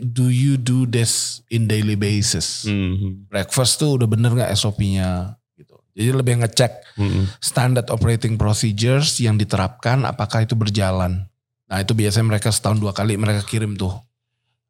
do 0.02 0.26
you 0.26 0.58
do 0.58 0.82
this 0.84 1.44
in 1.46 1.70
daily 1.70 1.94
basis? 1.94 2.66
Mhm. 2.66 3.30
Breakfast 3.30 3.78
tuh 3.78 3.94
udah 3.94 4.08
bener 4.08 4.34
nggak 4.34 4.50
SOP-nya 4.50 5.38
gitu. 5.54 5.78
Jadi 5.94 6.10
lebih 6.10 6.42
ngecek 6.42 6.98
Mhm. 6.98 7.38
standard 7.38 7.86
operating 7.86 8.34
procedures 8.34 9.22
yang 9.22 9.38
diterapkan 9.38 10.02
apakah 10.02 10.42
itu 10.42 10.58
berjalan. 10.58 11.29
Nah 11.70 11.78
itu 11.78 11.94
biasanya 11.94 12.26
mereka 12.26 12.50
setahun 12.50 12.82
dua 12.82 12.90
kali 12.90 13.14
mereka 13.14 13.46
kirim 13.46 13.78
tuh. 13.78 13.94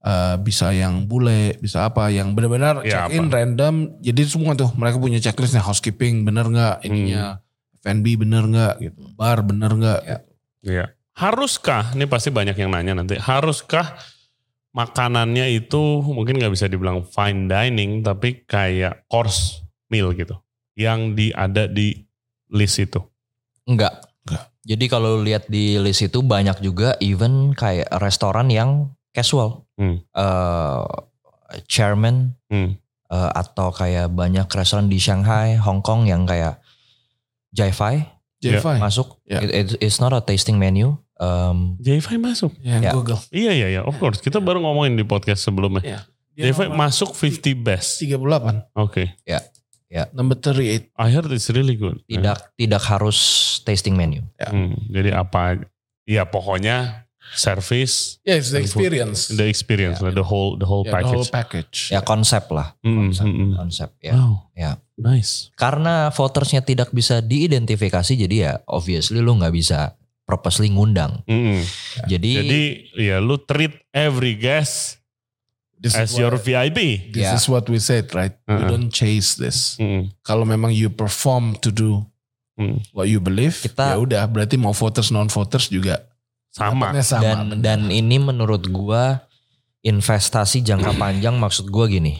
Eh, 0.00 0.36
bisa 0.40 0.72
yang 0.72 1.04
bule, 1.04 1.60
bisa 1.60 1.84
apa, 1.84 2.08
yang 2.08 2.32
benar-benar 2.32 2.80
Ya, 2.84 3.04
check 3.04 3.20
in 3.20 3.28
apa? 3.28 3.36
random. 3.40 4.00
Jadi 4.00 4.22
semua 4.24 4.56
tuh 4.56 4.72
mereka 4.72 4.96
punya 4.96 5.20
checklistnya 5.20 5.60
housekeeping 5.60 6.24
bener 6.24 6.48
nggak, 6.48 6.88
ininya 6.88 7.36
F&B 7.84 8.16
bener 8.16 8.48
nggak, 8.48 8.74
gitu. 8.80 9.00
bar 9.12 9.44
bener 9.44 9.72
nggak. 9.76 10.00
gitu. 10.04 10.24
Iya. 10.72 10.84
Haruskah, 11.16 11.92
ini 11.92 12.08
pasti 12.08 12.32
banyak 12.32 12.56
yang 12.56 12.72
nanya 12.72 12.96
nanti, 12.96 13.20
haruskah 13.20 13.92
makanannya 14.72 15.52
itu 15.52 16.00
mungkin 16.00 16.40
nggak 16.40 16.52
bisa 16.56 16.64
dibilang 16.64 17.04
fine 17.04 17.44
dining, 17.44 18.00
tapi 18.00 18.40
kayak 18.48 19.04
course 19.04 19.60
meal 19.92 20.16
gitu, 20.16 20.32
yang 20.80 21.12
di 21.12 21.28
ada 21.28 21.68
di 21.68 21.92
list 22.48 22.80
itu. 22.80 23.04
enggak. 23.68 24.00
Jadi 24.61 24.85
kalau 24.87 25.16
lu 25.16 25.25
lihat 25.25 25.49
di 25.49 25.77
list 25.77 26.03
itu 26.03 26.20
banyak 26.20 26.61
juga 26.61 26.94
even 26.99 27.53
kayak 27.53 27.88
restoran 27.96 28.49
yang 28.49 28.92
casual. 29.11 29.64
Hmm. 29.75 30.05
Eh, 30.07 30.83
chairman 31.66 32.37
Hmm. 32.46 32.77
eh, 33.09 33.31
atau 33.35 33.73
kayak 33.73 34.11
banyak 34.11 34.46
restoran 34.46 34.87
di 34.87 35.01
Shanghai, 35.01 35.57
Hong 35.57 35.81
Kong 35.81 36.07
yang 36.07 36.25
kayak 36.25 36.61
Jai-Fi 37.51 38.20
Ya, 38.40 38.57
masuk. 38.81 39.20
Ya. 39.29 39.44
It- 39.44 39.53
it- 39.53 39.79
it's 39.85 40.01
not 40.01 40.16
a 40.16 40.25
tasting 40.25 40.57
menu. 40.57 40.96
Um, 41.20 41.77
J5 41.77 42.16
masuk. 42.16 42.57
Ya, 42.64 42.81
Ya. 42.81 42.96
Google. 42.96 43.20
Iya 43.29 43.53
iya 43.53 43.68
iya, 43.68 43.81
of 43.85 44.01
course. 44.01 44.25
Kita 44.25 44.40
baru 44.40 44.64
ngomongin 44.64 44.96
di 44.96 45.05
podcast 45.05 45.44
sebelumnya. 45.44 45.85
Iya. 45.85 46.01
J5 46.49 46.73
nomor 46.73 46.88
masuk 46.88 47.12
50 47.12 47.53
best. 47.53 48.01
38. 48.01 48.64
Oke. 48.73 49.12
Number 50.14 50.38
38. 50.38 50.94
I 50.94 51.09
heard 51.11 51.26
it's 51.35 51.50
really 51.50 51.75
good. 51.75 51.98
tidak 52.06 52.54
tidak 52.54 52.83
harus 52.87 53.19
tasting 53.62 53.98
menu. 53.98 54.23
Hmm, 54.38 54.79
jadi 54.87 55.19
apa? 55.19 55.58
Ya 56.06 56.23
pokoknya 56.25 57.06
service, 57.31 58.19
Yeah, 58.27 58.42
it's 58.42 58.50
the 58.50 58.58
And 58.62 58.67
food. 58.67 58.90
experience. 58.90 59.21
the 59.31 59.46
experience, 59.46 59.98
lah, 60.02 60.10
the 60.10 60.27
whole 60.27 60.58
the 60.58 60.67
whole 60.67 60.83
Yeah, 60.83 60.98
the 60.98 61.06
whole 61.06 61.27
package. 61.27 61.31
package. 61.31 61.94
Ya 61.94 62.00
konsep 62.02 62.50
lah, 62.50 62.75
Hmm, 62.83 63.10
konsep, 63.10 63.27
hmm. 63.27 63.54
konsep 63.54 63.90
ya. 64.02 64.14
Wow. 64.19 64.50
Ya. 64.54 64.71
Nice. 64.98 65.48
Karena 65.54 66.10
votersnya 66.10 66.60
tidak 66.60 66.90
bisa 66.90 67.23
diidentifikasi, 67.23 68.12
jadi 68.19 68.37
ya 68.37 68.52
obviously 68.67 69.23
lu 69.23 69.38
nggak 69.38 69.54
bisa 69.54 69.94
purposely 70.23 70.71
ngundang. 70.71 71.23
Hmm. 71.27 71.62
Jadi, 72.06 72.33
Jadi 72.38 72.62
ya 72.98 73.19
lu 73.19 73.38
treat 73.40 73.75
every 73.90 74.35
guest 74.35 75.00
This 75.81 75.96
as 75.96 76.12
is 76.12 76.20
your 76.20 76.37
what, 76.37 76.44
VIP. 76.44 77.08
this 77.08 77.24
Yeah. 77.24 77.35
is 77.35 77.48
what 77.48 77.64
we 77.66 77.81
said, 77.81 78.12
right? 78.12 78.37
You 78.44 78.52
Uh-uh. 78.54 78.68
don't 78.68 78.92
chase 78.92 79.35
this. 79.35 79.81
Hmm. 79.81 80.12
Kalau 80.20 80.44
memang 80.44 80.70
you 80.70 80.92
perform 80.92 81.56
to 81.58 81.72
do 81.72 82.04
Hmm. 82.54 82.85
what 82.92 83.08
you 83.08 83.16
believe, 83.16 83.56
Kita- 83.56 83.96
ya 83.96 83.98
udah 83.98 84.22
berarti 84.28 84.60
mau 84.60 84.70
voters 84.70 85.08
non 85.08 85.33
voters 85.33 85.72
juga 85.72 86.04
Sama. 86.52 86.92
sama. 87.00 87.24
dan 87.24 87.37
bener. 87.48 87.60
dan 87.64 87.81
ini 87.88 88.20
menurut 88.20 88.68
gua 88.68 89.24
investasi 89.81 90.60
jangka 90.60 90.92
panjang 90.94 91.35
maksud 91.35 91.66
gue 91.66 91.87
gini. 91.90 92.14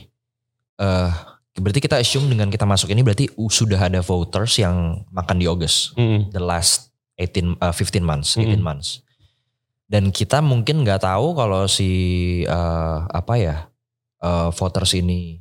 eh 0.75 1.11
berarti 1.53 1.77
kita 1.77 2.01
assume 2.01 2.25
dengan 2.25 2.49
kita 2.49 2.65
masuk 2.65 2.89
ini 2.89 3.05
berarti 3.05 3.29
uh, 3.37 3.51
sudah 3.51 3.77
ada 3.77 4.01
voters 4.01 4.57
yang 4.57 5.05
makan 5.13 5.37
di 5.37 5.45
August. 5.45 5.93
Mm. 5.93 6.33
The 6.33 6.41
last 6.41 6.89
18 7.21 7.61
uh, 7.61 7.69
15 7.69 8.01
months, 8.01 8.33
18 8.33 8.57
Mm. 8.57 8.65
months. 8.65 9.05
Dan 9.91 10.15
kita 10.15 10.39
mungkin 10.39 10.87
nggak 10.87 11.03
tahu 11.03 11.35
kalau 11.35 11.67
si 11.67 11.91
eh, 12.47 12.97
apa 13.03 13.33
ya 13.35 13.67
eh, 14.23 14.47
voters 14.55 14.95
ini 14.95 15.35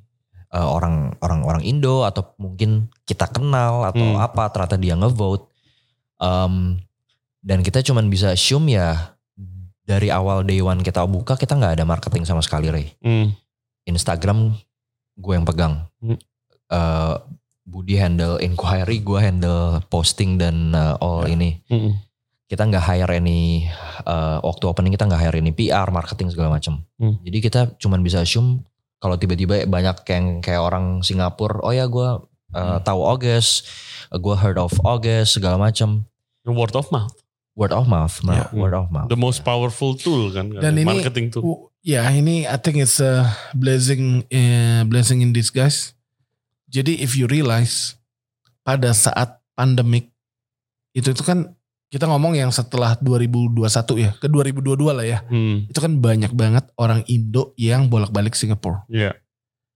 eh, 0.50 0.66
orang 0.66 1.14
orang 1.22 1.46
orang 1.46 1.62
Indo 1.62 2.02
atau 2.02 2.34
mungkin 2.34 2.90
kita 3.06 3.30
kenal 3.30 3.86
atau 3.86 4.02
Hmm. 4.02 4.18
apa 4.18 4.50
ternyata 4.50 4.74
dia 4.74 4.98
ngevote. 4.98 5.46
Em, 6.18 6.82
dan 7.40 7.62
kita 7.62 7.80
cuman 7.80 8.10
bisa 8.10 8.34
assume 8.34 8.74
ya 8.74 9.14
dari 9.80 10.10
awal 10.10 10.42
day 10.42 10.60
one 10.60 10.82
kita 10.82 11.00
buka 11.02 11.34
kita 11.34 11.54
nggak 11.54 11.78
ada 11.78 11.86
marketing 11.86 12.26
sama 12.26 12.42
sekali 12.42 12.68
Ray. 12.68 12.86
Mm. 13.00 13.32
Instagram 13.86 14.52
gue 15.16 15.32
yang 15.32 15.46
pegang. 15.46 15.86
Hmm. 16.02 16.18
Eh, 16.68 17.14
Budi 17.62 17.94
handle 17.96 18.42
inquiry, 18.42 18.98
gue 18.98 19.18
handle 19.18 19.78
posting 19.86 20.34
dan 20.36 20.74
uh, 20.74 20.98
all 20.98 21.22
Ya. 21.24 21.38
ini. 21.38 21.62
Mm. 21.70 21.92
Kita 22.50 22.66
nggak 22.66 22.82
hire 22.82 23.12
any 23.14 23.70
uh, 24.02 24.42
waktu 24.42 24.66
opening 24.66 24.90
kita 24.90 25.06
nggak 25.06 25.22
hire 25.22 25.38
any 25.38 25.54
PR, 25.54 25.86
marketing 25.88 26.34
segala 26.34 26.50
macam. 26.50 26.82
Hmm. 26.98 27.22
Jadi 27.22 27.38
kita 27.38 27.60
cuman 27.78 28.02
bisa 28.02 28.18
assume 28.18 28.66
kalau 28.98 29.14
tiba-tiba 29.14 29.64
banyak 29.64 30.02
yang 30.10 30.24
kayak 30.42 30.58
orang 30.58 30.98
Singapura, 31.00 31.62
oh 31.62 31.70
ya 31.70 31.86
gue 31.86 32.08
uh, 32.10 32.18
Hmm. 32.50 32.82
tahu 32.82 33.00
August, 33.00 33.70
gue 34.10 34.34
heard 34.34 34.58
of 34.58 34.74
August 34.82 35.38
segala 35.38 35.54
macam. 35.56 36.10
Word 36.42 36.74
of 36.74 36.90
mouth. 36.90 37.14
Word 37.54 37.70
of 37.70 37.86
mouth, 37.86 38.18
Ya. 38.26 38.50
word 38.50 38.74
of 38.74 38.90
mouth. 38.90 39.06
The 39.06 39.14
most 39.14 39.46
powerful 39.46 39.94
tool 39.94 40.34
kan. 40.34 40.50
Dan 40.50 40.74
ini- 40.74 40.82
marketing 40.82 41.30
tool. 41.30 41.70
Ya 41.80 42.04
ini 42.10 42.44
I 42.44 42.58
think 42.58 42.76
it's 42.76 42.98
a 42.98 43.24
blessing 43.54 44.26
uh, 44.28 44.82
blessing 44.84 45.22
in 45.22 45.30
disguise. 45.30 45.94
Jadi 46.66 46.98
if 46.98 47.14
you 47.14 47.24
realize 47.24 47.94
pada 48.60 48.90
saat 48.90 49.38
pandemik 49.54 50.10
itu 50.92 51.14
itu 51.14 51.22
kan 51.22 51.54
kita 51.90 52.06
ngomong 52.06 52.38
yang 52.38 52.54
setelah 52.54 52.94
2021 53.02 53.66
ya 53.98 54.10
ke 54.14 54.30
2022 54.30 54.94
lah 54.94 55.02
ya. 55.04 55.18
Hmm. 55.26 55.66
Itu 55.66 55.82
kan 55.82 55.98
banyak 55.98 56.30
banget 56.32 56.70
orang 56.78 57.02
Indo 57.10 57.50
yang 57.58 57.90
bolak-balik 57.90 58.38
Singapura. 58.38 58.86
Iya. 58.86 59.18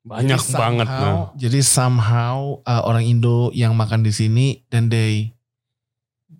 Banyak 0.06 0.38
Jadi 0.38 0.54
banget. 0.54 0.86
somehow- 0.86 1.18
Nah. 1.26 1.34
Jadi 1.34 1.58
somehow 1.60 2.36
uh, 2.62 2.82
orang 2.86 3.02
Indo 3.02 3.50
yang 3.50 3.74
makan 3.74 4.06
di 4.06 4.14
sini 4.14 4.62
then 4.70 4.86
they 4.86 5.34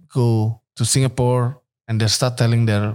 go 0.06 0.62
to 0.78 0.86
Singapore 0.86 1.58
and 1.90 1.98
they 1.98 2.06
start 2.06 2.38
telling 2.38 2.64
their 2.64 2.94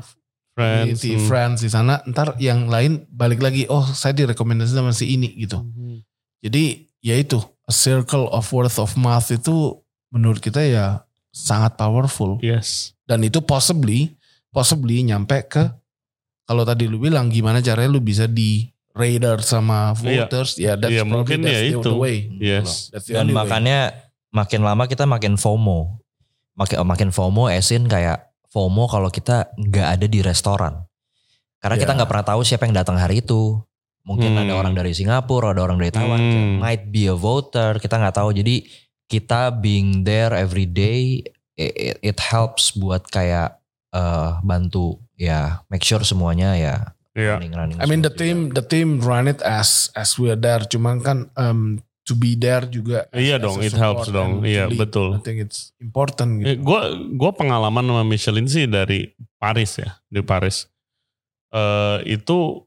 Friends. 0.55 1.03
hmm. 1.03 1.23
friends 1.27 1.59
di 1.63 1.71
sana. 1.71 1.99
Ntar 2.03 2.35
yang 2.39 2.67
lain 2.67 3.07
balik 3.07 3.39
lagi, 3.39 3.63
oh 3.67 3.83
saya 3.91 4.11
direkomendasi 4.11 4.75
sama 4.75 4.91
si 4.91 5.15
ini 5.15 5.31
gitu. 5.35 5.59
Hmm. 5.59 6.03
Jadi 6.39 6.87
ya 6.99 7.15
itu 7.15 7.39
a 7.63 7.71
circle 7.71 8.27
of 8.27 8.43
word 8.51 8.67
of 8.67 8.91
mouth 8.95 9.27
itu 9.31 9.79
menurut 10.11 10.39
kita 10.39 10.59
ya 10.59 11.07
sangat 11.39 11.75
powerful 11.75 12.35
Yes. 12.39 12.91
dan 13.03 13.23
itu 13.23 13.39
possibly 13.39 14.15
possibly 14.49 14.99
nyampe 15.01 15.45
ke 15.45 15.63
kalau 16.43 16.63
tadi 16.63 16.85
lu 16.85 16.97
bilang 16.97 17.29
gimana 17.29 17.59
caranya 17.59 17.89
lu 17.89 18.01
bisa 18.01 18.25
di 18.25 18.67
radar 18.91 19.39
sama 19.39 19.93
Iya. 19.95 20.25
voters 20.25 20.57
ya 20.57 20.73
that's 20.73 20.91
Iya, 20.91 21.05
probably 21.05 21.13
mungkin 21.15 21.37
that's 21.41 21.53
ya 21.53 21.61
the, 21.61 21.69
itu. 21.77 21.91
way 21.95 22.17
Yes. 22.35 22.69
That's 22.89 23.05
the 23.05 23.15
Dan 23.15 23.23
only 23.23 23.33
way. 23.33 23.39
makanya 23.39 23.77
makin 24.29 24.61
lama 24.61 24.83
kita 24.85 25.05
makin 25.05 25.33
FOMO. 25.35 25.97
Makin 26.53 26.77
makin 26.83 27.09
FOMO 27.09 27.47
esin 27.47 27.85
kayak 27.85 28.27
FOMO 28.49 28.85
kalau 28.85 29.07
kita 29.07 29.49
nggak 29.55 29.87
ada 29.95 30.05
di 30.05 30.19
restoran. 30.19 30.83
Karena 31.57 31.75
kita 31.75 31.91
Ya. 31.91 31.95
nggak 31.97 32.09
pernah 32.09 32.25
tahu 32.27 32.41
siapa 32.41 32.65
yang 32.65 32.75
datang 32.75 32.95
hari 32.95 33.21
itu. 33.21 33.57
Mungkin 34.03 34.33
Hmm. 34.33 34.41
ada 34.41 34.53
orang 34.55 34.73
dari 34.73 34.91
Singapura, 34.91 35.53
ada 35.53 35.61
orang 35.61 35.77
dari 35.77 35.91
Taiwan, 35.91 36.17
Hmm. 36.17 36.57
might 36.57 36.89
be 36.89 37.05
a 37.05 37.13
voter, 37.13 37.77
kita 37.77 37.95
nggak 37.95 38.15
tahu. 38.15 38.33
Jadi 38.33 38.65
kita 39.09 39.51
being 39.51 40.05
there 40.05 40.31
every 40.31 40.63
day, 40.63 41.25
it, 41.57 41.73
it- 41.75 41.99
it 42.05 42.17
helps 42.21 42.71
buat 42.71 43.09
kayak 43.09 43.57
eh, 43.89 44.31
bantu 44.41 45.01
ya 45.17 45.65
make 45.67 45.81
sure 45.81 46.05
semuanya 46.05 46.53
ya 46.53 46.75
Iya. 47.11 47.41
running 47.41 47.51
running. 47.51 47.77
I 47.81 47.85
mean 47.89 47.99
the 47.99 48.13
team 48.13 48.53
the 48.53 48.61
team 48.61 49.01
run 49.01 49.25
it 49.25 49.41
as 49.41 49.89
as 49.91 50.15
we 50.15 50.29
are 50.29 50.37
there 50.37 50.61
cuman 50.63 51.01
kan 51.01 51.17
um, 51.35 51.81
to 52.05 52.13
be 52.13 52.37
there 52.37 52.63
juga 52.63 53.09
Iya 53.11 53.37
as 53.37 53.43
dong, 53.43 53.57
it 53.59 53.73
helps 53.73 54.07
dong. 54.07 54.45
Iya, 54.45 54.69
lead. 54.69 54.77
betul. 54.77 55.17
I 55.17 55.25
think 55.25 55.41
it's 55.41 55.73
important 55.77 56.45
Eh, 56.45 56.55
gitu. 56.55 56.69
Gue 56.69 56.81
gua 57.17 57.33
pengalaman 57.33 57.81
sama 57.81 58.05
Michelin 58.05 58.45
sih 58.45 58.69
dari 58.69 59.09
Paris 59.35 59.81
ya, 59.81 59.97
di 60.05 60.21
Paris. 60.21 60.69
Eh 61.49 61.97
itu 62.07 62.61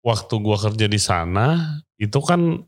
waktu 0.00 0.34
gua 0.40 0.56
kerja 0.56 0.88
di 0.88 0.98
sana 0.98 1.78
itu 1.94 2.16
kan 2.24 2.64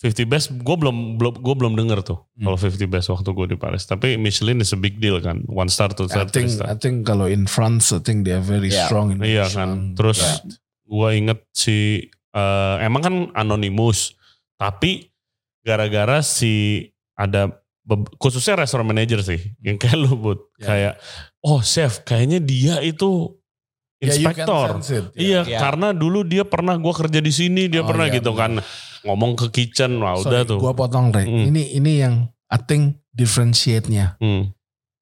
50 0.00 0.24
best 0.24 0.48
gue 0.56 0.76
belum 0.80 1.20
belum 1.20 1.44
gue 1.44 1.54
belum 1.54 1.76
denger 1.76 2.00
tuh 2.00 2.24
Hmm. 2.40 2.48
kalau 2.48 2.56
50 2.56 2.88
best 2.88 3.12
waktu 3.12 3.28
gue 3.30 3.46
di 3.52 3.58
Paris. 3.60 3.84
Tapi 3.84 4.16
Michelin 4.16 4.64
is 4.64 4.72
a 4.72 4.80
big 4.80 4.96
deal 4.96 5.20
kan, 5.20 5.44
one 5.44 5.68
star 5.68 5.92
to 5.92 6.08
I 6.08 6.24
think 6.24 6.48
star. 6.48 6.72
I 6.72 6.76
think 6.76 7.04
kalau 7.04 7.28
in 7.28 7.44
France 7.44 7.92
I 7.92 8.00
think 8.00 8.24
they 8.24 8.32
are 8.32 8.40
very 8.40 8.72
Yeah. 8.72 8.88
strong 8.88 9.12
in 9.12 9.20
Iya 9.20 9.44
kan. 9.46 9.68
Michelin. 9.76 9.80
Terus 10.00 10.18
Yeah. 10.18 10.36
gue 10.88 11.08
inget 11.14 11.40
si 11.52 11.76
eh, 12.30 12.76
emang 12.80 13.02
kan 13.02 13.14
anonymous, 13.34 14.14
tapi 14.54 15.10
gara-gara 15.60 16.22
si 16.22 16.86
ada 17.12 17.60
khususnya 18.16 18.54
restoran 18.56 18.86
manager 18.86 19.20
sih 19.20 19.52
yang 19.60 19.76
kayak 19.76 19.98
lu 19.98 20.14
but 20.14 20.40
Ya. 20.56 20.64
kayak 20.64 20.94
oh 21.42 21.60
chef 21.60 22.00
kayaknya 22.02 22.38
dia 22.38 22.80
itu 22.80 23.34
Yeah, 24.00 24.16
inspektor. 24.16 24.80
sense 24.80 24.90
it. 24.94 25.04
Iya, 25.12 25.44
Iya. 25.44 25.58
karena 25.60 25.92
dulu 25.92 26.24
dia 26.24 26.40
pernah 26.40 26.72
gua 26.80 26.96
kerja 26.96 27.20
di 27.20 27.28
sini, 27.28 27.68
dia 27.68 27.84
Oh, 27.84 27.88
pernah 27.90 28.08
iya, 28.08 28.16
gitu 28.16 28.32
benar. 28.32 28.40
kan. 28.40 28.64
Ngomong 29.02 29.32
ke 29.36 29.46
kitchen, 29.50 29.96
wah 29.98 30.16
udah 30.16 30.44
Sorry, 30.44 30.48
tuh. 30.48 30.58
Gua 30.60 30.72
potong 30.72 31.08
Ray. 31.08 31.24
Hmm. 31.24 31.48
Ini 31.48 31.62
ini 31.76 31.92
yang 32.00 32.14
I 32.48 32.58
think 32.60 33.00
differentiate-nya. 33.10 34.20
Hmm, 34.20 34.52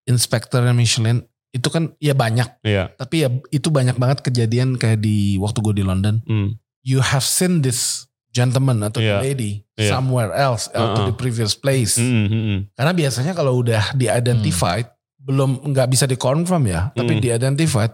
Inspektor 0.05 0.63
Michelin 0.73 1.21
itu 1.49 1.69
kan 1.73 1.97
ya 1.97 2.13
banyak, 2.13 2.61
iya. 2.61 2.93
tapi 2.95 3.25
ya 3.25 3.29
itu 3.49 3.73
banyak 3.73 3.97
banget 3.97 4.21
kejadian 4.21 4.77
kayak 4.77 5.01
di 5.01 5.41
waktu 5.41 5.59
gue 5.61 5.75
di 5.81 5.85
London. 5.85 6.21
Hmm, 6.25 6.61
You 6.85 7.01
have 7.01 7.25
seen 7.25 7.61
this 7.61 8.05
gentleman 8.31 8.81
atau 8.85 9.01
Iya. 9.01 9.21
lady 9.21 9.65
Iya. 9.75 9.97
somewhere 9.97 10.31
else 10.33 10.69
atau 10.71 11.05
Uh-uh. 11.05 11.09
the 11.09 11.17
previous 11.17 11.57
place. 11.57 11.97
hmm, 11.97 12.27
hmm. 12.29 12.59
Karena 12.73 12.93
biasanya 12.93 13.33
kalau 13.33 13.61
udah 13.61 13.93
di-identified, 13.93 14.89
belum 15.19 15.73
nggak 15.73 15.89
bisa 15.89 16.05
di-confirm 16.05 16.69
ya, 16.69 16.93
tapi 16.93 17.17
Hmm. 17.17 17.23
di-identified 17.25 17.93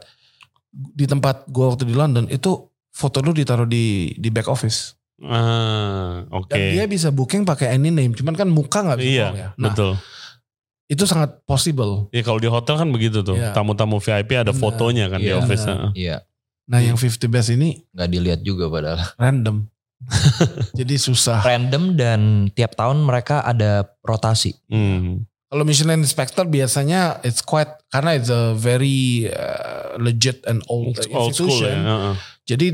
di 0.71 1.07
tempat 1.07 1.47
gue 1.47 1.65
waktu 1.65 1.87
di 1.87 1.95
London 1.95 2.27
itu 2.27 2.51
foto 2.91 3.23
lu 3.23 3.31
ditaruh 3.31 3.67
di 3.67 4.15
di 4.15 4.29
back 4.31 4.47
office. 4.47 4.99
Ah, 5.21 6.27
oke. 6.31 6.51
Dan 6.51 6.75
dia 6.75 6.85
bisa 6.85 7.09
booking 7.09 7.43
pakai 7.43 7.73
any 7.73 7.89
name, 7.89 8.13
cuman 8.13 8.35
kan 8.35 8.47
muka 8.47 8.83
nggak 8.83 8.99
bisa 8.99 9.11
Iya, 9.11 9.27
ya. 9.31 9.49
Nah, 9.55 9.71
betul. 9.71 9.93
itu 10.85 11.05
sangat 11.05 11.41
possible. 11.43 12.11
Ya 12.11 12.21
kalau 12.21 12.37
di 12.37 12.47
hotel 12.47 12.75
kan 12.77 12.89
begitu 12.89 13.23
tuh. 13.23 13.35
Iya. 13.35 13.51
Tamu-tamu 13.51 13.99
VIP 13.99 14.31
ada 14.35 14.51
Benar. 14.51 14.59
fotonya 14.59 15.07
kan 15.07 15.19
di 15.19 15.31
Iya. 15.31 15.39
office. 15.39 15.65
Heeh. 15.65 15.91
Iya, 15.95 16.17
Nah, 16.65 16.81
yang 16.81 16.97
50 16.97 17.29
best 17.29 17.51
ini 17.51 17.85
nggak 17.91 18.09
dilihat 18.09 18.41
juga 18.41 18.67
padahal. 18.67 19.01
random. 19.23 19.69
Jadi 20.79 20.95
susah. 20.97 21.41
Random 21.41 21.95
dan 21.95 22.21
tiap 22.51 22.75
tahun 22.75 23.01
mereka 23.01 23.41
ada 23.41 23.89
rotasi. 24.01 24.53
Hmm. 24.69 25.25
Kalau 25.49 25.63
Michelin 25.63 26.03
inspector 26.03 26.43
biasanya 26.45 27.23
it's 27.23 27.39
quite 27.39 27.71
karena 27.89 28.13
it's 28.13 28.29
a 28.29 28.53
very 28.53 29.31
uh, 29.31 29.95
legit 29.97 30.43
and 30.45 30.61
old, 30.67 30.99
It's 30.99 31.07
Old 31.07 31.33
school 31.33 31.49
ya. 31.49 31.71
institution. 31.71 31.77
heeh. 31.81 32.15
Jadi 32.45 32.67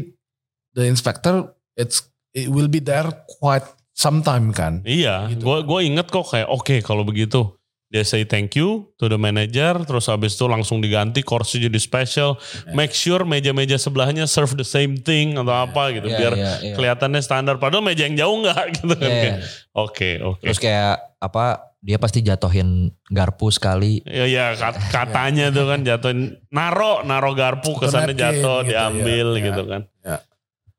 the 0.73 0.85
inspector 0.87 1.35
it's 1.77 2.10
it 2.33 2.47
will 2.47 2.67
be 2.67 2.79
there 2.79 3.09
quite 3.37 3.65
sometime 3.93 4.51
kan. 4.51 4.81
Iya, 4.83 5.29
Gitu. 5.29 5.43
gue 5.43 5.59
gua 5.63 5.81
inget 5.81 6.07
kok 6.07 6.27
kayak 6.27 6.49
oke 6.49 6.81
kalau 6.81 7.03
begitu 7.03 7.53
dia 7.87 8.01
say 8.01 8.23
thank 8.23 8.55
you 8.55 8.87
to 8.95 9.07
the 9.07 9.19
manager, 9.19 9.83
terus 9.83 10.07
habis 10.07 10.33
itu 10.33 10.47
langsung 10.47 10.79
diganti 10.79 11.21
kursi 11.21 11.59
jadi 11.59 11.75
special. 11.75 12.39
Ya. 12.65 12.71
Make 12.73 12.95
sure 12.95 13.27
meja-meja 13.27 13.75
sebelahnya 13.77 14.25
serve 14.25 14.55
the 14.55 14.63
same 14.63 14.95
thing 14.97 15.35
atau 15.35 15.51
apa 15.51 15.91
gitu, 15.91 16.07
Iya, 16.07 16.17
biar 16.17 16.33
iya, 16.33 16.53
iya. 16.63 16.75
kelihatannya 16.79 17.19
standar. 17.19 17.59
Padahal 17.59 17.83
meja 17.83 18.07
yang 18.07 18.15
jauh 18.17 18.37
nggak 18.39 18.63
gitu 18.79 18.95
kan. 18.95 19.11
Iya. 19.11 19.33
Oke 19.75 20.23
oke. 20.23 20.39
Terus 20.41 20.59
kayak 20.59 21.19
apa? 21.19 21.67
Dia 21.81 21.99
pasti 21.99 22.23
jatohin 22.23 22.95
garpu 23.09 23.51
sekali. 23.51 24.07
Ya 24.07 24.23
ya 24.23 24.47
kat- 24.55 24.79
katanya 24.87 25.51
tuh 25.51 25.67
kan 25.67 25.83
jatuhin 25.83 26.39
naro 26.47 27.03
naro 27.03 27.35
garpu 27.35 27.75
kesannya 27.75 28.15
jatuh 28.15 28.63
gitu, 28.63 28.71
diambil 28.71 29.27
ya, 29.35 29.43
gitu 29.51 29.63
kan. 29.67 29.83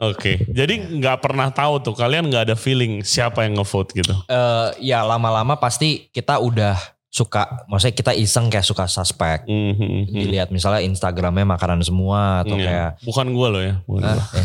Ya. 0.02 0.10
Oke, 0.10 0.42
jadi 0.48 0.74
nggak 0.98 1.22
pernah 1.22 1.48
tahu 1.48 1.78
tuh 1.80 1.94
kalian 1.94 2.26
nggak 2.26 2.44
ada 2.44 2.56
feeling 2.56 3.00
siapa 3.02 3.46
yang 3.46 3.54
ngevote 3.56 3.94
gitu. 3.94 4.18
eh 4.26 4.68
ya 4.82 5.06
lama-lama 5.06 5.54
pasti 5.56 6.10
kita 6.10 6.38
udah 6.38 6.74
suka, 7.08 7.68
maksudnya 7.68 7.94
kita 7.94 8.12
iseng 8.14 8.48
kayak 8.48 8.64
suka 8.64 8.88
suspek. 8.88 9.44
Hmm, 9.46 9.76
hmm. 9.76 10.10
Dilihat 10.10 10.50
misalnya 10.50 10.82
Instagramnya 10.82 11.46
makanan 11.46 11.84
semua 11.84 12.42
atau 12.42 12.56
Iya. 12.56 12.66
kayak 12.66 12.90
bukan 13.04 13.28
gue 13.30 13.48
loh 13.48 13.62
ya. 13.62 13.74
Bukan 13.84 14.02
Hah? 14.02 14.16
gua. 14.18 14.40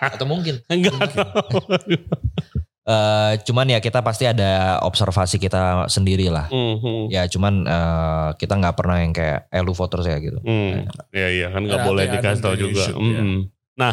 Eh, 0.00 0.12
atau 0.16 0.26
mungkin. 0.26 0.54
Enggak. 0.66 0.96
Eh, 2.82 3.32
cuman 3.46 3.70
ya 3.70 3.78
kita 3.78 4.02
pasti 4.02 4.26
ada 4.26 4.82
observasi 4.82 5.38
kita 5.38 5.86
sendiri 5.86 6.26
lah. 6.26 6.50
Hmm, 6.50 6.82
hmm. 6.82 7.02
Ya 7.14 7.30
cuman 7.30 7.62
eh, 7.62 8.28
kita 8.34 8.58
nggak 8.58 8.74
pernah 8.74 8.98
yang 8.98 9.14
kayak 9.14 9.46
eh 9.46 9.62
lu 9.62 9.70
voter 9.70 10.02
saya 10.02 10.18
gitu. 10.18 10.42
Hmm, 10.42 10.90
iya 11.14 11.28
iya 11.30 11.46
kan 11.54 11.62
nggak 11.62 11.86
boleh 11.86 12.10
dikasih 12.10 12.42
tahu 12.42 12.58
juga. 12.58 12.82
aggregation, 12.82 12.98
Hmm, 12.98 13.14
ya. 13.14 13.22
Nah, 13.78 13.92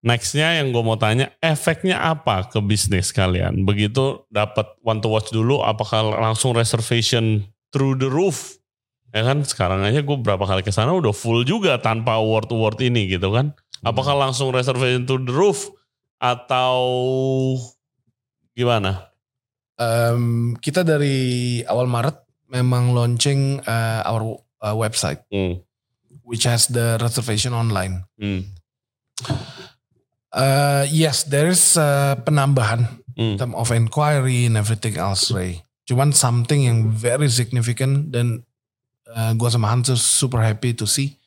Nextnya 0.00 0.56
yang 0.56 0.72
gue 0.72 0.80
mau 0.80 0.96
tanya, 0.96 1.28
efeknya 1.44 2.00
apa 2.00 2.48
ke 2.48 2.56
bisnis 2.64 3.12
kalian? 3.12 3.68
Begitu 3.68 4.24
dapat 4.32 4.64
one 4.80 5.04
to 5.04 5.12
watch 5.12 5.28
dulu, 5.28 5.60
apakah 5.60 6.16
langsung 6.16 6.56
reservation 6.56 7.44
through 7.68 8.00
the 8.00 8.08
roof? 8.08 8.56
Ya 9.12 9.28
kan 9.28 9.44
sekarang 9.44 9.84
aja 9.84 10.00
gue 10.00 10.16
berapa 10.16 10.40
kali 10.40 10.64
ke 10.64 10.72
sana 10.72 10.96
udah 10.96 11.12
full 11.12 11.44
juga 11.44 11.76
tanpa 11.76 12.16
award 12.16 12.48
award 12.48 12.80
ini 12.80 13.12
gitu 13.12 13.28
kan? 13.28 13.52
Apakah 13.84 14.16
langsung 14.16 14.48
reservation 14.56 15.04
through 15.04 15.28
the 15.28 15.36
roof 15.36 15.68
atau 16.16 16.80
gimana? 18.56 19.12
Um, 19.76 20.56
kita 20.60 20.80
dari 20.80 21.60
awal 21.64 21.88
Maret 21.88 22.16
memang 22.48 22.92
launching 22.96 23.60
uh, 23.64 24.00
our 24.04 24.36
uh, 24.64 24.76
website, 24.76 25.24
Hmm. 25.28 25.60
which 26.24 26.44
has 26.48 26.68
the 26.68 26.96
reservation 27.00 27.52
online. 27.52 28.04
Hmm. 28.16 28.48
Uh, 30.30 30.86
yes, 30.88 31.26
there 31.26 31.50
is 31.50 31.74
uh, 31.76 32.14
penambahan 32.22 32.86
Hmm. 33.18 33.36
term 33.36 33.52
of 33.52 33.68
inquiry 33.68 34.46
and 34.46 34.56
everything 34.56 34.96
else, 34.96 35.28
Ray. 35.28 35.60
Cuman 35.84 36.14
something 36.14 36.64
yang 36.64 36.88
very 36.88 37.28
significant 37.28 38.14
dan 38.14 38.46
uh, 39.10 39.34
gue 39.34 39.50
sama 39.50 39.68
Hans 39.68 39.90
super 40.00 40.40
happy 40.40 40.72
to 40.72 40.86
see 40.86 41.18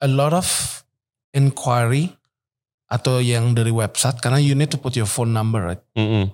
a 0.00 0.08
lot 0.08 0.32
of 0.32 0.48
inquiry 1.30 2.10
atau 2.88 3.20
yang 3.20 3.52
dari 3.52 3.68
website 3.70 4.18
karena 4.18 4.40
you 4.40 4.56
need 4.56 4.72
to 4.72 4.80
put 4.80 4.96
your 4.96 5.06
phone 5.06 5.30
number, 5.30 5.60
right? 5.62 5.82
Mm-mm. 5.94 6.32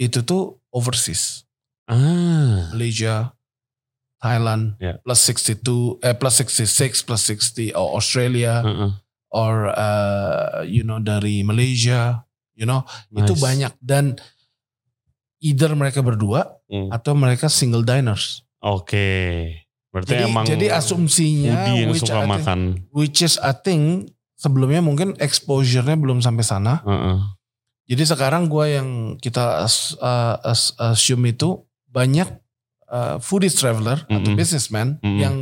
Itu 0.00 0.24
tuh 0.24 0.58
overseas, 0.72 1.44
Ah. 1.86 2.72
Malaysia, 2.72 3.36
Thailand, 4.18 4.80
Yeah. 4.80 4.98
plus 5.04 5.20
62, 5.22 6.00
eh, 6.02 6.16
plus 6.16 6.40
66, 6.42 7.04
plus 7.04 7.22
60, 7.22 7.70
or 7.76 7.94
Australia, 7.94 8.64
Uh-uh. 8.64 8.90
Or 9.28 9.68
uh, 9.70 10.64
you 10.64 10.80
know 10.80 10.98
dari 10.98 11.40
Malaysia, 11.42 12.24
you 12.52 12.64
know 12.64 12.82
itu 13.10 13.32
Nice. 13.32 13.42
banyak 13.42 13.72
dan 13.78 14.04
either 15.38 15.72
mereka 15.72 16.00
berdua 16.00 16.58
Hmm. 16.68 16.92
atau 16.92 17.16
mereka 17.16 17.48
single 17.48 17.80
diners. 17.80 18.44
Oke. 18.60 19.08
Berarti 19.88 20.12
Jadi, 20.12 20.24
emang 20.28 20.44
jadi 20.44 20.68
asumsinya 20.76 21.64
foodie 21.64 21.80
yang 21.80 21.90
which, 21.90 22.02
suka 22.04 22.12
I 22.12 22.20
think, 22.20 22.28
makan. 22.28 22.58
which 22.92 23.18
is 23.24 23.34
I 23.40 23.56
think 23.56 23.82
sebelumnya 24.36 24.84
mungkin 24.84 25.16
exposure-nya 25.16 25.96
belum 25.96 26.20
sampai 26.20 26.44
sana. 26.44 26.84
Heeh. 26.84 27.18
Jadi 27.88 28.04
sekarang 28.04 28.52
gua 28.52 28.68
yang 28.68 29.16
kita 29.16 29.64
as- 29.64 29.96
uh, 29.96 30.36
as- 30.44 30.76
assume 30.76 31.32
itu 31.32 31.64
banyak 31.88 32.28
uh, 32.84 33.16
foodies 33.16 33.56
traveler 33.56 34.04
atau 34.04 34.20
Mm-mm. 34.28 34.36
businessman 34.36 35.00
Mm-mm. 35.00 35.16
yang 35.16 35.36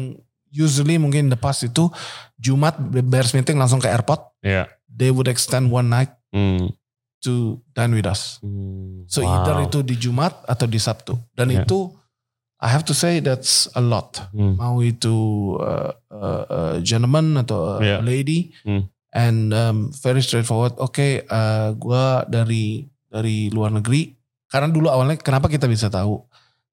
usually 0.56 0.96
mungkin 0.96 1.28
in 1.28 1.32
the 1.32 1.36
past 1.36 1.60
itu 1.62 1.92
Jumat 2.40 2.80
beres 2.80 3.36
meeting 3.36 3.60
langsung 3.60 3.76
ke 3.78 3.92
airport. 3.92 4.24
Iya. 4.40 4.72
They 4.88 5.12
would 5.12 5.28
extend 5.28 5.68
one 5.68 5.92
night 5.92 6.16
Hmm. 6.32 6.72
to 7.20 7.60
dine 7.72 7.92
with 7.92 8.04
us. 8.04 8.40
Hmm. 8.40 9.04
So 9.08 9.20
Wow. 9.20 9.44
either 9.44 9.56
itu 9.68 9.78
di 9.84 9.96
Jumat 9.96 10.32
atau 10.44 10.64
di 10.64 10.76
Sabtu. 10.76 11.16
Dan 11.32 11.52
Yeah. 11.52 11.64
itu 11.64 11.92
I 12.56 12.72
have 12.72 12.88
to 12.88 12.96
say 12.96 13.20
that's 13.20 13.68
a 13.76 13.84
lot. 13.84 14.16
Hmm. 14.32 14.56
Mau 14.56 14.80
itu 14.80 15.12
uh, 15.60 15.92
uh, 16.08 16.44
uh, 16.48 16.74
gentleman 16.80 17.36
atau 17.36 17.76
uh, 17.76 17.80
Yeah. 17.84 18.00
lady. 18.00 18.56
Hmm. 18.64 18.88
And 19.12 19.52
um, 19.52 19.92
very 20.00 20.20
straightforward. 20.20 20.76
Oke, 20.76 21.24
uh, 21.24 21.72
gua 21.76 22.24
dari 22.28 22.84
dari 23.08 23.48
luar 23.48 23.72
negeri. 23.72 24.12
Karena 24.48 24.68
dulu 24.68 24.88
awalnya 24.88 25.16
kenapa 25.16 25.48
kita 25.48 25.64
bisa 25.64 25.88
tahu? 25.88 26.20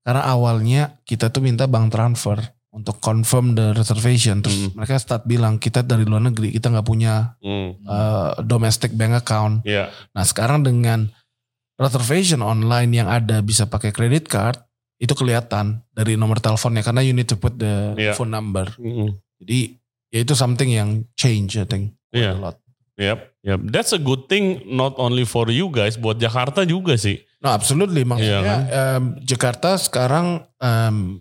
Karena 0.04 0.28
awalnya 0.28 1.00
kita 1.08 1.32
tuh 1.32 1.40
minta 1.40 1.64
bank 1.68 1.88
transfer 1.88 2.36
untuk 2.74 2.98
confirm 2.98 3.54
the 3.54 3.72
reservation. 3.72 4.42
Terus 4.42 4.58
Hmm. 4.58 4.70
mereka 4.74 4.98
start 4.98 5.24
bilang 5.24 5.56
kita 5.56 5.80
dari 5.80 6.04
luar 6.04 6.26
negeri, 6.26 6.50
kita 6.50 6.68
nggak 6.68 6.84
punya 6.84 7.38
Hmm. 7.40 7.78
uh, 7.86 8.34
domestic 8.42 8.92
bank 8.92 9.14
account. 9.16 9.62
Iya. 9.62 9.94
Nah 10.12 10.26
sekarang 10.26 10.66
dengan 10.66 11.14
reservation 11.76 12.42
online 12.42 12.92
yang 12.94 13.08
ada 13.08 13.40
bisa 13.40 13.66
pakai 13.66 13.90
credit 13.90 14.26
card, 14.26 14.58
itu 14.98 15.14
kelihatan 15.14 15.84
dari 15.90 16.16
nomor 16.16 16.38
teleponnya 16.38 16.82
karena 16.82 17.02
you 17.02 17.12
need 17.12 17.28
to 17.28 17.36
put 17.36 17.58
the 17.58 17.94
Iya. 17.94 18.14
phone 18.16 18.32
number. 18.32 18.70
Mm-mm. 18.78 19.14
Jadi 19.38 19.78
ya 20.10 20.20
itu 20.22 20.34
something 20.34 20.70
yang 20.70 20.90
change 21.14 21.56
I 21.56 21.66
think. 21.66 21.94
Iya. 22.10 22.34
a 22.34 22.40
lot. 22.40 22.58
Yep. 22.94 23.20
Yep. 23.42 23.60
That's 23.74 23.90
a 23.90 23.98
good 23.98 24.30
thing 24.30 24.62
not 24.70 24.94
only 24.96 25.26
for 25.26 25.50
you 25.50 25.68
guys, 25.68 25.98
buat 25.98 26.22
Jakarta 26.22 26.62
juga 26.62 26.94
sih. 26.94 27.18
No 27.42 27.50
absolutely 27.50 28.06
maksudnya 28.06 28.40
Iya 28.40 28.48
kan? 28.48 28.62
em, 28.70 29.04
Jakarta 29.20 29.76
sekarang 29.76 30.46
em, 30.58 31.20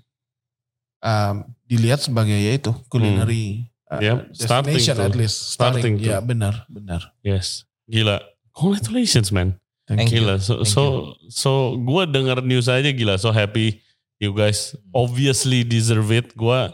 em, 1.02 1.44
dilihat 1.66 2.00
sebagai 2.00 2.38
ya 2.38 2.54
itu 2.54 2.70
culinary 2.86 3.66
uh, 3.90 4.00
Yep, 4.00 4.18
starting 4.32 4.76
destination 4.78 4.96
to. 4.96 5.04
at 5.04 5.14
least. 5.18 5.36
Starting 5.52 5.94
to. 6.00 6.06
Ya 6.06 6.18
benar 6.24 6.64
benar. 6.72 7.12
Yes. 7.20 7.68
Gila. 7.90 8.24
Congratulations 8.56 9.28
man. 9.28 9.60
Thank 9.84 10.08
Thank 10.08 10.10
you. 10.16 10.24
Gila. 10.24 10.40
So 10.40 10.62
Thank 10.62 10.72
so 10.72 10.82
so 11.28 11.50
gue 11.76 12.02
denger 12.08 12.40
news 12.40 12.70
aja 12.72 12.88
gila. 12.88 13.20
So 13.20 13.34
happy 13.34 13.82
you 14.22 14.32
guys 14.32 14.72
obviously 14.96 15.66
deserve 15.66 16.08
it. 16.14 16.32
Gue 16.32 16.70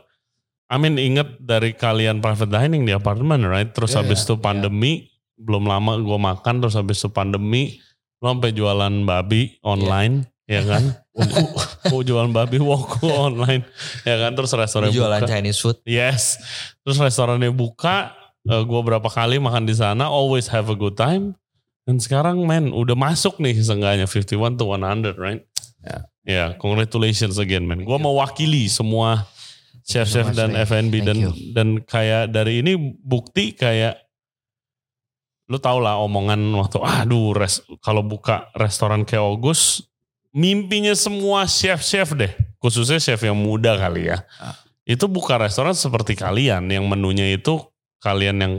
I 0.69 0.77
mean 0.77 1.01
inget 1.01 1.41
dari 1.41 1.73
kalian 1.73 2.21
private 2.21 2.53
dining 2.53 2.85
di 2.85 2.93
apartemen 2.93 3.43
right. 3.49 3.73
Terus 3.73 3.97
Yeah, 3.97 4.05
habis 4.05 4.23
yeah, 4.23 4.27
itu 4.31 4.35
pandemi 4.39 4.93
belum 5.39 5.65
lama 5.71 5.97
gue 6.03 6.19
makan 6.19 6.61
terus 6.61 6.75
habis 6.75 6.99
itu 6.99 7.09
pandemi 7.15 7.79
lo 8.19 8.35
sampai 8.35 8.51
jualan 8.51 8.95
babi 9.07 9.57
online 9.63 10.27
ya 10.51 10.63
kan. 10.67 10.83
Woku, 11.19 12.07
jualan 12.07 12.31
babi 12.31 12.63
woku 12.63 13.11
online 13.11 13.67
ya 14.07 14.23
kan 14.23 14.39
terus 14.39 14.55
restoran 14.55 14.95
jualan 14.95 15.27
buka. 15.27 15.31
Chinese 15.35 15.59
food. 15.59 15.83
Yes. 15.83 16.39
Terus 16.87 17.03
restorannya 17.03 17.51
buka, 17.51 18.15
gue 18.47 18.63
gua 18.71 18.81
berapa 18.87 19.09
kali 19.11 19.43
makan 19.43 19.67
di 19.67 19.75
sana, 19.75 20.07
always 20.07 20.47
have 20.47 20.71
a 20.71 20.79
good 20.79 20.95
time. 20.95 21.35
Dan 21.83 21.99
sekarang 21.99 22.45
men, 22.47 22.71
udah 22.71 22.95
masuk 22.95 23.43
nih 23.43 23.59
seenggaknya 23.59 24.07
51 24.07 24.61
to 24.61 24.65
100, 24.71 25.19
right? 25.19 25.43
Ya. 25.83 25.99
Ya, 26.29 26.45
congratulations 26.61 27.41
again 27.41 27.65
men. 27.65 27.83
Gue 27.83 27.99
mewakili 27.99 28.69
semua 28.69 29.25
chef-chef 29.89 30.37
dan. 30.37 30.53
F&B 30.53 31.01
dan 31.01 31.17
you. 31.17 31.33
dan 31.57 31.81
kayak 31.81 32.29
dari 32.29 32.61
ini 32.61 32.77
bukti 33.01 33.57
kayak 33.57 33.97
lu 35.49 35.57
tau 35.57 35.81
lah 35.81 35.97
omongan 36.05 36.53
waktu 36.61 36.77
aduh 36.85 37.33
res, 37.33 37.65
kalau 37.81 38.05
buka 38.05 38.53
restoran 38.53 39.09
kayak 39.09 39.25
Ogus 39.25 39.81
mimpinya 40.39 40.95
semua 40.95 41.43
chef-chef 41.45 42.15
deh. 42.15 42.31
Khususnya 42.59 42.99
chef 42.99 43.19
yang 43.21 43.35
muda 43.35 43.75
kali 43.75 44.07
ya. 44.07 44.23
Ah. 44.39 44.55
itu 44.89 45.05
buka 45.05 45.37
restoran 45.37 45.77
seperti 45.77 46.17
kalian. 46.17 46.65
Yang 46.65 46.85
menunya 46.87 47.27
itu 47.31 47.61
kalian 48.01 48.41
yang 48.41 48.55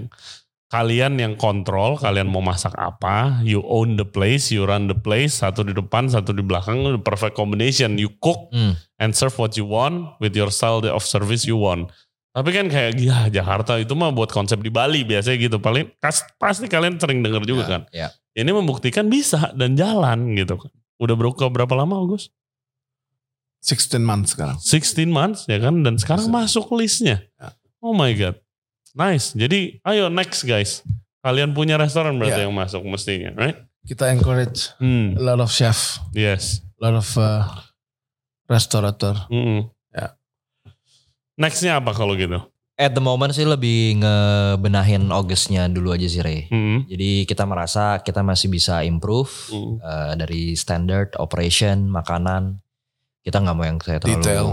kalian 0.69 1.17
yang 1.17 1.33
kontrol 1.33 1.97
kalian 1.97 2.29
mau 2.29 2.45
masak 2.45 2.77
apa 2.77 3.41
you 3.41 3.65
own 3.65 3.97
the 3.97 4.05
place 4.05 4.53
you 4.53 4.61
run 4.61 4.85
the 4.85 4.93
place 4.93 5.41
satu 5.41 5.65
di 5.65 5.73
depan 5.73 6.05
satu 6.05 6.29
di 6.29 6.45
belakang 6.45 6.85
the 6.85 7.01
perfect 7.01 7.33
combination. 7.33 7.97
You 7.97 8.13
cook 8.19 8.53
Hmm. 8.53 8.77
and 9.01 9.17
serve 9.17 9.33
what 9.35 9.57
you 9.57 9.65
want 9.65 10.21
with 10.21 10.37
your 10.37 10.53
style 10.53 10.85
of 10.85 11.01
service 11.01 11.43
you 11.43 11.57
want. 11.57 11.89
Tapi 12.29 12.53
kan 12.53 12.69
kayak 12.69 12.93
ya 12.95 13.25
Jakarta 13.33 13.81
itu 13.81 13.97
mah 13.97 14.13
buat 14.13 14.29
konsep 14.29 14.61
di 14.61 14.69
Bali 14.69 15.01
biasanya 15.01 15.41
gitu. 15.41 15.57
Paling 15.57 15.97
kas- 15.97 16.29
pasti 16.37 16.69
kalian 16.69 17.01
sering 17.01 17.25
denger 17.25 17.41
juga 17.41 17.63
Ya, 17.63 17.67
kan. 17.67 17.81
ya. 17.89 18.07
ini 18.37 18.53
membuktikan 18.53 19.09
bisa 19.09 19.49
dan 19.51 19.73
jalan 19.73 20.37
gitu 20.37 20.55
kan 20.55 20.69
udah 20.99 21.15
beruka 21.15 21.47
berapa 21.47 21.71
lama 21.73 21.95
Agus 21.97 22.29
16 23.59 23.99
months 23.99 24.35
sekarang. 24.35 24.55
16 24.55 25.07
months 25.11 25.43
ya 25.47 25.59
kan 25.59 25.83
dan 25.83 25.99
sekarang 25.99 26.31
Masuk. 26.31 26.63
masuk 26.69 26.79
listnya. 26.79 27.23
Ya. 27.35 27.51
Oh 27.83 27.91
my 27.91 28.11
god. 28.15 28.39
Nice. 28.95 29.35
Jadi 29.35 29.79
ayo 29.83 30.07
next 30.07 30.43
guys. 30.43 30.83
Kalian 31.19 31.51
punya 31.51 31.75
restoran 31.75 32.15
berarti 32.15 32.39
Ya. 32.39 32.47
yang 32.47 32.55
masuk 32.55 32.79
mestinya, 32.87 33.35
right? 33.35 33.59
Kita 33.83 34.07
encourage 34.11 34.71
Hmm. 34.79 35.19
a 35.19 35.23
lot 35.23 35.39
of 35.39 35.51
chef, 35.51 35.99
Yes. 36.15 36.63
a 36.79 36.87
lot 36.87 36.95
of 36.95 37.07
uh, 37.19 37.43
restaurateur. 38.47 39.27
Mm-mm. 39.27 39.67
Ya. 39.91 40.15
Nextnya 41.35 41.79
apa 41.79 41.91
kalau 41.91 42.15
gitu? 42.15 42.39
At 42.79 42.95
the 42.95 43.03
moment 43.03 43.35
sih 43.35 43.43
lebih 43.43 43.99
ngebenahin 43.99 45.11
Augustnya 45.11 45.67
dulu 45.67 45.91
aja 45.91 46.07
sih 46.07 46.23
Ray. 46.23 46.47
Mm-mm. 46.47 46.87
Jadi 46.87 47.27
kita 47.27 47.43
merasa 47.43 47.99
kita 47.99 48.23
masih 48.23 48.47
bisa 48.47 48.81
improve 48.81 49.27
Mm. 49.51 49.73
eh, 49.77 50.13
dari 50.15 50.43
standard 50.55 51.11
operation 51.19 51.91
makanan. 51.91 52.63
Kita 53.19 53.43
nggak 53.43 53.51
mau 53.53 53.67
yang 53.67 53.83
saya 53.83 53.99
terlalu 53.99 54.23
Detail. 54.23 54.47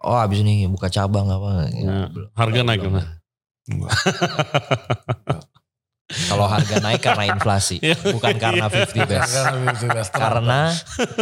Oh 0.00 0.16
abis 0.16 0.40
ini 0.40 0.64
buka 0.64 0.88
cabang 0.88 1.28
apa? 1.28 1.68
Ya. 1.68 2.08
belum. 2.08 2.32
Harga 2.32 2.60
naik 2.64 2.80
Belum. 2.82 3.04
Kalau 6.12 6.44
harga 6.44 6.76
naik 6.76 7.00
karena 7.00 7.24
inflasi, 7.32 7.80
Iya. 7.80 7.96
bukan 7.96 8.36
karena 8.36 8.68
50 8.68 9.08
best. 9.08 9.32
Karena 9.32 9.72
karena 10.12 10.60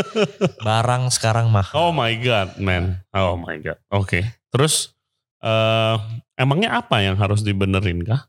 barang 0.67 1.03
sekarang 1.15 1.47
mahal. 1.47 1.75
Oh 1.79 1.93
my 1.95 2.11
god, 2.19 2.59
man. 2.59 2.99
Oh 3.15 3.39
my 3.39 3.55
god. 3.63 3.79
Oke. 3.87 4.27
Terus 4.51 4.99
eh 5.41 5.97
emangnya 6.37 6.79
apa 6.79 7.01
yang 7.01 7.17
harus 7.17 7.41
dibenerin 7.41 8.05
kah? 8.05 8.29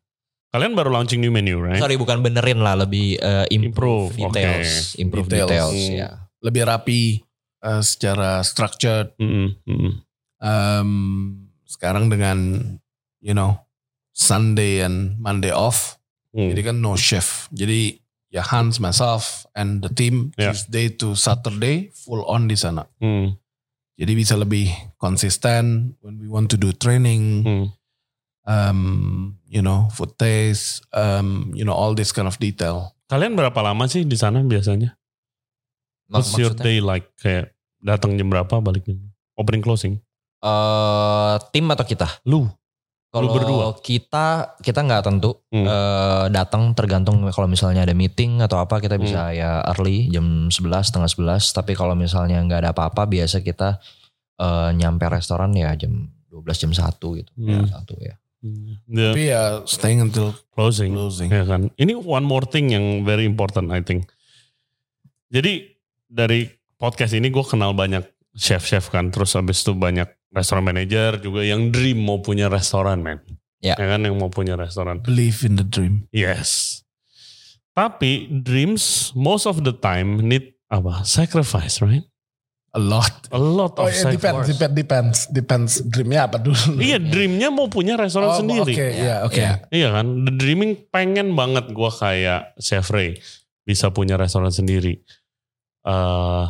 Kalian 0.52 0.76
baru 0.76 0.92
launching 0.92 1.24
new 1.24 1.32
menu, 1.32 1.64
right? 1.64 1.80
Sorry 1.80 1.96
bukan 1.96 2.20
benerin 2.20 2.60
lah, 2.60 2.76
lebih 2.76 3.16
eh, 3.16 3.48
improve, 3.50 4.12
Improve, 4.16 4.36
details, 4.36 4.72
improve 4.96 5.28
Details. 5.28 5.48
details, 5.48 5.76
Hmm. 5.78 5.96
ya. 5.96 6.10
lebih 6.42 6.64
rapi 6.66 7.02
uh, 7.62 7.80
secara 7.80 8.42
structured. 8.42 9.14
Mm-mm, 9.16 9.62
mm-mm. 9.64 9.94
Um, 10.42 10.92
sekarang 11.64 12.10
dengan 12.10 12.38
you 13.20 13.32
know 13.32 13.64
Sunday 14.12 14.82
and 14.82 15.16
Monday 15.18 15.52
off, 15.52 15.96
Hmm. 16.32 16.48
Jadi 16.48 16.62
kan 16.64 16.80
no 16.80 16.96
chef. 16.96 17.52
Jadi 17.52 18.00
ya 18.28 18.40
Hans, 18.42 18.80
myself, 18.80 19.44
and 19.52 19.84
the 19.84 19.92
team 19.92 20.32
Ya. 20.34 20.56
Tuesday 20.56 20.88
to 20.90 21.12
Saturday 21.12 21.92
full 21.94 22.24
on 22.24 22.48
di 22.48 22.56
sana. 22.56 22.88
Hmm. 22.98 23.36
Jadi 24.02 24.18
bisa 24.18 24.34
lebih 24.34 24.66
konsisten 24.98 25.94
when 26.02 26.18
we 26.18 26.26
want 26.26 26.50
to 26.50 26.58
do 26.58 26.74
training, 26.74 27.46
Hmm. 27.46 27.66
um, 28.44 28.80
you 29.46 29.62
know, 29.62 29.94
food 29.94 30.18
taste, 30.18 30.82
um, 30.90 31.54
you 31.54 31.62
know, 31.62 31.72
all 31.72 31.94
this 31.94 32.10
kind 32.10 32.26
of 32.26 32.34
detail. 32.36 32.98
Kalian 33.06 33.38
berapa 33.38 33.62
lama 33.62 33.86
sih 33.86 34.02
di 34.02 34.18
sana 34.18 34.42
biasanya? 34.42 34.98
Mak- 36.10 36.26
What's 36.26 36.34
your 36.34 36.50
maksudnya 36.50 36.66
day 36.66 36.78
like? 36.82 37.14
Kayak 37.16 37.54
datang 37.78 38.18
jam 38.18 38.28
berapa 38.28 38.58
balik 38.58 38.84
jam 38.84 38.98
opening 39.38 39.62
closing? 39.62 40.02
eh, 40.42 41.36
tim 41.54 41.70
atau 41.70 41.86
kita? 41.86 42.10
Lu? 42.26 42.50
Kalau 43.12 43.28
berdua? 43.30 43.76
kita 43.78 44.26
kita 44.58 44.80
nggak 44.82 45.04
tentu 45.04 45.36
Hmm. 45.52 45.64
eh, 45.64 46.26
datang 46.30 46.72
tergantung 46.72 47.20
kalau 47.28 47.46
misalnya 47.46 47.84
ada 47.84 47.92
meeting 47.92 48.40
atau 48.40 48.58
apa 48.58 48.80
kita 48.80 48.96
Hmm. 48.96 49.04
bisa 49.04 49.22
ya 49.32 49.60
early 49.68 50.08
jam 50.08 50.48
11 50.48 50.88
setengah 50.88 51.12
11 51.12 51.52
tapi 51.52 51.76
kalau 51.76 51.92
misalnya 51.92 52.40
nggak 52.40 52.60
ada 52.60 52.72
apa-apa 52.72 53.04
biasa 53.06 53.40
kita 53.40 53.84
eh, 54.38 54.70
nyampe 54.74 55.06
restoran 55.06 55.52
ya 55.52 55.76
jam 55.76 56.08
12 56.26 56.58
jam 56.58 56.72
1 56.72 57.14
gitu 57.14 57.32
Hmm. 57.36 57.52
ya 57.52 57.60
satu 57.70 57.96
ya 57.96 58.16
The 58.88 59.14
Tapi 59.14 59.24
ya 59.28 59.44
staying 59.64 60.02
until 60.02 60.34
closing. 60.50 60.98
closing. 60.98 61.30
Ya 61.30 61.46
kan. 61.46 61.70
Ini 61.78 61.94
one 61.94 62.26
more 62.26 62.42
thing 62.42 62.74
yang 62.74 63.06
very 63.06 63.22
important 63.22 63.70
I 63.70 63.86
think. 63.86 64.10
Jadi 65.30 65.70
dari 66.04 66.50
podcast 66.76 67.14
ini 67.14 67.30
gue 67.30 67.46
kenal 67.46 67.72
banyak 67.72 68.02
chef-chef 68.34 68.90
kan. 68.90 69.14
Terus 69.14 69.38
habis 69.38 69.62
itu 69.62 69.72
banyak 69.72 70.10
restoran 70.32 70.64
manager 70.64 71.20
juga 71.20 71.44
yang 71.44 71.70
dream 71.70 72.02
mau 72.02 72.20
punya 72.20 72.48
restoran 72.48 73.04
man. 73.04 73.20
Ya. 73.62 73.78
kan 73.78 74.02
yang 74.02 74.18
mau 74.18 74.28
punya 74.28 74.58
restoran. 74.58 75.06
Believe 75.06 75.46
in 75.46 75.54
the 75.54 75.64
dream. 75.64 76.10
Yes. 76.10 76.82
Tapi 77.72 78.26
dreams 78.42 79.14
most 79.14 79.46
of 79.46 79.62
the 79.62 79.72
time 79.72 80.18
need 80.20 80.58
apa? 80.68 81.06
Sacrifice, 81.06 81.80
right? 81.80 82.02
A 82.72 82.80
lot. 82.80 83.12
A 83.30 83.38
lot 83.38 83.76
Oh, 83.78 83.86
of 83.86 83.92
yeah, 83.92 84.16
depends, 84.16 84.48
sacrifice. 84.48 84.48
depends, 84.50 84.74
depends, 84.74 85.18
depends. 85.30 85.72
Dreamnya 85.84 86.22
apa 86.26 86.40
dulu? 86.40 86.80
Iya, 86.80 86.98
dreamnya 86.98 87.52
mau 87.52 87.68
punya 87.68 88.00
restoran 88.00 88.32
Oh, 88.32 88.40
sendiri. 88.40 88.72
Oke, 88.74 88.88
ya, 88.96 89.16
oke. 89.22 89.36
Iya. 89.38 89.52
Iya 89.70 89.88
kan, 89.92 90.06
the 90.24 90.34
dreaming 90.34 90.80
pengen 90.88 91.36
banget 91.36 91.68
gue 91.70 91.92
kayak 91.92 92.56
Chef 92.58 92.88
Ray 92.90 93.20
bisa 93.62 93.92
punya 93.92 94.16
restoran 94.16 94.50
sendiri. 94.50 95.04
eh 95.82 96.46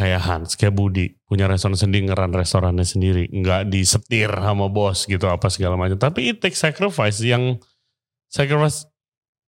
kayak 0.00 0.24
Hans, 0.24 0.56
kayak 0.56 0.72
Budi 0.72 1.20
punya 1.28 1.44
restoran 1.44 1.76
sendiri, 1.76 2.08
ngeran 2.08 2.32
restorannya 2.32 2.82
sendiri, 2.82 3.28
nggak 3.28 3.68
disetir 3.68 4.32
sama 4.32 4.66
bos 4.66 5.04
gitu 5.04 5.28
apa 5.28 5.52
segala 5.52 5.76
macam. 5.76 6.00
Tapi 6.00 6.32
it 6.32 6.40
takes 6.40 6.56
sacrifice 6.56 7.20
yang 7.20 7.60
sacrifice. 8.26 8.88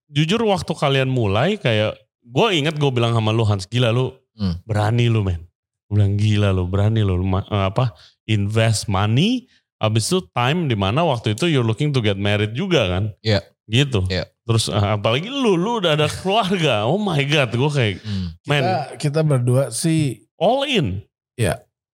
Jujur 0.07 0.45
waktu 0.45 0.69
kalian 0.71 1.09
mulai 1.09 1.57
kayak 1.57 1.97
gue 2.21 2.47
inget 2.53 2.77
gue 2.77 2.93
bilang 2.93 3.17
sama 3.17 3.33
lu 3.33 3.43
Hans 3.43 3.65
gila 3.65 3.89
lu 3.91 4.13
Hmm. 4.33 4.57
berani 4.65 5.09
lu 5.09 5.21
men. 5.21 5.45
Gue 5.89 6.01
bilang 6.01 6.15
gila 6.17 6.49
lu 6.53 6.65
berani 6.65 7.01
lu 7.01 7.21
ma- 7.21 7.45
eh, 7.45 7.67
apa 7.69 7.97
invest 8.25 8.89
money 8.89 9.49
Abis 9.77 10.15
itu 10.15 10.23
time 10.31 10.71
di 10.71 10.79
mana 10.79 11.03
waktu 11.03 11.35
itu 11.35 11.51
you're 11.51 11.67
looking 11.67 11.91
to 11.91 11.99
get 11.99 12.15
married 12.15 12.55
juga 12.55 12.87
kan. 12.87 13.11
Iya. 13.19 13.43
Gitu. 13.67 14.07
Iya. 14.07 14.31
Terus 14.47 14.71
eh, 14.71 14.79
apalagi 14.79 15.27
lu, 15.27 15.59
lu 15.59 15.83
udah 15.83 15.99
ada 15.99 16.07
keluarga. 16.07 16.87
Oh 16.87 17.03
my 17.03 17.19
God, 17.27 17.51
gue 17.51 17.71
kayak, 17.75 17.95
Hmm. 17.99 18.31
man, 18.47 18.63
Kita, 18.63 18.79
kita 18.95 19.21
berdua 19.27 19.75
sih 19.75 20.23
all 20.43 20.67
in. 20.67 21.07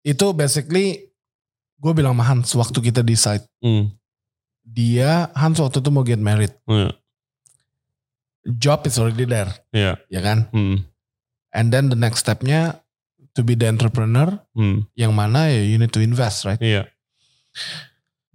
itu 0.03 0.35
basically 0.35 1.07
gue 1.79 1.91
bilang 1.95 2.11
sama 2.15 2.23
Hans 2.27 2.51
waktu 2.53 2.91
kita 2.91 2.99
decide 2.99 3.43
Hmm. 3.59 3.95
dia 4.61 5.31
Hans 5.31 5.59
waktu 5.59 5.79
itu 5.79 5.87
mau 5.87 6.03
get 6.03 6.19
married 6.19 6.51
Iya. 6.67 6.91
job 8.59 8.83
is 8.83 8.99
already 8.99 9.23
there 9.23 9.47
Iya. 9.71 9.95
ya 10.11 10.19
kan 10.19 10.51
Hmm. 10.51 10.83
and 11.55 11.71
then 11.71 11.87
the 11.87 11.95
next 11.95 12.27
stepnya 12.27 12.83
to 13.31 13.47
be 13.47 13.55
the 13.55 13.67
entrepreneur 13.67 14.43
Hmm. 14.51 14.83
yang 14.95 15.15
mana 15.15 15.47
ya 15.47 15.63
you 15.63 15.79
need 15.79 15.95
to 15.95 16.03
invest 16.03 16.43
right 16.43 16.59
Iya. 16.59 16.87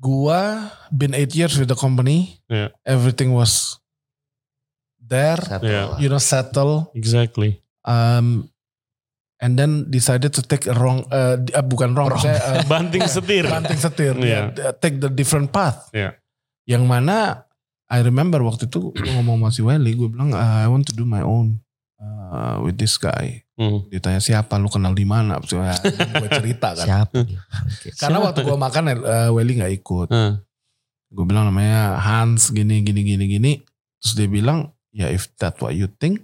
gua 0.00 0.72
been 0.88 1.12
eight 1.12 1.36
years 1.36 1.56
with 1.60 1.68
the 1.68 1.76
company 1.76 2.40
Iya. 2.48 2.72
everything 2.88 3.36
was 3.36 3.76
there 5.00 5.40
Settle 5.40 5.68
Iya. 5.68 5.82
lah. 5.92 5.96
you 6.00 6.08
know 6.08 6.20
settle 6.20 6.88
Exactly. 6.96 7.60
um, 7.84 8.48
and 9.38 9.54
then 9.54 9.86
decided 9.86 10.30
to 10.30 10.42
take 10.42 10.66
a 10.66 10.74
wrong 10.74 11.06
uh, 11.08 11.38
uh, 11.38 11.62
bukan 11.62 11.94
wrong, 11.94 12.10
Wrong. 12.10 12.18
saya, 12.18 12.38
uh, 12.42 12.62
Banting 12.72 13.06
setir. 13.06 13.46
banting 13.46 13.78
setir 13.78 14.14
Iya. 14.22 14.50
ya, 14.50 14.70
take 14.74 14.98
the 14.98 15.08
different 15.08 15.48
path 15.48 15.90
Iya. 15.90 16.18
yang 16.66 16.84
mana 16.84 17.46
I 17.88 18.02
remember 18.02 18.42
waktu 18.42 18.66
itu 18.66 18.90
gue 18.94 19.12
ngomong 19.14 19.40
sama 19.40 19.48
si 19.48 19.62
Welly 19.62 19.94
gue 19.94 20.08
bilang 20.08 20.30
"Uh, 20.30 20.58
I 20.60 20.66
want 20.66 20.84
to 20.86 20.94
do 20.94 21.02
my 21.02 21.22
own 21.22 21.62
uh, 21.98 22.60
with 22.60 22.76
this 22.76 22.96
guy 22.96 23.42
Hmm. 23.58 23.82
ditanya 23.90 24.22
siapa 24.22 24.54
lu 24.54 24.70
kenal 24.70 24.94
di 24.94 25.02
mana 25.02 25.42
gue 25.42 25.50
cerita 26.38 26.78
kan 26.78 26.86
Siapa 26.86 27.26
dia? 27.26 27.42
Oke. 27.42 27.90
karena 27.98 28.18
waktu 28.22 28.46
gue 28.46 28.54
makan 28.54 28.82
uh, 29.02 29.30
Welly 29.34 29.58
nggak 29.58 29.74
ikut 29.82 30.06
Eh, 30.14 30.38
gue 31.10 31.24
bilang 31.26 31.50
namanya 31.50 31.98
Hans 31.98 32.54
gini 32.54 32.86
gini 32.86 33.02
gini 33.02 33.26
gini 33.26 33.52
terus 33.98 34.14
dia 34.14 34.30
bilang 34.30 34.70
ya 34.94 35.10
if 35.10 35.26
that 35.42 35.58
what 35.58 35.74
you 35.74 35.90
think 35.90 36.22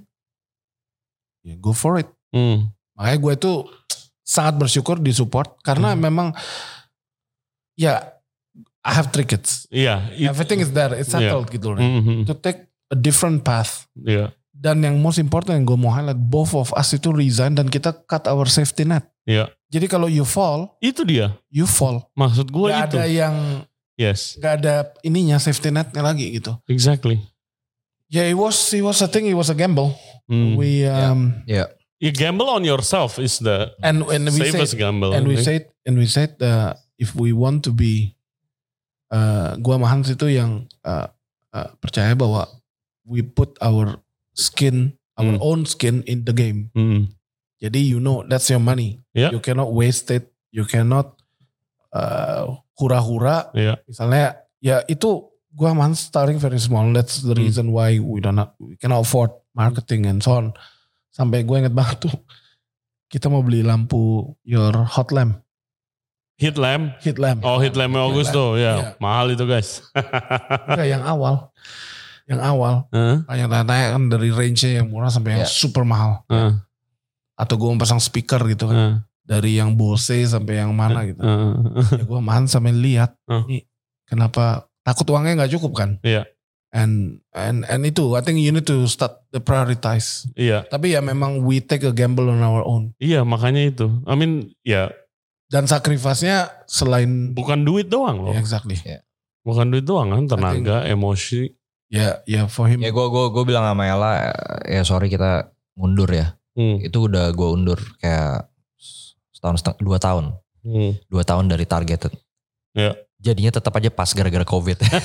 ya 1.42 1.58
go 1.58 1.74
for 1.74 1.98
it 1.98 2.06
hmm. 2.30 2.70
Makanya 2.94 3.18
gue 3.18 3.32
itu 3.34 3.52
sangat 4.22 4.54
bersyukur 4.56 4.96
disupport 4.96 5.58
karena 5.60 5.92
Hmm. 5.92 6.00
memang 6.00 6.28
ya 7.74 8.14
I 8.84 8.92
have 8.92 9.10
three 9.10 9.24
kids 9.24 9.64
Iya. 9.68 10.12
it- 10.12 10.28
everything 10.28 10.60
is 10.60 10.70
there 10.70 10.92
it's 10.94 11.10
settled 11.10 11.48
gitu 11.48 11.72
loh 11.72 11.80
Hmm, 11.80 12.00
hmm. 12.00 12.20
to 12.24 12.34
take 12.34 12.68
a 12.88 12.96
different 12.96 13.42
path 13.42 13.88
Iya. 13.96 14.30
dan 14.50 14.80
yang 14.80 14.96
most 14.98 15.18
important 15.18 15.58
yang 15.58 15.66
gue 15.66 15.76
mau 15.76 15.90
highlight 15.90 16.20
both 16.20 16.52
of 16.52 16.70
us 16.72 16.92
itu 16.92 17.10
resign 17.10 17.52
dan 17.52 17.66
kita 17.66 17.90
cut 18.06 18.24
our 18.24 18.46
safety 18.46 18.84
net 18.84 19.04
Iya. 19.24 19.48
jadi 19.66 19.86
kalau 19.88 20.06
you 20.06 20.22
fall 20.22 20.76
Itu 20.78 21.02
dia. 21.02 21.34
you 21.48 21.64
fall 21.64 22.04
Maksud 22.14 22.48
gue 22.48 22.68
gak 22.70 22.92
itu. 22.92 22.96
ada 22.96 23.04
yang 23.04 23.34
Yes. 23.94 24.34
gak 24.36 24.62
ada 24.62 24.74
ininya 25.00 25.38
safety 25.38 25.70
netnya 25.70 26.02
lagi 26.02 26.30
gitu 26.30 26.54
Exactly. 26.66 27.18
ya 28.06 28.22
it 28.22 28.36
was 28.36 28.54
it 28.70 28.84
was 28.84 29.00
I 29.00 29.08
think 29.08 29.26
it 29.26 29.34
was 29.34 29.48
a 29.48 29.56
gamble 29.56 29.96
Hmm. 30.24 30.56
we 30.56 30.84
um 30.84 31.44
Ya. 31.44 31.68
You 32.02 32.10
gamble 32.12 32.50
on 32.50 32.66
yourself 32.66 33.16
is 33.18 33.38
the 33.38 33.72
and 33.80 34.02
and 34.04 34.26
we 34.28 34.44
said 34.44 34.52
safest 34.52 34.74
gamble. 34.76 35.14
and 35.14 35.24
we 35.24 35.38
said 35.40 35.70
and 35.86 35.94
we 35.96 36.04
said 36.06 36.36
uh, 36.42 36.74
if 36.98 37.14
we 37.14 37.30
want 37.32 37.62
to 37.64 37.72
be 37.72 38.18
uh, 39.14 39.54
gua 39.62 39.78
sama 39.78 39.86
Hans 39.88 40.10
itu 40.10 40.26
yang 40.28 40.66
uh, 40.84 41.06
uh, 41.54 41.70
percaya 41.78 42.12
bahwa 42.18 42.50
we 43.06 43.22
put 43.22 43.54
our 43.62 44.02
skin 44.34 44.98
our 45.14 45.38
Hmm. 45.38 45.46
own 45.46 45.60
skin 45.64 46.02
in 46.10 46.26
the 46.26 46.34
game 46.34 46.74
Hmm. 46.74 47.14
jadi 47.62 47.78
you 47.78 48.02
know 48.02 48.26
that's 48.26 48.50
your 48.50 48.60
money 48.60 48.98
Yeah. 49.14 49.30
you 49.30 49.38
cannot 49.38 49.70
waste 49.70 50.10
it 50.10 50.34
you 50.50 50.66
cannot 50.66 51.14
uh, 51.94 52.58
hura-hura 52.74 53.54
Iya. 53.54 53.78
misalnya 53.86 54.42
ya 54.58 54.82
itu 54.90 55.30
gua 55.54 55.70
sama 55.72 55.86
Hans 55.86 56.02
starting 56.02 56.42
very 56.42 56.58
small 56.58 56.90
that's 56.90 57.22
the 57.22 57.32
Hmm. 57.32 57.42
reason 57.46 57.66
why 57.70 57.96
we 58.02 58.18
don't 58.18 58.42
we 58.58 58.74
cannot 58.74 59.06
afford 59.06 59.30
marketing 59.54 60.10
and 60.10 60.18
so 60.20 60.34
on 60.34 60.50
sampai 61.14 61.46
gue 61.46 61.56
inget 61.62 61.70
banget 61.70 62.10
tuh 62.10 62.14
kita 63.06 63.30
mau 63.30 63.40
beli 63.40 63.62
lampu 63.62 64.34
your 64.42 64.74
hot 64.84 65.14
lamp 65.14 65.38
Hit 66.34 66.58
lamp. 66.58 66.98
Hit 66.98 67.14
lamp. 67.22 67.46
Oh, 67.46 67.62
hit 67.62 67.78
lamp 67.78 67.94
Augusto. 67.94 68.58
Ya, 68.58 68.74
Iya. 68.74 68.86
mahal 68.98 69.30
itu 69.30 69.46
guys. 69.46 69.86
Enggak, 70.66 70.88
yang 70.90 71.06
awal. 71.06 71.54
Yang 72.26 72.40
awal. 72.42 72.74
Hah? 72.90 73.22
Yang 73.38 73.48
tanya 73.54 73.86
kan 73.94 74.02
dari 74.10 74.34
range 74.34 74.66
yang 74.66 74.90
murah 74.90 75.14
sampai 75.14 75.38
yang 75.38 75.46
Iya. 75.46 75.54
super 75.54 75.86
mahal. 75.86 76.26
Hah? 76.26 76.58
Atau 77.38 77.54
gue 77.54 77.70
mau 77.70 77.78
pasang 77.78 78.02
speaker 78.02 78.42
gitu 78.50 78.66
kan. 78.66 78.74
Hah? 78.74 78.94
Dari 79.22 79.62
yang 79.62 79.78
Bose 79.78 80.26
sampai 80.26 80.58
yang 80.58 80.74
mana 80.74 81.06
gitu. 81.06 81.22
Hah? 81.22 81.54
Ya 81.94 82.02
gue 82.02 82.18
mahan 82.18 82.50
sampai 82.50 82.74
lihat. 82.74 83.14
Hmm. 83.30 83.46
Ini 83.46 83.62
kenapa 84.02 84.66
takut 84.82 85.06
uangnya 85.14 85.38
nggak 85.38 85.54
cukup 85.54 85.72
kan. 85.78 85.90
Iya. 86.02 86.26
And, 86.74 87.22
and, 87.30 87.62
and 87.70 87.86
itu 87.86 88.18
I 88.18 88.20
think 88.26 88.42
you 88.42 88.50
need 88.50 88.66
to 88.66 88.90
start 88.90 89.22
the 89.30 89.38
prioritize. 89.38 90.26
Iya, 90.34 90.66
Tapi 90.66 90.90
ya 90.90 90.98
memang 90.98 91.46
we 91.46 91.62
take 91.62 91.86
a 91.86 91.94
gamble 91.94 92.26
on 92.26 92.42
our 92.42 92.66
own. 92.66 92.90
iya 92.98 93.22
makanya 93.22 93.62
itu. 93.70 93.86
I 94.10 94.18
mean, 94.18 94.50
ya 94.66 94.90
Dan 95.46 95.70
sacrifice-nya 95.70 96.50
selain 96.66 97.30
bukan 97.30 97.62
duit 97.62 97.86
doang 97.86 98.26
loh. 98.26 98.34
Ya, 98.34 98.42
exactly. 98.42 98.74
Bukan 99.46 99.70
duit 99.70 99.86
doang 99.86 100.10
kan, 100.10 100.26
tenaga, 100.26 100.82
emosi. 100.82 101.54
Ya, 101.86 102.18
ya 102.26 102.50
for 102.50 102.66
him. 102.66 102.82
Ya 102.82 102.90
gue 102.90 103.06
gua 103.06 103.30
gua 103.30 103.44
bilang 103.46 103.62
sama 103.62 103.86
Ella 103.86 104.34
ya 104.66 104.82
sorry 104.82 105.06
kita 105.06 105.54
mundur 105.78 106.10
ya. 106.10 106.34
Hmm. 106.58 106.82
Itu 106.82 107.06
udah 107.06 107.30
gue 107.30 107.48
undur 107.54 107.78
kayak 108.02 108.50
setahun 109.30 109.62
setengah 109.62 109.78
dua 109.78 109.98
tahun. 110.02 110.24
Hmm. 110.66 110.98
Dua 111.06 111.22
tahun 111.22 111.46
dari 111.46 111.70
targeted. 111.70 112.10
Ya. 112.74 112.98
Jadinya 113.24 113.48
tetap 113.48 113.72
aja 113.72 113.88
pas 113.88 114.12
gara-gara 114.12 114.44
covid. 114.44 114.76
Ya. 114.76 115.00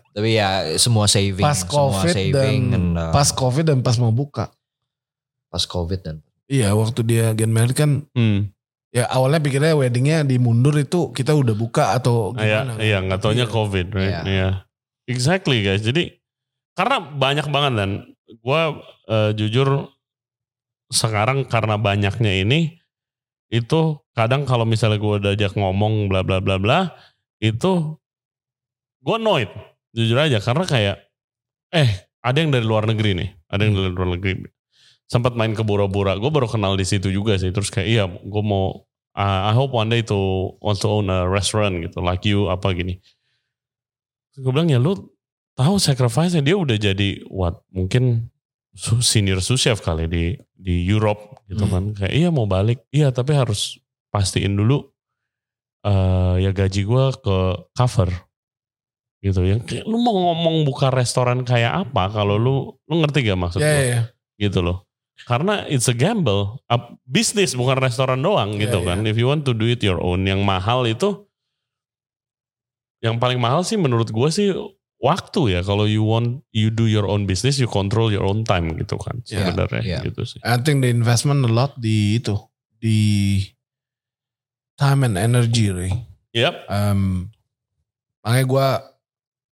Tapi 0.16 0.30
ya 0.32 0.48
semua 0.80 1.04
saving, 1.04 1.44
Pas 1.44 1.60
semua 1.60 1.92
COVID 1.92 2.14
saving 2.16 2.62
dan 2.72 2.80
and, 2.80 2.88
uh, 2.96 3.12
Pas 3.12 3.28
covid 3.28 3.64
dan 3.68 3.78
pas 3.84 3.96
mau 4.00 4.08
buka. 4.10 4.48
pas 5.52 5.62
covid 5.70 6.00
dan 6.02 6.16
Iya 6.50 6.74
waktu 6.74 7.00
dia 7.06 7.30
get 7.30 7.46
married 7.46 7.78
kan 7.78 8.02
hmm. 8.10 8.50
ya 8.90 9.06
awalnya 9.06 9.38
pikirnya 9.38 9.78
weddingnya 9.78 10.26
dimundur 10.26 10.74
itu 10.74 11.14
kita 11.14 11.30
udah 11.30 11.54
buka 11.54 11.94
atau 11.94 12.34
Iya, 12.34 12.66
gimana. 12.66 12.72
iya 12.82 12.96
nggak 12.98 13.20
taunya 13.22 13.46
Iya. 13.46 13.54
COVID, 13.54 13.86
right? 13.94 14.10
Iya. 14.10 14.20
Iya. 14.26 14.48
Exactly 15.06 15.62
guys. 15.62 15.86
Jadi 15.86 16.10
karena 16.74 16.98
banyak 17.00 17.46
banget 17.46 17.72
dan 17.78 17.90
gue 18.26 18.62
jujur 19.38 19.94
sekarang 20.90 21.46
karena 21.46 21.78
banyaknya 21.78 22.42
ini 22.42 22.76
itu 23.46 24.03
kadang 24.14 24.46
kalau 24.46 24.62
misalnya 24.62 25.02
gue 25.02 25.14
udah 25.20 25.32
ajak 25.34 25.58
ngomong 25.58 26.06
bla 26.06 26.22
bla 26.22 26.38
bla 26.38 26.56
bla 26.56 26.94
itu 27.42 27.98
gue 29.04 29.16
annoyed 29.18 29.50
jujur 29.90 30.16
aja. 30.16 30.38
Karena 30.38 30.64
kayak 30.64 30.96
eh 31.74 31.90
ada 32.24 32.38
yang 32.38 32.54
dari 32.54 32.64
luar 32.64 32.86
negeri 32.86 33.18
nih 33.18 33.28
ada 33.50 33.62
yang 33.66 33.74
dari 33.74 33.90
luar 33.90 34.10
negeri. 34.16 34.46
Sempat 35.04 35.36
main 35.36 35.52
ke 35.52 35.60
Bora-Bora 35.60 36.16
gue 36.16 36.30
baru 36.30 36.48
kenal 36.48 36.78
di 36.78 36.86
situ 36.86 37.10
juga 37.10 37.36
sih. 37.36 37.50
Terus 37.50 37.68
kayak 37.68 37.88
iya 37.90 38.04
gue 38.06 38.42
mau 38.42 38.86
uh, 39.18 39.40
I 39.50 39.52
hope 39.52 39.74
one 39.74 39.90
day 39.90 40.02
to 40.06 40.18
also 40.62 41.02
own 41.02 41.10
a 41.10 41.26
restaurant 41.26 41.82
gitu 41.82 41.98
like 41.98 42.22
you 42.24 42.48
apa 42.48 42.70
gini. 42.72 43.02
Gue 44.34 44.50
bilang 44.50 44.70
ya 44.70 44.82
lu 44.82 44.98
tahu 45.54 45.78
sacrifice-nya? 45.78 46.42
Dia 46.42 46.58
udah 46.58 46.74
jadi 46.74 47.22
what 47.30 47.62
mungkin 47.70 48.30
senior 48.98 49.38
sous 49.38 49.62
chef 49.62 49.78
kali 49.78 50.10
di 50.10 50.34
di 50.50 50.82
Europe 50.86 51.46
gitu 51.46 51.66
kan. 51.70 51.94
Kayak 51.94 52.14
iya 52.14 52.28
mau 52.34 52.46
balik. 52.46 52.82
Iya 52.90 53.14
tapi 53.14 53.34
harus 53.38 53.78
pastiin 54.14 54.54
dulu 54.54 54.86
uh, 55.82 56.38
ya 56.38 56.54
gaji 56.54 56.86
gue 56.86 57.04
ke 57.18 57.36
cover 57.74 58.14
gitu 59.18 59.42
ya 59.42 59.58
lu 59.82 59.98
mau 59.98 60.14
ngomong 60.14 60.62
buka 60.62 60.94
restoran 60.94 61.42
kayak 61.42 61.88
apa 61.88 62.12
kalau 62.12 62.38
lu 62.38 62.54
lu 62.86 62.94
ngerti 63.02 63.26
gak 63.26 63.40
maksud 63.40 63.58
Ya, 63.58 63.66
gue 63.66 63.74
ya, 63.74 63.88
ya. 63.90 64.02
gitu 64.38 64.62
loh 64.62 64.86
karena 65.26 65.64
it's 65.66 65.88
a 65.88 65.96
gamble 65.96 66.60
Up- 66.68 66.94
bisnis 67.02 67.54
bukan 67.54 67.80
restoran 67.80 68.20
doang 68.20 68.54
Iya, 68.54 68.68
gitu 68.68 68.78
iya. 68.84 68.88
kan 68.92 68.98
if 69.02 69.16
you 69.16 69.26
want 69.26 69.42
to 69.42 69.50
do 69.50 69.64
it 69.64 69.80
your 69.80 69.98
own 69.98 70.22
yang 70.22 70.44
mahal 70.44 70.84
itu 70.84 71.24
yang 73.00 73.16
paling 73.16 73.36
mahal 73.36 73.60
sih 73.60 73.76
menurut 73.76 74.08
gue 74.08 74.28
sih 74.28 74.48
waktu 74.96 75.56
ya 75.56 75.60
kalau 75.60 75.84
you 75.84 76.00
want 76.00 76.40
you 76.50 76.68
do 76.68 76.84
your 76.84 77.04
own 77.04 77.24
business 77.24 77.60
you 77.60 77.68
control 77.68 78.08
your 78.08 78.24
own 78.24 78.40
time 78.42 78.72
gitu 78.76 78.96
kan 78.96 79.20
Iya, 79.24 79.52
sebenarnya 79.52 79.82
iya. 79.84 79.98
gitu 80.04 80.24
sih 80.24 80.40
I 80.40 80.56
think 80.60 80.80
the 80.80 80.88
investment 80.88 81.44
a 81.44 81.52
lot 81.52 81.76
di 81.76 82.20
itu 82.20 82.36
di 82.76 83.40
time 84.74 85.06
and 85.06 85.14
energy, 85.16 85.70
Ray. 85.70 85.92
yep 86.34 86.66
Um, 86.66 87.30
makanya 88.26 88.44
gue 88.48 88.66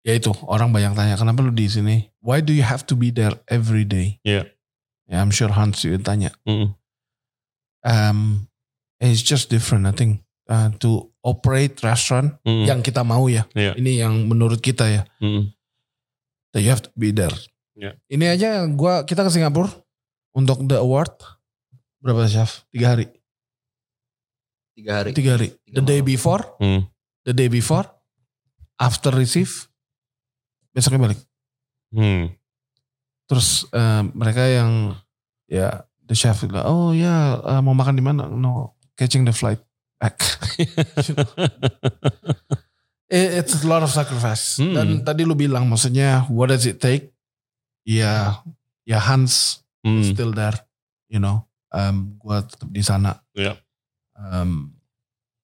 ya 0.00 0.12
itu 0.16 0.32
orang 0.48 0.72
banyak 0.72 0.96
tanya 0.96 1.14
kenapa 1.20 1.44
lu 1.44 1.52
di 1.52 1.68
sini? 1.68 2.08
Why 2.24 2.40
do 2.40 2.56
you 2.56 2.64
have 2.64 2.84
to 2.88 2.96
be 2.96 3.12
there 3.12 3.36
every 3.48 3.84
day? 3.84 4.16
Iya. 4.24 4.48
Ya, 5.10 5.20
I'm 5.20 5.34
sure 5.34 5.50
Hans 5.50 5.82
juga 5.82 6.00
tanya. 6.14 6.30
Mm. 6.46 6.72
Um, 7.82 8.46
it's 9.00 9.20
just 9.24 9.48
different, 9.50 9.88
I 9.88 9.92
think. 9.92 10.22
Uh, 10.50 10.70
to 10.82 11.06
operate 11.22 11.78
restaurant 11.86 12.34
Mm. 12.42 12.64
yang 12.66 12.80
kita 12.82 13.06
mau 13.06 13.30
ya. 13.30 13.46
Iya. 13.54 13.78
Ini 13.78 14.02
yang 14.06 14.26
menurut 14.26 14.58
kita 14.58 14.86
ya. 14.90 15.02
Mm. 15.22 15.50
That 16.50 16.60
you 16.66 16.70
have 16.70 16.82
to 16.82 16.90
be 16.98 17.10
there. 17.14 17.34
Iya. 17.78 17.94
Ini 18.10 18.24
aja 18.34 18.48
gua 18.70 19.06
kita 19.06 19.22
ke 19.22 19.30
Singapura 19.30 19.70
untuk 20.34 20.66
the 20.66 20.78
award 20.78 21.10
berapa 22.02 22.26
chef? 22.26 22.66
Tiga 22.72 22.94
hari. 22.96 23.06
Tiga 24.80 24.92
hari. 24.96 25.10
Tiga 25.12 25.30
hari. 25.36 25.48
The 25.68 25.84
day 25.84 26.00
before, 26.00 26.42
Mm. 26.56 26.88
the 27.22 27.34
day 27.36 27.46
before, 27.46 27.84
after 28.76 29.12
receive, 29.12 29.52
besoknya 30.72 31.04
balik. 31.04 31.20
Hmm. 31.92 32.32
Terus 33.26 33.68
eh, 33.68 34.02
mereka 34.10 34.40
yang 34.42 34.96
ya 35.44 35.84
the 36.00 36.16
chef 36.16 36.42
bilang, 36.42 36.64
oh 36.64 36.90
ya 36.90 37.36
eh, 37.38 37.60
mau 37.60 37.76
makan 37.76 37.94
di 37.94 38.02
mana? 38.02 38.24
No, 38.26 38.72
catching 38.96 39.22
the 39.22 39.36
flight 39.36 39.60
back. 40.00 40.16
It- 43.10 43.42
It's 43.42 43.58
a 43.58 43.66
lot 43.66 43.82
of 43.82 43.90
sacrifice. 43.90 44.58
Hmm. 44.62 44.74
Dan 44.74 44.88
tadi 45.02 45.26
lu 45.26 45.34
bilang 45.34 45.66
maksudnya 45.66 46.24
what 46.30 46.48
does 46.48 46.64
it 46.64 46.78
take? 46.78 47.10
Ya, 47.82 48.38
ya 48.86 48.98
Hans 49.02 49.60
Hmm. 49.80 50.04
still 50.04 50.30
there, 50.30 50.54
you 51.08 51.16
know. 51.18 51.48
Um, 51.72 52.18
gua 52.18 52.44
tetap 52.44 52.68
di 52.68 52.82
sana. 52.82 53.16
Iya. 53.32 53.56
Um, 54.20 54.76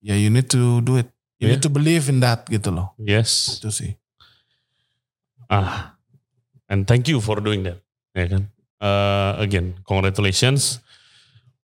ya 0.05 0.13
you 0.13 0.29
need 0.29 0.53
to 0.53 0.85
do 0.85 1.01
it. 1.01 1.09
You 1.41 1.49
Iya. 1.49 1.57
need 1.57 1.65
to 1.65 1.73
believe 1.73 2.09
in 2.13 2.21
that 2.21 2.45
gitu 2.49 2.69
loh. 2.73 2.93
Yes. 3.01 3.57
Itu 3.57 3.73
sih. 3.73 3.97
Ah, 5.49 5.95
and 6.67 6.85
thank 6.85 7.07
you 7.09 7.21
for 7.21 7.39
doing 7.41 7.63
that. 7.65 7.81
Ya 8.13 8.27
kan. 8.29 8.49
Uh, 8.77 9.37
again, 9.41 9.81
congratulations. 9.89 10.81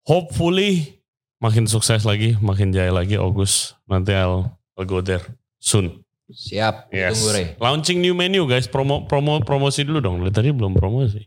Hopefully 0.07 1.03
makin 1.39 1.67
sukses 1.67 2.03
lagi, 2.07 2.37
makin 2.39 2.71
jaya 2.71 2.91
lagi 2.95 3.19
August. 3.19 3.75
Nanti 3.91 4.15
I'll, 4.15 4.55
I'll 4.79 4.87
go 4.87 5.01
there 5.03 5.23
soon. 5.59 6.03
Siap. 6.31 6.95
Yes. 6.95 7.19
Tunggu 7.19 7.31
Re. 7.35 7.45
Launching 7.59 7.99
new 7.99 8.15
menu 8.15 8.47
guys. 8.47 8.71
Promo 8.71 9.03
promo 9.07 9.43
promosi 9.43 9.83
dulu 9.83 9.99
dong. 9.99 10.17
Tadi 10.31 10.55
belum 10.55 10.79
promosi. 10.79 11.27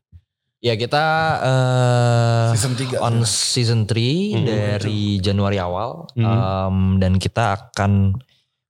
Ya 0.63 0.73
kita 0.73 1.03
eh, 1.43 2.47
Season 2.55 2.73
3. 2.73 2.95
on 2.97 3.15
season 3.23 3.81
3 3.83 4.31
Hmm. 4.31 4.45
dari 4.47 5.19
Januari 5.19 5.59
awal 5.59 6.07
Hmm. 6.15 6.23
Em, 6.23 6.77
dan 6.97 7.13
kita 7.19 7.43
akan 7.59 8.15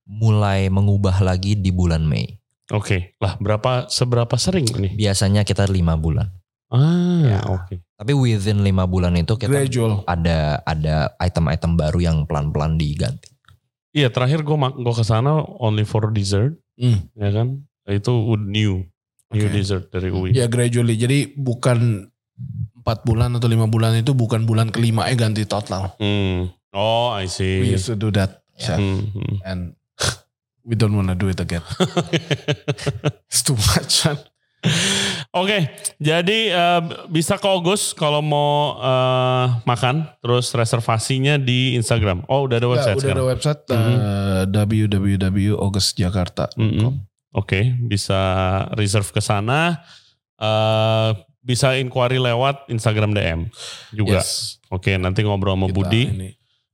mulai 0.04 0.68
mengubah 0.68 1.22
lagi 1.22 1.54
di 1.54 1.70
bulan 1.70 2.02
Mei. 2.04 2.34
Oke. 2.70 3.14
Lah 3.20 3.38
berapa 3.38 3.86
seberapa 3.88 4.34
sering 4.36 4.66
ini? 4.74 4.90
Biasanya 4.92 5.46
kita 5.46 5.70
lima 5.70 5.94
bulan. 5.94 6.34
Ah, 6.74 7.22
Ya. 7.30 7.40
oke. 7.46 7.86
Tapi 7.94 8.12
within 8.12 8.66
lima 8.66 8.84
bulan 8.84 9.14
itu 9.14 9.38
kita 9.38 9.54
Gradual. 9.54 10.02
ada 10.04 10.58
ada 10.66 11.14
item-item 11.20 11.78
baru 11.78 12.00
yang 12.02 12.18
pelan-pelan 12.26 12.76
diganti. 12.76 13.30
Iya, 13.94 14.10
terakhir 14.10 14.42
gue 14.42 14.58
gue 14.58 14.94
ke 14.96 15.06
sana 15.06 15.30
only 15.62 15.86
for 15.86 16.10
dessert, 16.10 16.58
Hmm. 16.74 17.06
ya 17.14 17.30
kan? 17.30 17.62
Itu 17.86 18.18
new 18.36 18.90
new 19.34 19.48
dessert 19.50 19.90
dari 19.90 20.08
UI. 20.08 20.30
Ya 20.32 20.46
gradually. 20.46 20.94
Jadi 20.94 21.34
bukan 21.34 22.06
empat 22.78 23.04
bulan 23.04 23.34
atau 23.34 23.46
lima 23.46 23.66
bulan 23.66 23.96
itu 23.96 24.12
bukan 24.12 24.44
bulan 24.44 24.68
kelima 24.68 25.06
eh 25.06 25.14
ganti 25.14 25.44
total. 25.44 25.94
Hmm. 25.98 26.48
Oh, 26.72 27.12
I 27.12 27.24
We 27.24 27.28
see. 27.28 27.70
used 27.70 27.86
to 27.86 27.96
do 27.96 28.10
that, 28.12 28.42
chef, 28.56 28.76
Hmm, 28.76 29.10
hmm. 29.10 29.36
and 29.42 29.60
we 30.62 30.74
don't 30.74 30.92
wanna 30.92 31.14
do 31.14 31.28
it 31.28 31.38
again. 31.38 31.62
It's 33.30 33.42
too 33.42 33.56
much. 33.56 34.04
man. 34.04 34.18
Oke, 35.30 35.68
jadi 35.98 36.38
eh, 36.50 36.82
bisa 37.08 37.36
ke 37.36 37.46
Agus 37.46 37.92
kalau 37.92 38.20
mau 38.20 38.74
eh, 38.76 39.46
makan, 39.64 40.08
terus 40.18 40.50
reservasinya 40.50 41.36
di 41.36 41.74
Instagram. 41.74 42.24
Oh, 42.26 42.48
udah 42.48 42.58
ada 42.58 42.66
Ya, 42.66 42.72
website 42.72 42.96
udah 42.96 43.04
ada 43.04 43.14
sekarang. 43.14 43.30
website 43.30 43.60
Mhm. 43.68 43.94
uh, 43.94 44.42
www.augustjakarta.com. 44.48 46.58
Mm-mm. 46.58 46.92
Oke, 47.34 47.74
bisa 47.82 48.22
reserve 48.74 49.10
ke 49.10 49.20
sana. 49.20 49.82
Eh, 50.38 51.10
bisa 51.42 51.76
inquiry 51.76 52.18
lewat 52.18 52.70
Instagram 52.70 53.12
DM 53.12 53.52
juga. 53.92 54.22
Yes. 54.22 54.62
Oke, 54.70 54.96
nanti 54.96 55.22
ngobrol 55.22 55.58
sama 55.58 55.68
Kita 55.68 55.76
Budi. 55.76 56.04
ini. 56.08 56.30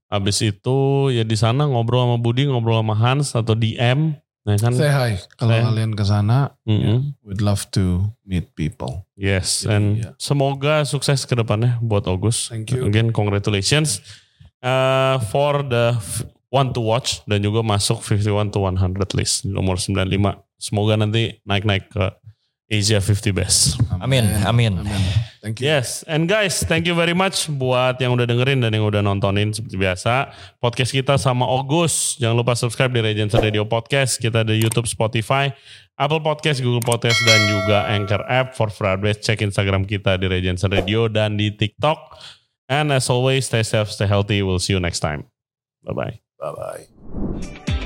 Habis 0.05 0.41
itu 0.41 0.77
ya 1.09 1.21
di 1.21 1.33
sana 1.33 1.65
ngobrol 1.65 2.05
sama 2.05 2.17
Budi, 2.17 2.45
ngobrol 2.45 2.81
sama 2.81 2.93
Hans 2.93 3.33
atau 3.33 3.53
DM, 3.53 4.13
ya 4.41 4.55
kan? 4.57 4.73
Say 4.73 4.89
hi. 4.89 5.11
Kalau 5.35 5.53
Say- 5.53 5.65
kalian 5.65 5.91
ke 5.93 6.03
sana, 6.03 6.53
Mm-mm. 6.65 7.13
we'd 7.21 7.39
love 7.39 7.69
to 7.69 8.09
meet 8.23 8.49
people. 8.53 9.05
Yes, 9.13 9.63
Jadi, 9.63 9.69
and 9.69 9.85
ya. 10.01 10.09
semoga 10.17 10.81
sukses 10.83 11.23
ke 11.23 11.33
depannya 11.33 11.77
buat 11.79 12.05
August. 12.05 12.49
Thank 12.49 12.73
you. 12.73 12.85
Again, 12.85 13.09
congratulations 13.09 14.01
uh, 14.59 15.21
for 15.29 15.61
the 15.61 15.93
one 16.49 16.73
to 16.73 16.81
watch 16.81 17.21
dan 17.25 17.41
juga 17.41 17.61
masuk 17.61 18.01
51 18.01 18.49
to 18.49 18.65
100 18.65 19.13
list 19.13 19.45
nomor 19.45 19.77
95. 19.77 20.41
Semoga 20.59 20.99
nanti 20.99 21.39
naik-naik 21.47 21.87
ke 21.87 22.05
Asia 22.69 23.01
50 23.01 23.33
best. 23.33 23.81
Amin, 23.97 24.29
amin. 24.45 24.85
Thank 25.41 25.63
you. 25.63 25.71
Yes, 25.71 26.03
and 26.05 26.29
guys, 26.29 26.61
thank 26.61 26.85
you 26.85 26.93
very 26.93 27.17
much 27.17 27.49
buat 27.49 27.97
yang 27.97 28.13
udah 28.13 28.29
dengerin 28.29 28.61
dan 28.61 28.75
yang 28.75 28.85
udah 28.85 29.01
nontonin 29.01 29.49
seperti 29.55 29.79
biasa. 29.79 30.29
Podcast 30.61 30.91
kita 30.93 31.17
sama 31.17 31.49
Ogus. 31.49 32.19
Jangan 32.21 32.37
lupa 32.37 32.53
subscribe 32.53 32.93
di 32.93 33.01
Regency 33.01 33.39
Radio 33.41 33.65
Podcast. 33.65 34.21
Kita 34.21 34.45
ada 34.45 34.53
YouTube, 34.53 34.85
Spotify, 34.85 35.49
Apple 35.97 36.21
Podcast, 36.21 36.61
Google 36.61 36.85
Podcast, 36.85 37.17
dan 37.25 37.39
juga 37.49 37.89
Anchor 37.89 38.21
App 38.29 38.53
for 38.53 38.69
Broadway. 38.69 39.17
Cek 39.17 39.41
Instagram 39.41 39.87
kita 39.89 40.19
di 40.21 40.29
Regency 40.29 40.69
Radio 40.69 41.09
dan 41.09 41.39
di 41.39 41.49
TikTok. 41.55 42.19
And 42.69 42.93
as 42.93 43.09
always, 43.09 43.49
stay 43.49 43.65
safe, 43.65 43.89
stay 43.89 44.05
healthy. 44.05 44.45
We'll 44.45 44.61
see 44.61 44.77
you 44.77 44.83
next 44.83 45.01
time. 45.01 45.25
Bye-bye. 45.87 46.21
Bye 46.37 46.53
bye. 46.53 47.78